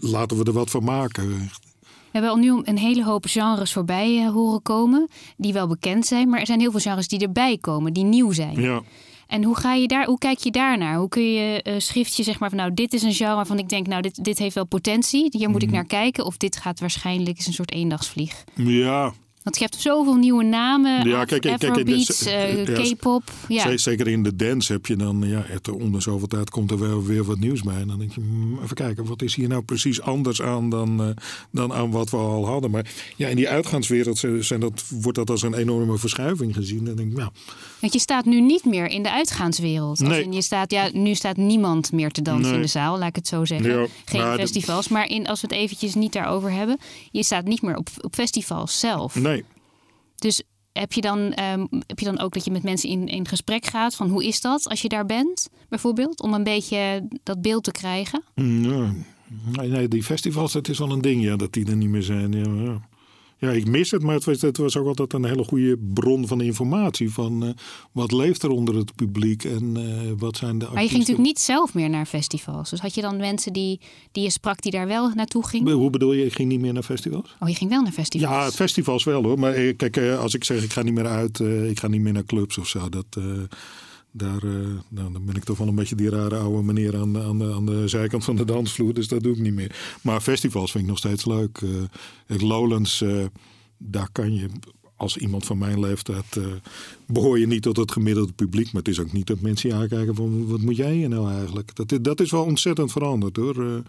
laten 0.14 0.38
we 0.38 0.44
er 0.44 0.54
wat 0.54 0.70
van 0.70 0.84
maken. 0.84 1.30
We 1.30 2.18
hebben 2.18 2.32
al 2.32 2.38
nu 2.38 2.62
een 2.64 2.78
hele 2.78 3.04
hoop 3.04 3.26
genres 3.28 3.74
voorbij 3.74 4.28
horen 4.28 4.62
komen. 4.62 5.08
Die 5.38 5.54
wel 5.54 5.68
bekend 5.68 6.06
zijn. 6.06 6.30
Maar 6.30 6.40
er 6.40 6.46
zijn 6.46 6.60
heel 6.60 6.72
veel 6.72 6.80
genres 6.80 7.08
die 7.08 7.20
erbij 7.20 7.58
komen. 7.58 7.94
Die 7.94 8.04
nieuw 8.04 8.32
zijn. 8.32 8.62
Ja. 8.62 8.82
En 9.28 9.44
hoe, 9.44 9.56
ga 9.56 9.74
je 9.74 9.88
daar, 9.88 10.06
hoe 10.06 10.18
kijk 10.18 10.38
je 10.38 10.52
daarnaar? 10.52 10.98
Hoe 10.98 11.10
kun 11.10 11.32
je 11.34 11.62
eh 11.62 11.74
schriftje 11.78 12.24
zeg 12.24 12.40
maar 12.40 12.50
van 12.50 12.58
nou 12.58 12.74
dit 12.74 12.94
is 12.94 13.04
een 13.04 13.14
genre 13.14 13.36
waarvan 13.36 13.60
ik 13.60 13.70
denk 13.70 13.88
nou 13.88 14.02
dit, 14.02 14.24
dit 14.24 14.38
heeft 14.38 14.56
wel 14.56 14.66
potentie. 14.66 15.28
Hier 15.30 15.50
moet 15.50 15.64
ik 15.64 15.72
naar 15.72 15.86
kijken. 15.86 16.26
Of 16.26 16.38
dit 16.38 16.56
gaat 16.56 16.80
waarschijnlijk 16.80 17.38
is 17.38 17.48
een 17.48 17.54
soort 17.54 17.72
eendagsvlieg. 17.72 18.44
Ja, 18.56 19.14
Want 19.50 19.62
je 19.62 19.68
hebt 19.70 19.82
zoveel 19.82 20.16
nieuwe 20.16 20.44
namen. 20.44 21.08
Ja, 21.08 21.26
kijk, 21.26 21.42
kijk, 21.42 21.60
kijk, 21.60 21.86
dit- 21.86 22.26
eh, 22.28 22.66
ja, 22.68 22.94
K-pop. 22.94 23.24
Ja. 23.48 23.78
Zeker 23.78 24.08
in 24.08 24.24
de 24.24 24.36
dance 24.36 24.72
heb 24.74 24.86
je 24.86 24.96
dan, 24.96 25.22
ja, 25.26 25.44
het, 25.46 25.70
om 25.70 25.92
de 25.92 26.02
zoveel 26.02 26.28
tijd 26.28 26.50
komt 26.50 26.72
er 26.72 26.80
wel 26.80 27.04
weer 27.04 27.24
wat 27.24 27.40
nieuws 27.40 27.62
bij. 27.62 27.76
En 27.76 27.88
dan 27.88 28.00
denk 28.00 28.14
je, 28.14 28.22
hmm, 28.22 28.60
even 28.64 28.76
kijken, 28.76 29.06
wat 29.06 29.22
is 29.22 29.36
hier 29.36 29.48
nou 29.48 29.62
precies 29.62 30.02
anders 30.02 30.42
aan 30.42 30.70
dan, 30.70 31.02
eh, 31.04 31.08
dan 31.52 31.74
aan 31.74 31.92
wat 31.92 32.10
we 32.10 32.18
al 32.18 32.46
hadden. 32.48 32.72
Maar 32.72 32.86
ja, 33.16 33.28
in 33.28 33.36
die 33.36 33.50
uitgaanswereld 33.50 34.24
zijn, 34.40 34.60
dat, 34.60 34.84
wordt 34.90 35.18
dat 35.18 35.30
als 35.30 35.42
een 35.42 35.54
enorme 35.54 35.98
verschuiving 35.98 36.54
gezien. 36.56 36.80
En 36.80 36.86
dan 36.86 36.96
denk 36.96 37.12
ik, 37.12 37.18
ja, 37.18 37.32
Want 37.80 37.94
je 37.94 38.00
staat 38.00 38.26
nu 38.26 38.42
niet 38.42 38.66
meer 38.66 38.88
in 38.88 39.04
de 39.04 39.12
uitgaanswereld. 39.12 40.02
Als 40.02 40.18
in 40.18 40.34
je 40.34 40.42
staat, 40.42 40.72
ja, 40.72 40.90
nu 40.94 41.16
staat 41.16 41.38
niemand 41.38 41.92
meer 41.92 42.12
te 42.12 42.22
dansen 42.22 42.46
Nee. 42.46 42.56
in 42.56 42.62
de 42.62 42.68
zaal, 42.68 42.98
laat 42.98 43.10
ik 43.10 43.16
het 43.16 43.28
zo 43.28 43.46
zeggen. 43.46 43.80
Ja, 43.80 43.88
Geen 44.06 44.22
maar 44.22 44.38
festivals. 44.38 44.88
Maar 44.88 45.10
in, 45.10 45.28
als 45.28 45.42
we 45.42 45.48
het 45.48 45.56
eventjes 45.56 45.96
niet 45.96 46.14
daarover 46.14 46.52
hebben. 46.52 46.78
Je 47.12 47.24
staat 47.24 47.46
niet 47.46 47.62
meer 47.62 47.78
op, 47.78 47.88
op 48.02 48.14
festivals 48.16 48.80
zelf. 48.80 49.16
nee. 49.16 49.39
Dus 50.20 50.44
heb 50.74 50.94
je, 50.94 51.02
dan, 51.02 51.34
ehm, 51.34 51.66
heb 51.88 52.00
je 52.00 52.06
dan 52.06 52.20
ook 52.20 52.34
dat 52.34 52.46
je 52.46 52.52
met 52.52 52.64
mensen 52.64 52.90
in, 52.90 53.08
in 53.08 53.28
gesprek 53.28 53.66
gaat 53.66 53.96
van 53.96 54.10
hoe 54.10 54.26
is 54.26 54.42
dat 54.42 54.68
als 54.68 54.82
je 54.82 54.90
daar 54.90 55.06
bent, 55.06 55.50
bijvoorbeeld? 55.70 56.22
Om 56.22 56.34
een 56.34 56.44
beetje 56.44 57.08
dat 57.24 57.42
beeld 57.42 57.64
te 57.64 57.72
krijgen. 57.72 58.24
Mm. 58.36 59.06
Nee, 59.52 59.70
nee, 59.70 59.88
die 59.88 60.04
festivals, 60.04 60.52
dat 60.52 60.68
is 60.68 60.80
wel 60.80 60.92
een 60.92 61.02
ding, 61.02 61.24
ja, 61.24 61.36
dat 61.36 61.54
die 61.54 61.66
er 61.66 61.76
niet 61.76 61.90
meer 61.90 62.04
zijn. 62.04 62.32
Ja, 62.32 62.64
ja. 62.64 62.82
Ja 63.40 63.52
ik 63.52 63.68
mis 63.68 63.92
het, 63.92 64.04
maar 64.04 64.16
het 64.16 64.24
was, 64.24 64.42
het 64.42 64.58
was 64.58 64.78
ook 64.78 64.88
altijd 64.88 65.14
een 65.14 65.26
hele 65.26 65.44
goede 65.44 65.78
bron 65.94 66.28
van 66.28 66.42
informatie. 66.42 67.12
Van 67.12 67.44
eh, 67.44 67.50
wat 67.92 68.12
leeft 68.12 68.44
er 68.44 68.50
onder 68.50 68.76
het 68.76 68.96
publiek 68.96 69.44
en 69.44 69.78
eh, 69.78 70.12
wat 70.18 70.38
zijn 70.38 70.58
de 70.58 70.68
Maar 70.74 70.82
je 70.82 70.88
ging 70.88 71.00
natuurlijk 71.00 71.28
niet 71.28 71.40
zelf 71.40 71.74
meer 71.74 71.90
naar 71.90 72.06
festivals. 72.06 72.70
Dus 72.70 72.80
had 72.80 72.96
je 72.96 73.02
dan 73.02 73.18
mensen 73.18 73.54
die, 73.54 73.80
die 74.12 74.24
je 74.24 74.30
sprak 74.30 74.62
die 74.62 74.72
daar 74.72 74.88
wel 74.88 75.10
naartoe 75.10 75.48
gingen? 75.48 75.74
Hoe 75.74 75.90
bedoel 75.90 76.14
je, 76.14 76.26
ik 76.26 76.34
ging 76.34 76.50
niet 76.50 76.60
meer 76.60 76.74
naar 76.74 76.84
festivals? 76.84 77.36
Oh, 77.40 77.50
je 77.50 77.56
ging 77.56 77.70
wel 77.70 77.82
naar 77.82 77.92
festivals. 77.92 78.32
Ja, 78.32 78.52
festivals 78.52 79.04
wel 79.04 79.24
hoor. 79.24 79.40
Maar 79.40 79.54
eh, 79.54 79.76
kijk, 79.76 79.98
als 79.98 80.34
ik 80.34 80.44
zeg 80.44 80.64
ik 80.64 80.74
ga 80.74 80.82
niet 80.82 80.94
meer 80.94 81.08
uit, 81.08 81.40
ik 81.40 81.80
ga 81.80 81.88
niet 81.88 82.02
meer 82.02 82.14
naar 82.14 82.26
clubs 82.26 82.58
of 82.58 82.68
zo. 82.68 82.90
Dat, 82.90 83.18
daar, 84.12 84.44
eh, 84.44 84.52
nou, 84.90 85.12
dan 85.12 85.26
ben 85.26 85.36
ik 85.36 85.44
toch 85.44 85.58
wel 85.58 85.68
een 85.68 85.76
beetje 85.76 85.96
die 85.96 86.10
rare 86.10 86.38
oude 86.38 86.64
meneer 86.64 86.98
aan, 86.98 87.18
aan, 87.18 87.40
de, 87.40 87.54
aan 87.54 87.66
de 87.66 87.88
zijkant 87.88 88.24
van 88.24 88.36
de 88.36 88.46
dansvloer. 88.46 88.94
Dus 88.94 89.08
dat 89.08 89.24
doe 89.24 89.34
ik 89.34 89.40
niet 89.40 89.54
meer. 89.54 89.98
Maar 90.02 90.22
festivals 90.22 90.72
vind 90.72 90.84
ik 90.84 90.90
nog 90.90 90.98
steeds 91.00 91.26
leuk. 91.26 91.58
Eh, 91.62 91.70
het 92.26 92.42
Lowlands, 92.42 93.02
eh, 93.02 93.26
daar 93.78 94.10
kan 94.12 94.34
je 94.34 94.50
als 94.96 95.18
iemand 95.18 95.46
van 95.46 95.58
mijn 95.58 95.80
leeftijd 95.80 96.38
eh, 96.38 96.44
behoor 97.08 97.40
je 97.40 97.48
niet 97.48 97.62
tot 97.62 97.78
het 97.78 97.92
gemiddelde 97.92 98.34
publiek. 98.34 98.66
Maar 98.66 98.82
het 98.82 98.92
is 98.92 99.00
ook 99.00 99.12
niet 99.12 99.28
dat 99.28 99.40
mensen 99.40 99.70
je 99.70 99.76
aankijken 99.76 100.16
van 100.16 100.48
wat 100.48 100.62
moet 100.62 100.76
jij 100.76 100.94
hier 100.94 101.10
nou 101.10 101.32
eigenlijk? 101.32 101.76
Dat, 101.76 102.04
dat 102.04 102.20
is 102.20 102.32
wel 102.32 102.44
ontzettend 102.44 102.92
veranderd 102.92 103.36
hoor. 103.36 103.84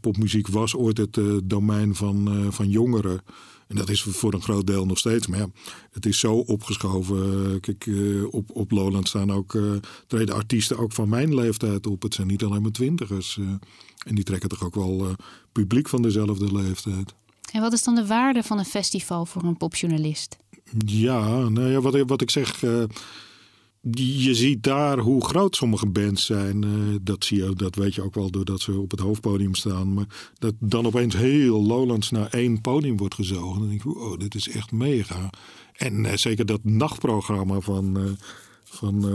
Popmuziek 0.00 0.48
was 0.48 0.76
ooit 0.76 0.96
het 0.96 1.16
eh, 1.16 1.24
domein 1.44 1.94
van, 1.94 2.28
eh, 2.28 2.50
van 2.50 2.68
jongeren. 2.68 3.20
En 3.66 3.76
dat 3.76 3.88
is 3.88 4.02
voor 4.02 4.34
een 4.34 4.42
groot 4.42 4.66
deel 4.66 4.86
nog 4.86 4.98
steeds. 4.98 5.26
Maar 5.26 5.38
ja, 5.38 5.50
het 5.90 6.06
is 6.06 6.18
zo 6.18 6.34
opgeschoven. 6.34 7.52
Eh, 7.52 7.60
Kijk, 7.60 7.88
op, 8.30 8.50
op 8.52 8.70
Lowland 8.70 9.08
staan 9.08 9.32
ook, 9.32 9.58
treden 10.06 10.34
artiesten 10.34 10.78
ook 10.78 10.92
van 10.92 11.08
mijn 11.08 11.34
leeftijd 11.34 11.86
op. 11.86 12.02
Het 12.02 12.14
zijn 12.14 12.26
niet 12.26 12.44
alleen 12.44 12.62
maar 12.62 12.70
twintigers. 12.70 13.38
en 14.06 14.14
die 14.14 14.24
trekken 14.24 14.48
toch 14.48 14.64
ook 14.64 14.74
wel 14.74 15.14
publiek 15.52 15.88
van 15.88 16.02
dezelfde 16.02 16.52
leeftijd. 16.52 17.14
En 17.52 17.60
wat 17.60 17.72
is 17.72 17.82
dan 17.82 17.94
de 17.94 18.06
waarde 18.06 18.42
van 18.42 18.58
een 18.58 18.64
festival 18.64 19.26
voor 19.26 19.42
een 19.42 19.56
popjournalist? 19.56 20.36
Ja, 20.86 21.48
nou 21.48 21.70
ja, 21.70 21.80
wat, 21.80 22.02
wat 22.06 22.20
ik 22.20 22.30
zeg. 22.30 22.62
Je 23.90 24.34
ziet 24.34 24.62
daar 24.62 24.98
hoe 24.98 25.24
groot 25.24 25.56
sommige 25.56 25.86
bands 25.86 26.26
zijn. 26.26 26.64
eh, 26.64 26.70
dat, 27.02 27.24
zie 27.24 27.42
je, 27.42 27.54
dat 27.54 27.74
weet 27.74 27.94
je 27.94 28.02
ook 28.02 28.14
wel 28.14 28.30
doordat 28.30 28.60
ze 28.60 28.78
op 28.78 28.90
het 28.90 29.00
hoofdpodium 29.00 29.54
staan. 29.54 29.92
Maar 29.92 30.30
dat 30.38 30.54
dan 30.58 30.86
opeens 30.86 31.16
heel 31.16 31.62
Lowlands 31.66 32.10
naar 32.10 32.28
één 32.30 32.60
podium 32.60 32.96
wordt 32.96 33.14
gezogen. 33.14 33.60
Dan 33.60 33.68
denk 33.68 33.84
ik, 33.84 33.96
oh, 33.96 34.18
dit 34.18 34.34
is 34.34 34.48
echt 34.48 34.72
mega. 34.72 35.30
En 35.72 36.06
eh, 36.06 36.16
zeker 36.16 36.46
dat 36.46 36.64
nachtprogramma 36.64 37.60
van, 37.60 37.96
eh, 37.96 38.04
van 38.64 39.06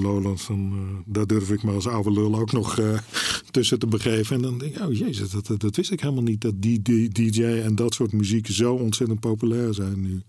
Lowlands. 0.00 0.46
Dan, 0.46 1.02
daar 1.06 1.26
durf 1.26 1.50
ik 1.50 1.62
me 1.62 1.72
als 1.72 1.86
oude 1.86 2.12
lul 2.12 2.38
ook 2.38 2.52
nog 2.52 2.80
tussen 3.50 3.78
te 3.78 3.86
begeven. 3.86 4.36
En 4.36 4.42
dan 4.42 4.58
denk 4.58 4.76
ik, 4.76 4.82
oh 4.82 4.94
jezus, 4.94 5.30
dat, 5.30 5.60
dat, 5.60 5.76
wist 5.76 5.90
ik 5.90 6.00
helemaal 6.00 6.22
niet. 6.22 6.40
Dat 6.40 6.62
die 6.62 6.82
DJ 7.12 7.42
en 7.44 7.74
dat 7.74 7.94
soort 7.94 8.12
muziek 8.12 8.46
zo 8.46 8.74
ontzettend 8.74 9.20
populair 9.20 9.74
zijn 9.74 10.00
nu. 10.00 10.22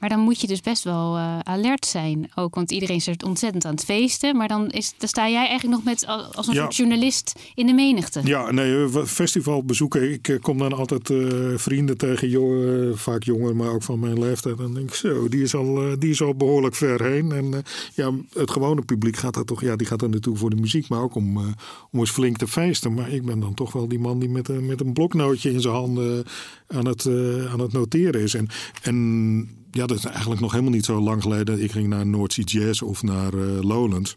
Maar 0.00 0.08
dan 0.08 0.20
moet 0.20 0.40
je 0.40 0.46
dus 0.46 0.60
best 0.60 0.84
wel 0.84 1.16
uh, 1.16 1.38
alert 1.38 1.86
zijn 1.86 2.30
ook. 2.34 2.54
Want 2.54 2.70
iedereen 2.70 2.96
is 2.96 3.06
er 3.06 3.16
ontzettend 3.26 3.64
aan 3.64 3.74
het 3.74 3.84
feesten. 3.84 4.36
Maar 4.36 4.48
dan, 4.48 4.70
is, 4.70 4.94
dan 4.98 5.08
sta 5.08 5.28
jij 5.28 5.46
eigenlijk 5.48 5.74
nog 5.76 5.84
met 5.84 6.06
als 6.34 6.46
een 6.46 6.54
Ja. 6.54 6.60
soort 6.62 6.76
journalist 6.76 7.32
in 7.54 7.66
de 7.66 7.72
menigte. 7.72 8.20
Ja, 8.24 8.50
nee, 8.50 8.84
eh, 8.84 9.04
festivalbezoeken. 9.04 10.12
Ik 10.12 10.28
eh, 10.28 10.40
kom 10.40 10.58
dan 10.58 10.72
altijd 10.72 11.10
eh, 11.10 11.18
vrienden 11.56 11.96
tegen, 11.98 12.28
eh, 12.28 12.96
vaak 12.96 13.22
jonger, 13.22 13.56
maar 13.56 13.70
ook 13.70 13.82
van 13.82 13.98
mijn 13.98 14.18
leeftijd. 14.18 14.58
Dan 14.58 14.74
denk 14.74 14.88
ik, 14.88 14.94
zo, 14.94 15.28
die 15.28 15.42
is 15.42 15.54
al, 15.54 15.82
eh, 15.82 15.92
die 15.98 16.10
is 16.10 16.22
al 16.22 16.34
behoorlijk 16.34 16.74
ver 16.74 17.02
heen. 17.02 17.32
En 17.32 17.54
eh, 17.54 17.60
ja, 17.94 18.10
het 18.32 18.50
gewone 18.50 18.82
publiek 18.82 19.16
gaat 19.16 19.34
daar 19.34 19.44
toch, 19.44 19.60
ja, 19.60 19.76
die 19.76 19.86
gaat 19.86 20.02
er 20.02 20.08
naartoe 20.08 20.36
voor 20.36 20.50
de 20.50 20.56
muziek, 20.56 20.88
maar 20.88 21.00
ook 21.02 21.14
om, 21.14 21.36
eh, 21.36 21.42
om 21.90 21.98
eens 21.98 22.10
flink 22.10 22.36
te 22.36 22.48
feesten. 22.48 22.94
Maar 22.94 23.10
ik 23.12 23.24
ben 23.24 23.40
dan 23.40 23.54
toch 23.54 23.72
wel 23.72 23.88
die 23.88 23.98
man 23.98 24.18
die 24.18 24.28
met, 24.28 24.48
een- 24.48 24.66
met 24.66 24.80
een 24.80 24.92
bloknootje 24.92 25.52
in 25.52 25.60
zijn 25.60 25.74
handen 25.74 26.24
aan 26.66 26.86
het, 26.86 27.06
eh, 27.06 27.52
aan 27.52 27.60
het 27.60 27.72
noteren 27.72 28.20
is. 28.20 28.34
En, 28.34 28.48
en 28.82 29.64
ja, 29.76 29.86
dat 29.86 29.96
is 29.96 30.04
eigenlijk 30.04 30.40
nog 30.40 30.50
helemaal 30.50 30.72
niet 30.72 30.84
zo 30.84 31.00
lang 31.00 31.22
geleden. 31.22 31.62
Ik 31.62 31.72
ging 31.72 31.88
naar 31.88 32.06
Sea 32.32 32.44
Jazz 32.44 32.82
of 32.82 33.02
naar 33.02 33.34
eh, 33.34 33.62
Lowlands. 33.62 34.16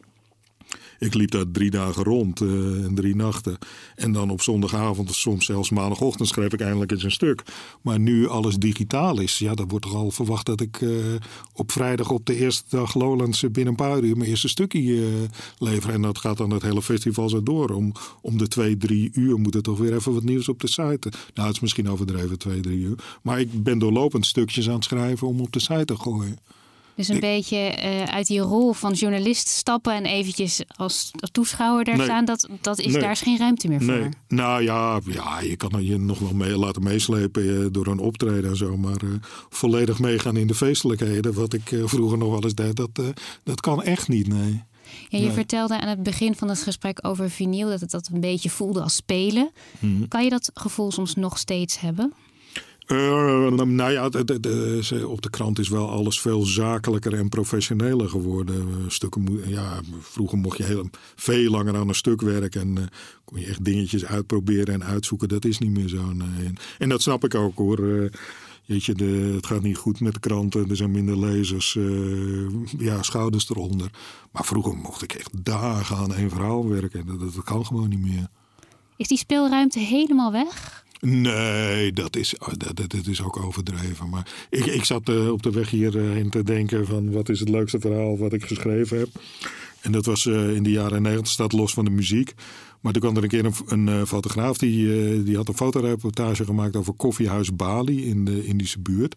Ik 0.99 1.13
liep 1.13 1.31
daar 1.31 1.51
drie 1.51 1.69
dagen 1.69 2.03
rond 2.03 2.41
eh, 2.41 2.47
en 2.85 2.95
drie 2.95 3.15
nachten. 3.15 3.57
En 3.95 4.11
dan 4.11 4.29
op 4.29 4.41
zondagavond, 4.41 5.13
soms 5.13 5.45
zelfs 5.45 5.69
maandagochtend, 5.69 6.27
schreef 6.27 6.53
ik 6.53 6.61
eindelijk 6.61 6.91
eens 6.91 7.03
een 7.03 7.11
stuk. 7.11 7.43
Maar 7.81 7.99
nu 7.99 8.27
alles 8.27 8.55
digitaal 8.55 9.19
is, 9.19 9.37
ja, 9.37 9.53
dan 9.53 9.67
wordt 9.67 9.85
toch 9.85 9.95
al 9.95 10.11
verwacht 10.11 10.45
dat 10.45 10.61
ik 10.61 10.81
eh, 10.81 10.89
op 11.53 11.71
vrijdag 11.71 12.11
op 12.11 12.25
de 12.25 12.35
eerste 12.35 12.63
dag 12.69 12.95
Lowlands 12.95 13.43
eh, 13.43 13.49
binnen 13.49 13.73
een 13.73 13.85
paar 13.85 13.99
uur 13.99 14.17
mijn 14.17 14.29
eerste 14.29 14.47
stukje 14.47 14.95
eh, 14.95 15.07
lever. 15.57 15.89
En 15.89 16.01
dat 16.01 16.17
gaat 16.17 16.37
dan 16.37 16.49
het 16.49 16.61
hele 16.61 16.81
festival 16.81 17.29
zo 17.29 17.43
door. 17.43 17.69
Om, 17.69 17.91
om 18.21 18.37
de 18.37 18.47
twee, 18.47 18.77
drie 18.77 19.09
uur 19.13 19.39
moet 19.39 19.55
er 19.55 19.61
toch 19.61 19.77
weer 19.77 19.95
even 19.95 20.13
wat 20.13 20.23
nieuws 20.23 20.49
op 20.49 20.59
de 20.59 20.67
site. 20.67 21.11
Nou, 21.33 21.47
het 21.47 21.55
is 21.55 21.59
misschien 21.59 21.89
overdreven, 21.89 22.37
twee, 22.37 22.59
drie 22.59 22.79
uur. 22.79 22.95
Maar 23.21 23.39
ik 23.39 23.63
ben 23.63 23.79
doorlopend 23.79 24.25
stukjes 24.25 24.67
aan 24.67 24.75
het 24.75 24.83
schrijven 24.83 25.27
om 25.27 25.41
op 25.41 25.51
de 25.51 25.59
site 25.59 25.85
te 25.85 25.95
gooien. 25.95 26.37
Dus 26.99 27.07
een 27.07 27.19
beetje 27.19 27.57
eh, 27.57 28.03
uit 28.03 28.27
die 28.27 28.39
rol 28.39 28.73
van 28.73 28.93
journalist 28.93 29.47
stappen 29.47 29.93
en 29.93 30.05
eventjes 30.05 30.61
als, 30.75 31.11
als 31.19 31.29
toeschouwer 31.31 31.83
daar 31.85 31.97
Nee. 31.97 32.05
staan. 32.05 32.25
Dat, 32.25 32.49
dat 32.61 32.79
is, 32.79 32.91
Nee. 32.93 33.01
Daar 33.01 33.11
is 33.11 33.21
geen 33.21 33.37
ruimte 33.37 33.67
meer 33.67 33.81
voor. 33.81 33.93
Nee, 33.93 34.09
nou 34.27 34.63
ja, 34.63 34.99
ja, 35.05 35.39
je 35.41 35.55
kan 35.55 35.85
je 35.85 35.97
nog 35.97 36.19
wel 36.19 36.33
mee 36.33 36.57
laten 36.57 36.83
meeslepen 36.83 37.61
eh, 37.63 37.65
door 37.71 37.87
een 37.87 37.99
optreden 37.99 38.49
en 38.49 38.55
zo. 38.57 38.77
Maar 38.77 39.01
eh, 39.03 39.09
volledig 39.49 39.99
meegaan 39.99 40.37
in 40.37 40.47
de 40.47 40.55
feestelijkheden, 40.55 41.33
wat 41.33 41.53
ik 41.53 41.75
vroeger 41.83 42.17
nog 42.17 42.29
wel 42.29 42.43
eens 42.43 42.55
deed, 42.55 42.75
dat, 42.75 42.89
dat 43.43 43.61
kan 43.61 43.83
echt 43.83 44.07
niet, 44.07 44.27
nee. 44.27 44.63
Ja, 45.09 45.17
je 45.17 45.25
Nee. 45.25 45.33
vertelde 45.33 45.81
aan 45.81 45.87
het 45.87 46.03
begin 46.03 46.35
van 46.35 46.49
het 46.49 46.61
gesprek 46.63 46.99
over 47.07 47.29
vinyl 47.29 47.69
dat 47.69 47.81
het 47.81 47.91
dat 47.91 48.09
een 48.13 48.19
beetje 48.21 48.49
voelde 48.49 48.81
als 48.81 48.95
spelen. 48.95 49.51
Mhm. 49.79 50.07
Kan 50.07 50.23
je 50.23 50.29
dat 50.29 50.51
gevoel 50.53 50.91
soms 50.91 51.15
nog 51.15 51.37
steeds 51.37 51.79
hebben? 51.79 52.13
Eh, 52.89 53.49
nou 53.51 53.91
ja, 53.91 54.09
de, 54.09 55.07
op 55.07 55.21
de 55.21 55.29
krant 55.29 55.59
is 55.59 55.69
wel 55.69 55.89
alles 55.89 56.21
veel 56.21 56.41
zakelijker 56.41 57.13
en 57.13 57.29
professioneler 57.29 58.09
geworden. 58.09 58.55
Eh, 58.55 58.89
Stukken, 58.89 59.49
ja, 59.49 59.79
vroeger 59.99 60.37
mocht 60.37 60.57
je 60.57 60.63
heel, 60.63 60.89
veel 61.15 61.51
langer 61.51 61.75
aan 61.75 61.87
een 61.87 61.95
stuk 61.95 62.21
werken 62.21 62.61
en 62.61 62.77
eh, 62.77 62.83
kon 63.25 63.39
je 63.39 63.45
echt 63.45 63.65
dingetjes 63.65 64.05
uitproberen 64.05 64.73
en 64.73 64.83
uitzoeken. 64.83 65.27
Dat 65.27 65.45
is 65.45 65.57
niet 65.57 65.71
meer 65.71 65.87
zo. 65.87 66.13
En, 66.79 66.89
dat 66.89 67.01
snap 67.01 67.23
ik 67.23 67.35
ook 67.35 67.57
hoor. 67.57 68.09
Je, 68.63 69.33
het 69.35 69.45
gaat 69.45 69.61
niet 69.61 69.77
goed 69.77 69.99
met 69.99 70.13
de 70.13 70.19
kranten, 70.19 70.69
er 70.69 70.75
zijn 70.75 70.91
minder 70.91 71.19
lezers, 71.19 71.77
ja, 72.77 73.03
schouders 73.03 73.49
eronder. 73.49 73.89
Maar 74.31 74.45
vroeger 74.45 74.75
mocht 74.75 75.01
ik 75.01 75.13
echt 75.13 75.45
dagen 75.45 75.97
aan 75.97 76.13
één 76.13 76.29
verhaal 76.29 76.67
werken. 76.67 77.05
Dat, 77.05 77.19
dat 77.19 77.43
kan 77.43 77.65
gewoon 77.65 77.89
niet 77.89 78.01
meer. 78.01 78.27
Is 78.97 79.07
die 79.07 79.17
speelruimte 79.17 79.79
helemaal 79.79 80.31
weg? 80.31 80.87
Nee, 81.01 81.93
dat 81.93 82.15
is, 82.15 82.37
oh, 82.37 82.53
dat, 82.57 82.75
dat, 82.75 83.07
is 83.07 83.23
ook 83.23 83.37
overdreven. 83.37 84.09
Maar 84.09 84.47
ik, 84.49 84.65
ik 84.65 84.83
zat 84.83 85.09
eh, 85.09 85.31
op 85.31 85.43
de 85.43 85.51
weg 85.51 85.69
hierheen 85.69 86.29
te 86.29 86.43
denken 86.43 86.85
van 86.85 87.11
wat 87.11 87.29
is 87.29 87.39
het 87.39 87.49
leukste 87.49 87.79
verhaal 87.79 88.17
wat 88.17 88.33
ik 88.33 88.45
geschreven 88.45 88.97
heb. 88.97 89.09
En 89.81 89.91
dat 89.91 90.05
was 90.05 90.25
eh, 90.25 90.55
in 90.55 90.63
de 90.63 90.71
jaren 90.71 91.01
negentig, 91.01 91.31
staat 91.31 91.51
los 91.51 91.73
van 91.73 91.85
de 91.85 91.91
muziek. 91.91 92.33
Maar 92.81 92.93
toen 92.93 93.01
kwam 93.01 93.17
er 93.17 93.23
een 93.23 93.29
keer 93.29 93.45
een, 93.45 93.53
een 93.65 93.87
eh, 93.87 94.05
fotograaf 94.05 94.57
die, 94.57 95.23
die 95.23 95.35
had 95.35 95.47
een 95.47 95.53
fotoreportage 95.53 96.45
gemaakt 96.45 96.75
over 96.75 96.93
koffiehuis 96.93 97.55
Bali 97.55 98.05
in 98.05 98.25
de 98.25 98.45
Indische 98.45 98.79
buurt. 98.79 99.15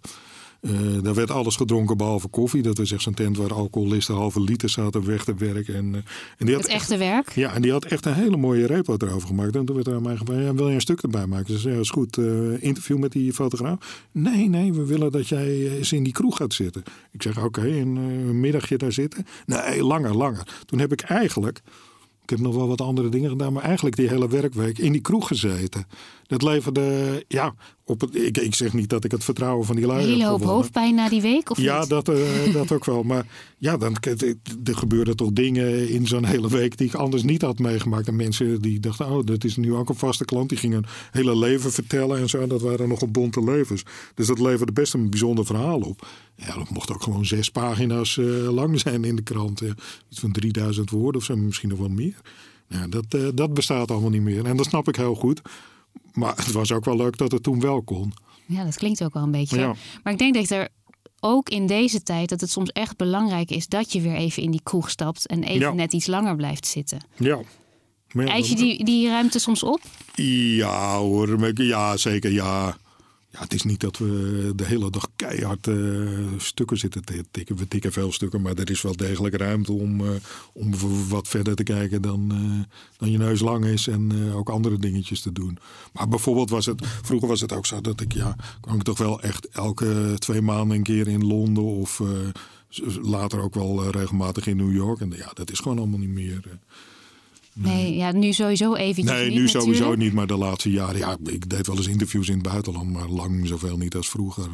Eh, 0.63 0.71
daar 1.03 1.15
werd 1.15 1.31
alles 1.31 1.57
gedronken 1.57 1.97
behalve 1.97 2.29
koffie. 2.29 2.63
Dat 2.63 2.79
was 2.79 2.93
echt 2.93 3.03
zo'n 3.03 3.15
tent 3.15 3.37
waar 3.37 3.53
alcoholisten 3.55 4.15
halve 4.15 4.41
liter 4.41 4.69
zaten 4.69 5.07
weg 5.07 5.25
te 5.25 5.35
werken. 5.35 5.75
En, 5.75 5.95
eh, 5.95 6.01
en 6.39 6.47
die 6.47 6.55
had 6.55 6.65
Het 6.65 6.73
echte 6.73 6.97
werk? 6.97 7.33
ja, 7.35 7.55
en 7.55 7.63
die 7.63 7.71
had 7.73 7.85
echt 7.85 8.07
een 8.07 8.15
hele 8.15 8.37
mooie 8.37 8.67
repo 8.67 8.95
erover 8.99 9.29
gemaakt. 9.29 9.57
En 9.57 9.65
toen 9.65 9.75
werd 9.75 9.87
er 9.89 9.95
aan 9.95 10.03
mij 10.03 10.17
gevraagd, 10.17 10.43
ja, 10.43 10.55
wil 10.55 10.69
je 10.69 10.75
een 10.75 10.81
stuk 10.81 11.03
erbij 11.03 11.27
maken? 11.27 11.53
Dus 11.53 11.63
ja, 11.63 11.71
is 11.71 11.91
goed. 11.91 12.19
eh, 12.19 12.63
interview 12.63 12.99
met 12.99 13.13
die 13.13 13.33
fotograaf. 13.33 14.07
Nee, 14.13 14.49
nee, 14.49 14.73
we 14.73 14.87
willen 14.87 15.13
dat 15.13 15.29
jij 15.29 15.69
eens 15.77 15.93
in 15.93 16.03
die 16.03 16.13
kroeg 16.13 16.37
gaat 16.37 16.55
zitten. 16.55 16.83
Ik 17.13 17.23
zeg, 17.23 17.45
oké, 17.45 17.67
een, 17.67 17.97
een 17.97 18.41
middagje 18.41 18.77
daar 18.79 18.93
zitten. 18.93 19.27
Nee, 19.47 19.85
langer, 19.85 20.17
langer. 20.17 20.47
Toen 20.67 20.79
heb 20.79 20.93
ik 20.93 21.01
eigenlijk... 21.01 21.61
Ik 22.23 22.31
heb 22.31 22.39
nog 22.39 22.55
wel 22.55 22.69
wat 22.69 22.81
andere 22.81 23.09
dingen 23.09 23.31
gedaan, 23.31 23.53
maar 23.53 23.63
eigenlijk 23.63 23.97
die 23.97 24.09
hele 24.09 24.29
werkweek 24.29 24.79
in 24.79 24.93
die 24.93 25.01
kroeg 25.01 25.27
gezeten. 25.27 25.87
Dat 26.27 26.43
leverde, 26.43 27.25
ja, 27.29 27.55
op 27.85 28.01
het, 28.01 28.15
ik, 28.17 28.39
ik 28.39 28.55
zeg 28.55 28.73
niet 28.73 28.89
dat 28.89 29.05
ik 29.05 29.11
het 29.11 29.25
vertrouwen 29.25 29.67
van 29.67 29.77
die 29.77 29.87
lui 29.87 30.03
Een 30.03 30.07
hele 30.09 30.19
heb 30.19 30.29
hoop 30.29 30.39
gewonnen. 30.39 30.57
hoofdpijn 30.63 30.95
na 30.95 31.09
die 31.09 31.21
week? 31.21 31.51
Of 31.51 31.59
Ja, 31.59 31.81
niet? 31.81 31.89
dat, 31.89 32.09
eh, 32.09 32.53
dat 32.53 32.73
ook 32.73 32.85
wel. 32.85 33.03
Maar 33.03 33.27
ja, 33.59 33.77
dan, 33.77 33.97
er 34.65 34.77
gebeurden 34.77 35.17
toch 35.17 35.33
dingen 35.33 35.89
in 35.89 36.07
zo'n 36.07 36.25
hele 36.25 36.49
week 36.49 36.77
die 36.77 36.87
ik 36.87 36.95
anders 36.95 37.23
niet 37.23 37.43
had 37.43 37.59
meegemaakt. 37.59 38.09
En 38.09 38.17
mensen 38.17 38.61
die 38.61 38.81
dachten, 38.81 39.07
oh, 39.11 39.25
dat 39.27 39.45
is 39.45 39.57
nu 39.57 39.75
ook 39.75 39.89
een 39.89 39.95
vaste 39.95 40.25
klant. 40.25 40.49
Die 40.49 40.59
gingen 40.59 40.79
een 40.79 40.89
hele 41.11 41.37
leven 41.39 41.73
vertellen 41.73 42.19
en 42.19 42.29
zo. 42.29 42.47
Dat 42.47 42.61
waren 42.63 42.89
nogal 42.89 43.09
bonte 43.11 43.45
levens. 43.45 43.83
Dus 44.15 44.27
dat 44.27 44.39
leverde 44.39 44.73
best 44.73 44.95
een 44.95 45.11
bijzonder 45.11 45.47
verhaal 45.47 45.81
op. 45.81 46.07
Ja, 46.37 46.55
dat 46.55 46.71
mocht 46.71 46.93
ook 46.93 47.03
gewoon 47.03 47.27
zes 47.27 47.49
pagina's 47.51 48.19
eh, 48.19 48.25
lang 48.53 48.81
zijn 48.81 49.05
in 49.05 49.17
de 49.17 49.23
krant. 49.23 49.61
Iets 50.09 50.21
van 50.21 50.33
3000 50.33 50.91
woorden 50.91 51.21
of 51.21 51.27
zo, 51.27 51.37
misschien 51.37 51.69
nog 51.69 51.79
wel 51.79 51.89
meer. 51.89 52.21
Ja, 52.69 52.87
dat, 52.87 53.05
eh, 53.09 53.21
dat 53.35 53.55
bestaat 53.55 53.91
allemaal 53.91 54.11
niet 54.11 54.23
meer. 54.23 54.45
En 54.45 54.57
dat 54.57 54.67
snap 54.67 54.89
ik 54.89 54.97
heel 54.97 55.15
goed. 55.15 55.41
Maar 56.13 56.37
het 56.37 56.53
was 56.53 56.73
ook 56.73 56.85
wel 56.85 56.97
leuk 56.97 57.17
dat 57.17 57.33
het 57.33 57.43
toen 57.43 57.61
wel 57.61 57.83
kon. 57.83 58.13
Ja, 58.47 58.65
dat 58.65 58.77
klinkt 58.77 59.05
ook 59.05 59.15
wel 59.15 59.23
een 59.23 59.31
beetje. 59.31 59.59
Ja. 59.59 59.75
Maar 60.03 60.13
ik 60.13 60.19
denk 60.19 60.35
dat 60.35 60.51
er 60.51 60.69
ook 61.21 61.49
in 61.49 61.67
deze 61.67 62.03
tijd 62.03 62.29
dat 62.29 62.41
het 62.41 62.51
soms 62.51 62.71
echt 62.71 62.97
belangrijk 62.97 63.51
is 63.51 63.67
dat 63.67 63.93
je 63.93 64.01
weer 64.01 64.15
even 64.15 64.43
in 64.43 64.51
die 64.51 64.61
kroeg 64.63 64.91
stapt 64.91 65.27
en 65.27 65.43
even 65.43 65.61
Ja. 65.61 65.73
net 65.73 65.93
iets 65.93 66.07
langer 66.07 66.37
blijft 66.37 66.67
zitten. 66.67 67.05
Ja. 67.17 67.39
Ja, 68.09 68.27
Eis 68.27 68.49
je 68.49 68.55
die, 68.57 68.85
die 68.85 69.09
ruimte 69.09 69.39
soms 69.39 69.63
op? 69.63 69.81
Ja 70.15 70.97
hoor, 70.97 71.53
ja 71.63 71.97
zeker 71.97 72.31
ja. 72.31 72.77
Ja, 73.33 73.41
het 73.41 73.55
is 73.55 73.63
niet 73.63 73.81
dat 73.81 73.99
we 73.99 74.53
de 74.57 74.65
hele 74.65 74.91
dag 74.91 75.09
keihard 75.17 75.67
eh, 75.67 75.77
stukken 76.37 76.79
zitten 76.79 77.05
te 77.05 77.25
tikken. 77.31 77.57
We 77.57 77.69
tikken 77.69 77.93
veel 77.93 78.13
stukken, 78.13 78.43
maar 78.43 78.55
er 78.55 78.71
is 78.71 78.83
wel 78.83 78.97
degelijk 78.97 79.37
ruimte 79.37 79.73
om, 79.73 80.01
eh, 80.01 80.11
om 80.53 80.75
wat 81.09 81.29
verder 81.29 81.55
te 81.55 81.63
kijken 81.63 82.03
dan, 82.03 82.31
eh, 82.31 82.75
dan 82.97 83.11
je 83.11 83.19
neus 83.19 83.41
lang 83.41 83.65
is. 83.65 83.87
En 83.87 84.33
ook 84.33 84.51
andere 84.51 84.79
dingetjes 84.79 85.21
te 85.21 85.33
doen. 85.33 85.59
Maar 85.93 86.09
bijvoorbeeld 86.09 86.51
was 86.51 86.67
het, 86.67 86.87
vroeger 87.03 87.29
was 87.29 87.41
het 87.41 87.53
ook 87.53 87.67
zo 87.67 87.81
dat 87.81 88.01
ik, 88.01 88.13
ja, 88.13 88.37
kwam 88.61 88.77
ik 88.77 88.83
toch 88.83 88.99
wel 88.99 89.21
echt 89.21 89.49
elke 89.49 90.15
twee 90.19 90.43
maanden 90.43 90.77
een 90.77 90.83
keer 90.83 91.09
in 91.09 91.27
Londen. 91.27 91.65
Of 91.65 92.03
later 93.03 93.41
ook 93.41 93.55
wel 93.55 93.91
regelmatig 93.91 94.47
in 94.47 94.57
New 94.57 94.75
York. 94.75 95.01
En 95.01 95.13
ja, 95.17 95.31
dat 95.35 95.51
is 95.51 95.59
gewoon 95.59 95.79
allemaal 95.79 95.99
niet 95.99 96.09
meer. 96.09 96.59
Nee, 97.55 97.97
ja, 97.97 98.13
nu 98.13 98.33
sowieso 98.33 98.75
eventjes 98.75 99.17
Nee, 99.17 99.29
niet, 99.29 99.39
nu 99.39 99.49
sowieso 99.49 99.95
niet, 99.95 100.13
maar 100.13 100.27
de 100.27 100.37
laatste 100.37 100.71
jaren. 100.71 100.99
Ja, 100.99 101.17
ik 101.25 101.49
deed 101.51 101.67
wel 101.67 101.77
eens 101.77 101.87
interviews 101.87 102.29
in 102.29 102.35
het 102.35 102.43
buitenland, 102.43 102.93
maar 102.93 103.09
lang 103.09 103.47
zoveel 103.47 103.77
niet 103.77 103.95
als 103.95 104.09
vroeger. 104.09 104.45
Eh, 104.45 104.51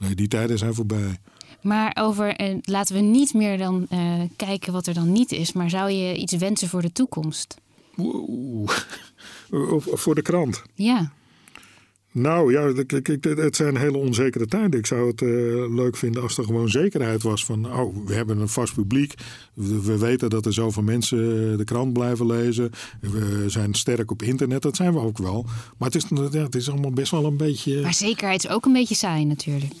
Nee, 0.00 0.14
die 0.14 0.28
tijden 0.28 0.58
zijn 0.58 0.74
voorbij. 0.74 1.18
Maar 1.62 1.96
over, 2.00 2.36
eh, 2.36 2.56
laten 2.60 2.94
we 2.94 3.00
niet 3.00 3.34
meer 3.34 3.58
dan 3.58 3.86
eh, 3.88 4.20
kijken 4.36 4.72
wat 4.72 4.86
er 4.86 4.94
dan 4.94 5.12
niet 5.12 5.32
is. 5.32 5.52
Maar 5.52 5.70
zou 5.70 5.90
je 5.90 6.16
iets 6.16 6.32
wensen 6.36 6.68
voor 6.68 6.82
de 6.82 6.92
toekomst? 6.92 7.56
Oeh. 7.98 8.70
Voor 10.02 10.14
de 10.14 10.22
krant. 10.22 10.62
Ja, 10.74 11.12
Nou 12.12 12.52
ja, 12.52 12.72
het 13.42 13.56
zijn 13.56 13.76
hele 13.76 13.96
onzekere 13.96 14.46
tijden. 14.46 14.78
Ik 14.78 14.86
zou 14.86 15.06
het 15.08 15.22
eh, 15.22 15.28
leuk 15.74 15.96
vinden 15.96 16.22
als 16.22 16.38
er 16.38 16.44
gewoon 16.44 16.68
zekerheid 16.68 17.22
was 17.22 17.44
van... 17.44 17.72
oh, 17.72 18.06
we 18.06 18.14
hebben 18.14 18.38
een 18.38 18.48
vast 18.48 18.74
publiek. 18.74 19.14
We, 19.54 19.82
we 19.82 19.98
weten 19.98 20.30
dat 20.30 20.46
er 20.46 20.52
zoveel 20.52 20.82
mensen 20.82 21.18
eh, 21.18 21.58
de 21.58 21.64
krant 21.64 21.92
blijven 21.92 22.26
lezen. 22.26 22.70
We 23.00 23.44
zijn 23.46 23.74
sterk 23.74 24.10
op 24.10 24.22
internet, 24.22 24.62
dat 24.62 24.76
zijn 24.76 24.92
we 24.92 24.98
ook 25.00 25.18
wel. 25.18 25.46
Maar 25.78 25.90
het 25.90 25.94
is, 25.94 26.04
ja, 26.30 26.42
het 26.42 26.54
is 26.54 26.70
allemaal 26.70 26.92
best 26.92 27.10
wel 27.10 27.24
een 27.24 27.36
beetje... 27.36 27.80
maar 27.80 27.94
zekerheid 27.94 28.44
is 28.44 28.50
ook 28.50 28.64
een 28.64 28.72
beetje 28.72 28.94
saai 28.94 29.24
natuurlijk. 29.24 29.72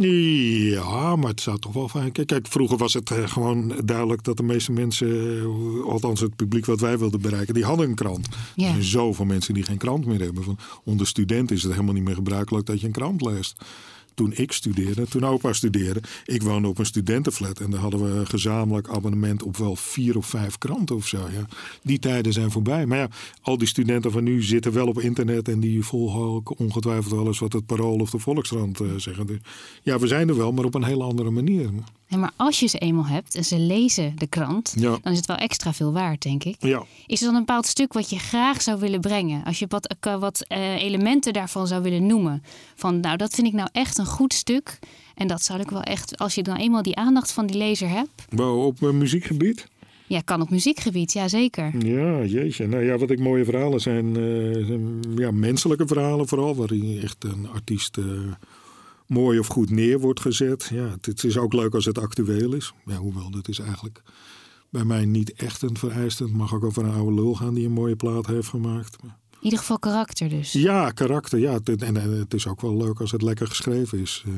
Ja, 0.00 1.16
maar 1.16 1.30
het 1.30 1.40
zou 1.40 1.58
toch 1.58 1.72
wel 1.72 1.88
fijn. 1.88 2.12
Kijk, 2.12 2.26
kijk 2.26 2.46
vroeger 2.46 2.76
was 2.76 2.94
het 2.94 3.10
eh, 3.10 3.28
gewoon 3.28 3.72
duidelijk 3.84 4.24
dat 4.24 4.36
de 4.36 4.42
meeste 4.42 4.72
mensen, 4.72 5.38
eh, 5.38 5.84
althans 5.84 6.20
het 6.20 6.36
publiek 6.36 6.66
wat 6.66 6.80
wij 6.80 6.98
wilden 6.98 7.20
bereiken, 7.20 7.54
die 7.54 7.64
hadden 7.64 7.88
een 7.88 7.94
krant. 7.94 8.28
Ja. 8.54 8.66
Er 8.66 8.70
zijn 8.70 8.82
zoveel 8.82 9.24
mensen 9.24 9.54
die 9.54 9.62
geen 9.62 9.76
krant 9.76 10.06
meer 10.06 10.20
hebben. 10.20 10.44
Van, 10.44 10.58
onder 10.84 11.06
studenten 11.06 11.56
is 11.56 11.62
het 11.62 11.72
helemaal 11.72 11.94
niet 11.94 12.04
meer 12.04 12.14
gebruikelijk 12.14 12.66
dat 12.66 12.80
je 12.80 12.86
een 12.86 12.92
krant 12.92 13.22
leest. 13.22 13.56
Toen 14.18 14.32
ik 14.34 14.52
studeerde, 14.52 15.06
toen 15.06 15.24
opa 15.24 15.52
studeerde. 15.52 16.00
Ik 16.24 16.42
woonde 16.42 16.68
op 16.68 16.78
een 16.78 16.86
studentenflat 16.86 17.60
en 17.60 17.70
daar 17.70 17.80
hadden 17.80 18.02
we 18.02 18.18
een 18.18 18.26
gezamenlijk 18.26 18.88
abonnement 18.88 19.42
op 19.42 19.56
wel 19.56 19.76
vier 19.76 20.16
of 20.16 20.26
vijf 20.26 20.58
kranten 20.58 20.96
of 20.96 21.06
zo. 21.06 21.18
Ja. 21.18 21.46
Die 21.82 21.98
tijden 21.98 22.32
zijn 22.32 22.50
voorbij. 22.50 22.86
Maar 22.86 22.98
ja, 22.98 23.08
al 23.42 23.58
die 23.58 23.68
studenten 23.68 24.10
van 24.10 24.24
nu 24.24 24.42
zitten 24.42 24.72
wel 24.72 24.86
op 24.86 25.00
internet 25.00 25.48
en 25.48 25.60
die 25.60 25.84
volgen 25.84 26.56
ongetwijfeld 26.58 27.14
wel 27.14 27.26
eens 27.26 27.38
wat 27.38 27.52
het 27.52 27.66
Parool 27.66 27.98
of 27.98 28.10
de 28.10 28.18
Volkskrant 28.18 28.80
uh, 28.80 28.88
zeggen. 28.96 29.26
Dus 29.26 29.38
ja, 29.82 29.98
we 29.98 30.06
zijn 30.06 30.28
er 30.28 30.36
wel, 30.36 30.52
maar 30.52 30.64
op 30.64 30.74
een 30.74 30.84
hele 30.84 31.04
andere 31.04 31.30
manier. 31.30 31.70
Maar 32.16 32.32
als 32.36 32.60
je 32.60 32.66
ze 32.66 32.78
eenmaal 32.78 33.06
hebt 33.06 33.34
en 33.34 33.44
ze 33.44 33.58
lezen 33.58 34.16
de 34.16 34.26
krant, 34.26 34.82
dan 34.82 35.00
is 35.04 35.16
het 35.16 35.26
wel 35.26 35.36
extra 35.36 35.72
veel 35.72 35.92
waard, 35.92 36.22
denk 36.22 36.44
ik. 36.44 36.56
Ja. 36.58 36.84
Is 37.06 37.20
er 37.20 37.26
dan 37.26 37.34
een 37.34 37.44
bepaald 37.44 37.66
stuk 37.66 37.92
wat 37.92 38.10
je 38.10 38.18
graag 38.18 38.62
zou 38.62 38.80
willen 38.80 39.00
brengen? 39.00 39.44
Als 39.44 39.58
je 39.58 39.66
wat, 39.68 39.94
wat 40.00 40.44
uh, 40.48 40.82
elementen 40.82 41.32
daarvan 41.32 41.66
zou 41.66 41.82
willen 41.82 42.06
noemen. 42.06 42.42
Van 42.74 43.00
nou, 43.00 43.16
dat 43.16 43.34
vind 43.34 43.46
ik 43.46 43.52
nou 43.52 43.68
echt 43.72 43.98
een 43.98 44.06
goed 44.06 44.34
stuk. 44.34 44.78
En 45.14 45.26
dat 45.26 45.42
zou 45.42 45.60
ik 45.60 45.70
wel 45.70 45.82
echt, 45.82 46.18
als 46.18 46.34
je 46.34 46.42
dan 46.42 46.56
eenmaal 46.56 46.82
die 46.82 46.96
aandacht 46.96 47.32
van 47.32 47.46
die 47.46 47.56
lezer 47.56 47.88
hebt. 47.88 48.24
Wow, 48.28 48.64
op 48.64 48.80
uh, 48.80 48.90
muziekgebied? 48.90 49.66
Ja, 50.06 50.20
kan 50.20 50.40
op 50.40 50.50
muziekgebied, 50.50 51.12
ja 51.12 51.28
zeker. 51.28 51.86
Ja, 51.86 52.24
jeetje. 52.24 52.66
Nou 52.66 52.84
ja, 52.84 52.98
wat 52.98 53.10
ik 53.10 53.18
mooie 53.18 53.44
verhalen 53.44 53.80
zijn, 53.80 54.18
uh, 54.18 55.16
ja, 55.16 55.30
menselijke 55.30 55.86
verhalen 55.86 56.28
vooral, 56.28 56.54
waarin 56.54 57.00
echt 57.02 57.24
een 57.24 57.48
artiest 57.54 57.98
mooi 59.08 59.38
of 59.38 59.46
goed 59.46 59.70
neer 59.70 60.00
wordt 60.00 60.20
gezet. 60.20 60.68
Ja, 60.72 60.88
het, 60.88 61.06
het, 61.06 61.24
is 61.24 61.38
ook 61.38 61.52
leuk 61.52 61.74
als 61.74 61.84
het 61.84 61.98
actueel 61.98 62.52
is. 62.52 62.72
Ja, 62.84 62.96
hoewel, 62.96 63.30
dat 63.30 63.48
is 63.48 63.58
eigenlijk 63.58 64.02
bij 64.70 64.84
mij 64.84 65.04
niet 65.04 65.32
echt 65.32 65.62
een 65.62 65.76
vereiste. 65.76 66.22
Het 66.22 66.32
mag 66.32 66.54
ook 66.54 66.64
over 66.64 66.84
een 66.84 66.94
oude 66.94 67.14
lul 67.14 67.34
gaan 67.34 67.54
die 67.54 67.66
een 67.66 67.72
mooie 67.72 67.96
plaat 67.96 68.26
heeft 68.26 68.48
gemaakt. 68.48 68.96
In 69.02 69.44
ieder 69.44 69.58
geval 69.58 69.78
karakter 69.78 70.28
dus. 70.28 70.52
Ja, 70.52 70.90
karakter. 70.90 71.38
Ja. 71.38 71.58
En, 71.64 71.94
het 71.94 72.34
is 72.34 72.46
ook 72.46 72.60
wel 72.60 72.76
leuk 72.76 73.00
als 73.00 73.10
het 73.10 73.22
lekker 73.22 73.46
geschreven 73.46 73.98
is. 73.98 74.22
eh. 74.26 74.32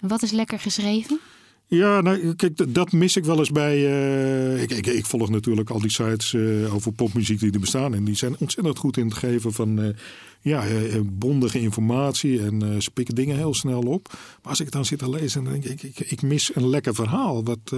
En 0.00 0.08
wat 0.08 0.22
is 0.22 0.30
lekker 0.30 0.60
geschreven? 0.60 1.20
Ja, 1.66 2.00
nou, 2.00 2.34
kijk, 2.34 2.74
dat 2.74 2.92
mis 2.92 3.16
ik 3.16 3.24
wel 3.24 3.38
eens 3.38 3.50
bij. 3.50 3.78
Uh, 3.78 4.62
ik, 4.62 4.70
ik, 4.70 4.86
ik, 4.86 5.06
volg 5.06 5.28
natuurlijk 5.30 5.70
al 5.70 5.80
die 5.80 5.90
sites 5.90 6.32
uh, 6.32 6.74
over 6.74 6.92
popmuziek 6.92 7.40
die 7.40 7.52
er 7.52 7.60
bestaan. 7.60 7.94
En 7.94 8.04
die 8.04 8.14
zijn 8.14 8.36
ontzettend 8.38 8.78
goed 8.78 8.96
in 8.96 9.06
het 9.06 9.14
geven 9.14 9.52
van 9.52 9.80
uh, 9.80 9.88
ja, 10.44 10.64
bondige 11.04 11.60
informatie. 11.60 12.42
En 12.42 12.82
ze 12.82 12.90
pikken 12.90 13.14
dingen 13.14 13.36
heel 13.36 13.54
snel 13.54 13.80
op. 13.80 14.08
Maar 14.12 14.50
als 14.50 14.60
ik 14.60 14.70
dan 14.70 14.84
zit 14.84 14.98
te 14.98 15.10
lezen, 15.10 15.44
dan 15.44 15.52
denk 15.52 15.64
ik, 15.64 15.82
ik, 15.82 16.10
ik 16.10 16.22
mis 16.22 16.54
een 16.54 16.68
lekker 16.68 16.94
verhaal. 16.94 17.44
Wat, 17.44 17.72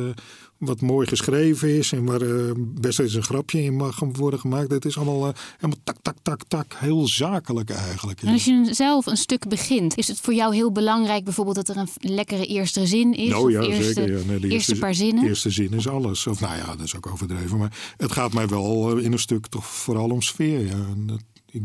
wat 0.58 0.80
mooi 0.80 1.06
geschreven 1.06 1.76
is 1.76 1.92
en 1.92 2.04
waar 2.04 2.20
best 2.56 3.00
eens 3.00 3.14
een 3.14 3.22
grapje 3.22 3.62
in 3.62 3.76
mag 3.76 4.00
worden 4.12 4.40
gemaakt. 4.40 4.70
Het 4.70 4.84
is 4.84 4.96
allemaal 4.96 5.32
helemaal 5.56 5.80
tak, 5.84 5.96
tak, 6.02 6.16
tak, 6.22 6.40
tak. 6.48 6.74
Heel 6.74 7.08
zakelijk 7.08 7.70
eigenlijk. 7.70 8.22
En 8.22 8.32
als 8.32 8.44
je 8.44 8.68
zelf 8.70 9.06
een 9.06 9.16
stuk 9.16 9.48
begint, 9.48 9.96
is 9.96 10.08
het 10.08 10.20
voor 10.20 10.34
jou 10.34 10.54
heel 10.54 10.72
belangrijk 10.72 11.24
bijvoorbeeld 11.24 11.56
dat 11.56 11.68
er 11.68 11.76
een 11.76 11.88
lekkere 12.14 12.46
eerste 12.46 12.86
zin 12.86 13.14
is? 13.14 13.28
Nou, 13.28 13.52
ja, 13.52 13.60
eerste, 13.60 13.92
zeker. 13.92 14.18
Ja. 14.18 14.24
Nee, 14.24 14.38
de 14.38 14.48
eerste, 14.48 14.78
paar 14.78 14.94
zinnen? 14.94 15.24
Eerste 15.24 15.50
zin 15.50 15.72
is 15.72 15.88
alles. 15.88 16.26
Of 16.26 16.40
nou 16.40 16.56
ja, 16.56 16.66
dat 16.66 16.80
is 16.80 16.96
ook 16.96 17.06
overdreven. 17.06 17.58
Maar 17.58 17.94
het 17.96 18.12
gaat 18.12 18.32
mij 18.32 18.48
wel 18.48 18.96
in 18.96 19.12
een 19.12 19.18
stuk 19.18 19.46
toch 19.46 19.66
vooral 19.66 20.10
om 20.10 20.22
sfeer. 20.22 20.66
Ja. 20.66 20.72
En 20.72 21.20
ik 21.50 21.62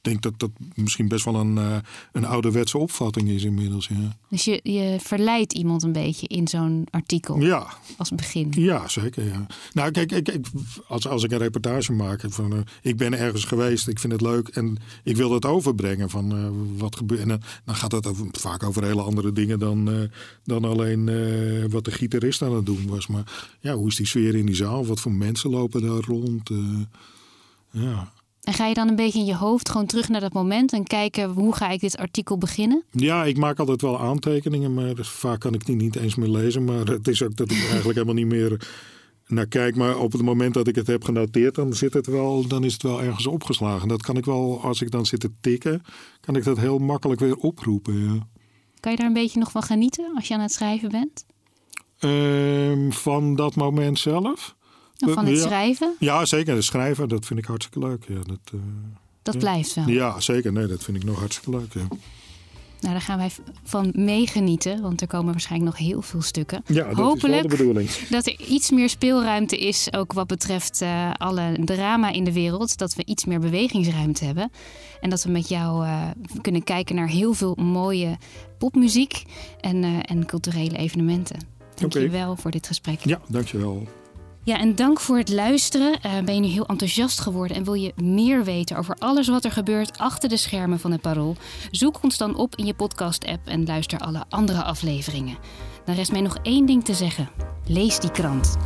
denk 0.00 0.22
dat 0.22 0.32
dat 0.36 0.50
misschien 0.74 1.08
best 1.08 1.24
wel 1.24 1.34
een, 1.34 1.56
uh, 1.56 1.76
een 2.12 2.24
ouderwetse 2.24 2.78
opvatting 2.78 3.28
is 3.28 3.44
inmiddels. 3.44 3.88
Ja. 3.88 4.16
Dus 4.28 4.44
je, 4.44 4.60
je 4.62 4.96
verleidt 5.00 5.52
iemand 5.52 5.82
een 5.82 5.92
beetje 5.92 6.26
in 6.26 6.48
zo'n 6.48 6.86
artikel 6.90 7.40
ja. 7.40 7.66
als 7.96 8.10
begin? 8.10 8.52
Ja, 8.56 8.88
zeker. 8.88 9.24
Ja. 9.24 9.46
Nou, 9.72 9.90
kijk, 9.90 10.12
ik, 10.12 10.28
ik, 10.28 10.46
als, 10.88 11.06
als 11.06 11.24
ik 11.24 11.30
een 11.30 11.38
reportage 11.38 11.92
maak 11.92 12.22
van 12.28 12.52
uh, 12.52 12.58
ik 12.82 12.96
ben 12.96 13.18
ergens 13.18 13.44
geweest, 13.44 13.88
ik 13.88 13.98
vind 13.98 14.12
het 14.12 14.22
leuk 14.22 14.48
en 14.48 14.78
ik 15.04 15.16
wil 15.16 15.28
dat 15.28 15.44
overbrengen 15.44 16.10
van 16.10 16.36
uh, 16.36 16.48
wat 16.78 16.96
gebeurt. 16.96 17.20
En 17.20 17.40
dan 17.64 17.74
gaat 17.74 17.92
het 17.92 18.06
over, 18.06 18.26
vaak 18.32 18.62
over 18.62 18.84
hele 18.84 19.02
andere 19.02 19.32
dingen 19.32 19.58
dan, 19.58 20.08
dan 20.44 20.64
alleen 20.64 21.04
wat 21.70 21.84
de 21.84 21.90
gitarist 21.90 22.42
aan 22.42 22.54
het 22.54 22.66
doen 22.66 22.86
was. 22.88 23.06
Maar 23.06 23.56
ja, 23.60 23.74
hoe 23.74 23.88
is 23.88 23.96
die 23.96 24.06
sfeer 24.06 24.34
in 24.34 24.46
die 24.46 24.54
zaal? 24.54 24.86
Wat 24.86 25.00
voor 25.00 25.12
mensen 25.12 25.50
lopen 25.50 25.82
daar 25.82 26.04
rond? 26.04 26.50
ja. 27.70 28.12
En 28.40 28.52
ga 28.52 28.66
je 28.66 28.74
dan 28.74 28.88
een 28.88 28.96
beetje 28.96 29.18
in 29.18 29.24
je 29.24 29.36
hoofd 29.36 29.68
gewoon 29.68 29.86
terug 29.86 30.08
naar 30.08 30.20
dat 30.20 30.32
moment 30.32 30.72
en 30.72 30.84
kijken 30.84 31.30
hoe 31.30 31.54
ga 31.54 31.70
ik 31.70 31.80
dit 31.80 31.96
artikel 31.96 32.38
beginnen? 32.38 32.84
Ja, 32.90 33.24
ik 33.24 33.36
maak 33.36 33.58
altijd 33.58 33.82
wel 33.82 34.00
aantekeningen, 34.00 34.74
maar 34.74 34.94
vaak 34.96 35.40
kan 35.40 35.54
ik 35.54 35.66
die 35.66 35.76
niet 35.76 35.96
eens 35.96 36.14
meer 36.14 36.28
lezen. 36.28 36.64
Maar 36.64 36.86
het 36.86 37.08
is 37.08 37.22
ook 37.22 37.36
dat 37.36 37.50
ik 37.50 37.58
eigenlijk 37.58 37.94
helemaal 37.94 38.14
niet 38.14 38.26
meer 38.26 38.68
naar 39.26 39.46
kijk. 39.46 39.76
Maar 39.76 39.98
op 39.98 40.12
het 40.12 40.22
moment 40.22 40.54
dat 40.54 40.68
ik 40.68 40.74
het 40.74 40.86
heb 40.86 41.04
genoteerd, 41.04 41.54
dan, 41.54 41.74
zit 41.74 41.94
het 41.94 42.06
wel, 42.06 42.46
dan 42.46 42.64
is 42.64 42.72
het 42.72 42.82
wel 42.82 43.02
ergens 43.02 43.26
opgeslagen. 43.26 43.88
Dat 43.88 44.02
kan 44.02 44.16
ik 44.16 44.24
wel, 44.24 44.60
als 44.62 44.82
ik 44.82 44.90
dan 44.90 45.06
zit 45.06 45.20
te 45.20 45.30
tikken, 45.40 45.82
kan 46.20 46.36
ik 46.36 46.44
dat 46.44 46.58
heel 46.58 46.78
makkelijk 46.78 47.20
weer 47.20 47.36
oproepen. 47.36 48.04
Ja. 48.04 48.26
Kan 48.80 48.92
je 48.92 48.98
daar 48.98 49.06
een 49.06 49.12
beetje 49.12 49.38
nog 49.38 49.50
van 49.50 49.62
genieten 49.62 50.12
als 50.14 50.28
je 50.28 50.34
aan 50.34 50.40
het 50.40 50.52
schrijven 50.52 50.90
bent? 50.90 51.24
Um, 52.00 52.92
van 52.92 53.36
dat 53.36 53.56
moment 53.56 53.98
zelf? 53.98 54.56
Van 55.08 55.26
het 55.26 55.36
ja. 55.36 55.42
schrijven? 55.42 55.94
Ja, 55.98 56.24
zeker. 56.24 56.54
Het 56.54 56.64
schrijven, 56.64 57.08
dat 57.08 57.26
vind 57.26 57.38
ik 57.38 57.44
hartstikke 57.44 57.88
leuk. 57.88 58.04
Ja, 58.08 58.14
dat, 58.14 58.52
uh, 58.54 58.60
dat 59.22 59.34
ja. 59.34 59.40
blijft 59.40 59.74
wel? 59.74 59.88
Ja, 59.88 60.20
zeker. 60.20 60.52
Nee, 60.52 60.66
dat 60.66 60.84
vind 60.84 60.96
ik 60.96 61.04
nog 61.04 61.18
hartstikke 61.18 61.58
leuk. 61.58 61.72
Ja. 61.74 61.96
Nou, 62.80 62.92
daar 62.92 63.02
gaan 63.02 63.18
wij 63.18 63.30
van 63.64 63.92
meegenieten, 63.94 64.82
want 64.82 65.00
er 65.00 65.06
komen 65.06 65.32
waarschijnlijk 65.32 65.70
nog 65.70 65.88
heel 65.88 66.02
veel 66.02 66.22
stukken. 66.22 66.62
Ja, 66.66 66.88
dat 66.88 66.96
Hopelijk 66.96 67.22
is 67.22 67.30
wel 67.30 67.42
de 67.42 67.56
bedoeling. 67.56 67.90
dat 67.90 68.26
er 68.26 68.40
iets 68.40 68.70
meer 68.70 68.88
speelruimte 68.88 69.58
is, 69.58 69.92
ook 69.92 70.12
wat 70.12 70.26
betreft 70.26 70.82
uh, 70.82 71.10
alle 71.16 71.56
drama 71.64 72.12
in 72.12 72.24
de 72.24 72.32
wereld. 72.32 72.78
Dat 72.78 72.94
we 72.94 73.04
iets 73.04 73.24
meer 73.24 73.40
bewegingsruimte 73.40 74.24
hebben. 74.24 74.50
En 75.00 75.10
dat 75.10 75.22
we 75.22 75.30
met 75.30 75.48
jou 75.48 75.84
uh, 75.84 76.02
kunnen 76.40 76.64
kijken 76.64 76.94
naar 76.94 77.08
heel 77.08 77.32
veel 77.32 77.54
mooie 77.54 78.18
popmuziek 78.58 79.22
en, 79.60 79.82
uh, 79.82 79.98
en 80.02 80.26
culturele 80.26 80.76
evenementen. 80.76 81.38
Dank 81.74 81.92
je 81.92 82.08
wel 82.08 82.36
voor 82.36 82.50
dit 82.50 82.66
gesprek. 82.66 83.00
Ja, 83.04 83.20
dankjewel. 83.28 83.86
Ja, 84.44 84.58
en 84.58 84.74
dank 84.74 85.00
voor 85.00 85.18
het 85.18 85.28
luisteren. 85.28 85.98
Uh, 86.06 86.18
ben 86.24 86.34
je 86.34 86.40
nu 86.40 86.46
heel 86.46 86.66
enthousiast 86.66 87.20
geworden 87.20 87.56
en 87.56 87.64
wil 87.64 87.74
je 87.74 87.92
meer 87.96 88.44
weten 88.44 88.76
over 88.76 88.96
alles 88.98 89.28
wat 89.28 89.44
er 89.44 89.52
gebeurt 89.52 89.98
achter 89.98 90.28
de 90.28 90.36
schermen 90.36 90.80
van 90.80 90.92
het 90.92 91.00
Parool? 91.00 91.36
Zoek 91.70 92.02
ons 92.02 92.16
dan 92.16 92.36
op 92.36 92.56
in 92.56 92.66
je 92.66 92.74
podcast-app 92.74 93.46
en 93.46 93.66
luister 93.66 93.98
alle 93.98 94.24
andere 94.28 94.62
afleveringen. 94.62 95.38
Dan 95.84 95.94
rest 95.94 96.12
mij 96.12 96.20
nog 96.20 96.38
één 96.42 96.66
ding 96.66 96.84
te 96.84 96.94
zeggen: 96.94 97.28
lees 97.66 98.00
die 98.00 98.10
krant. 98.10 98.56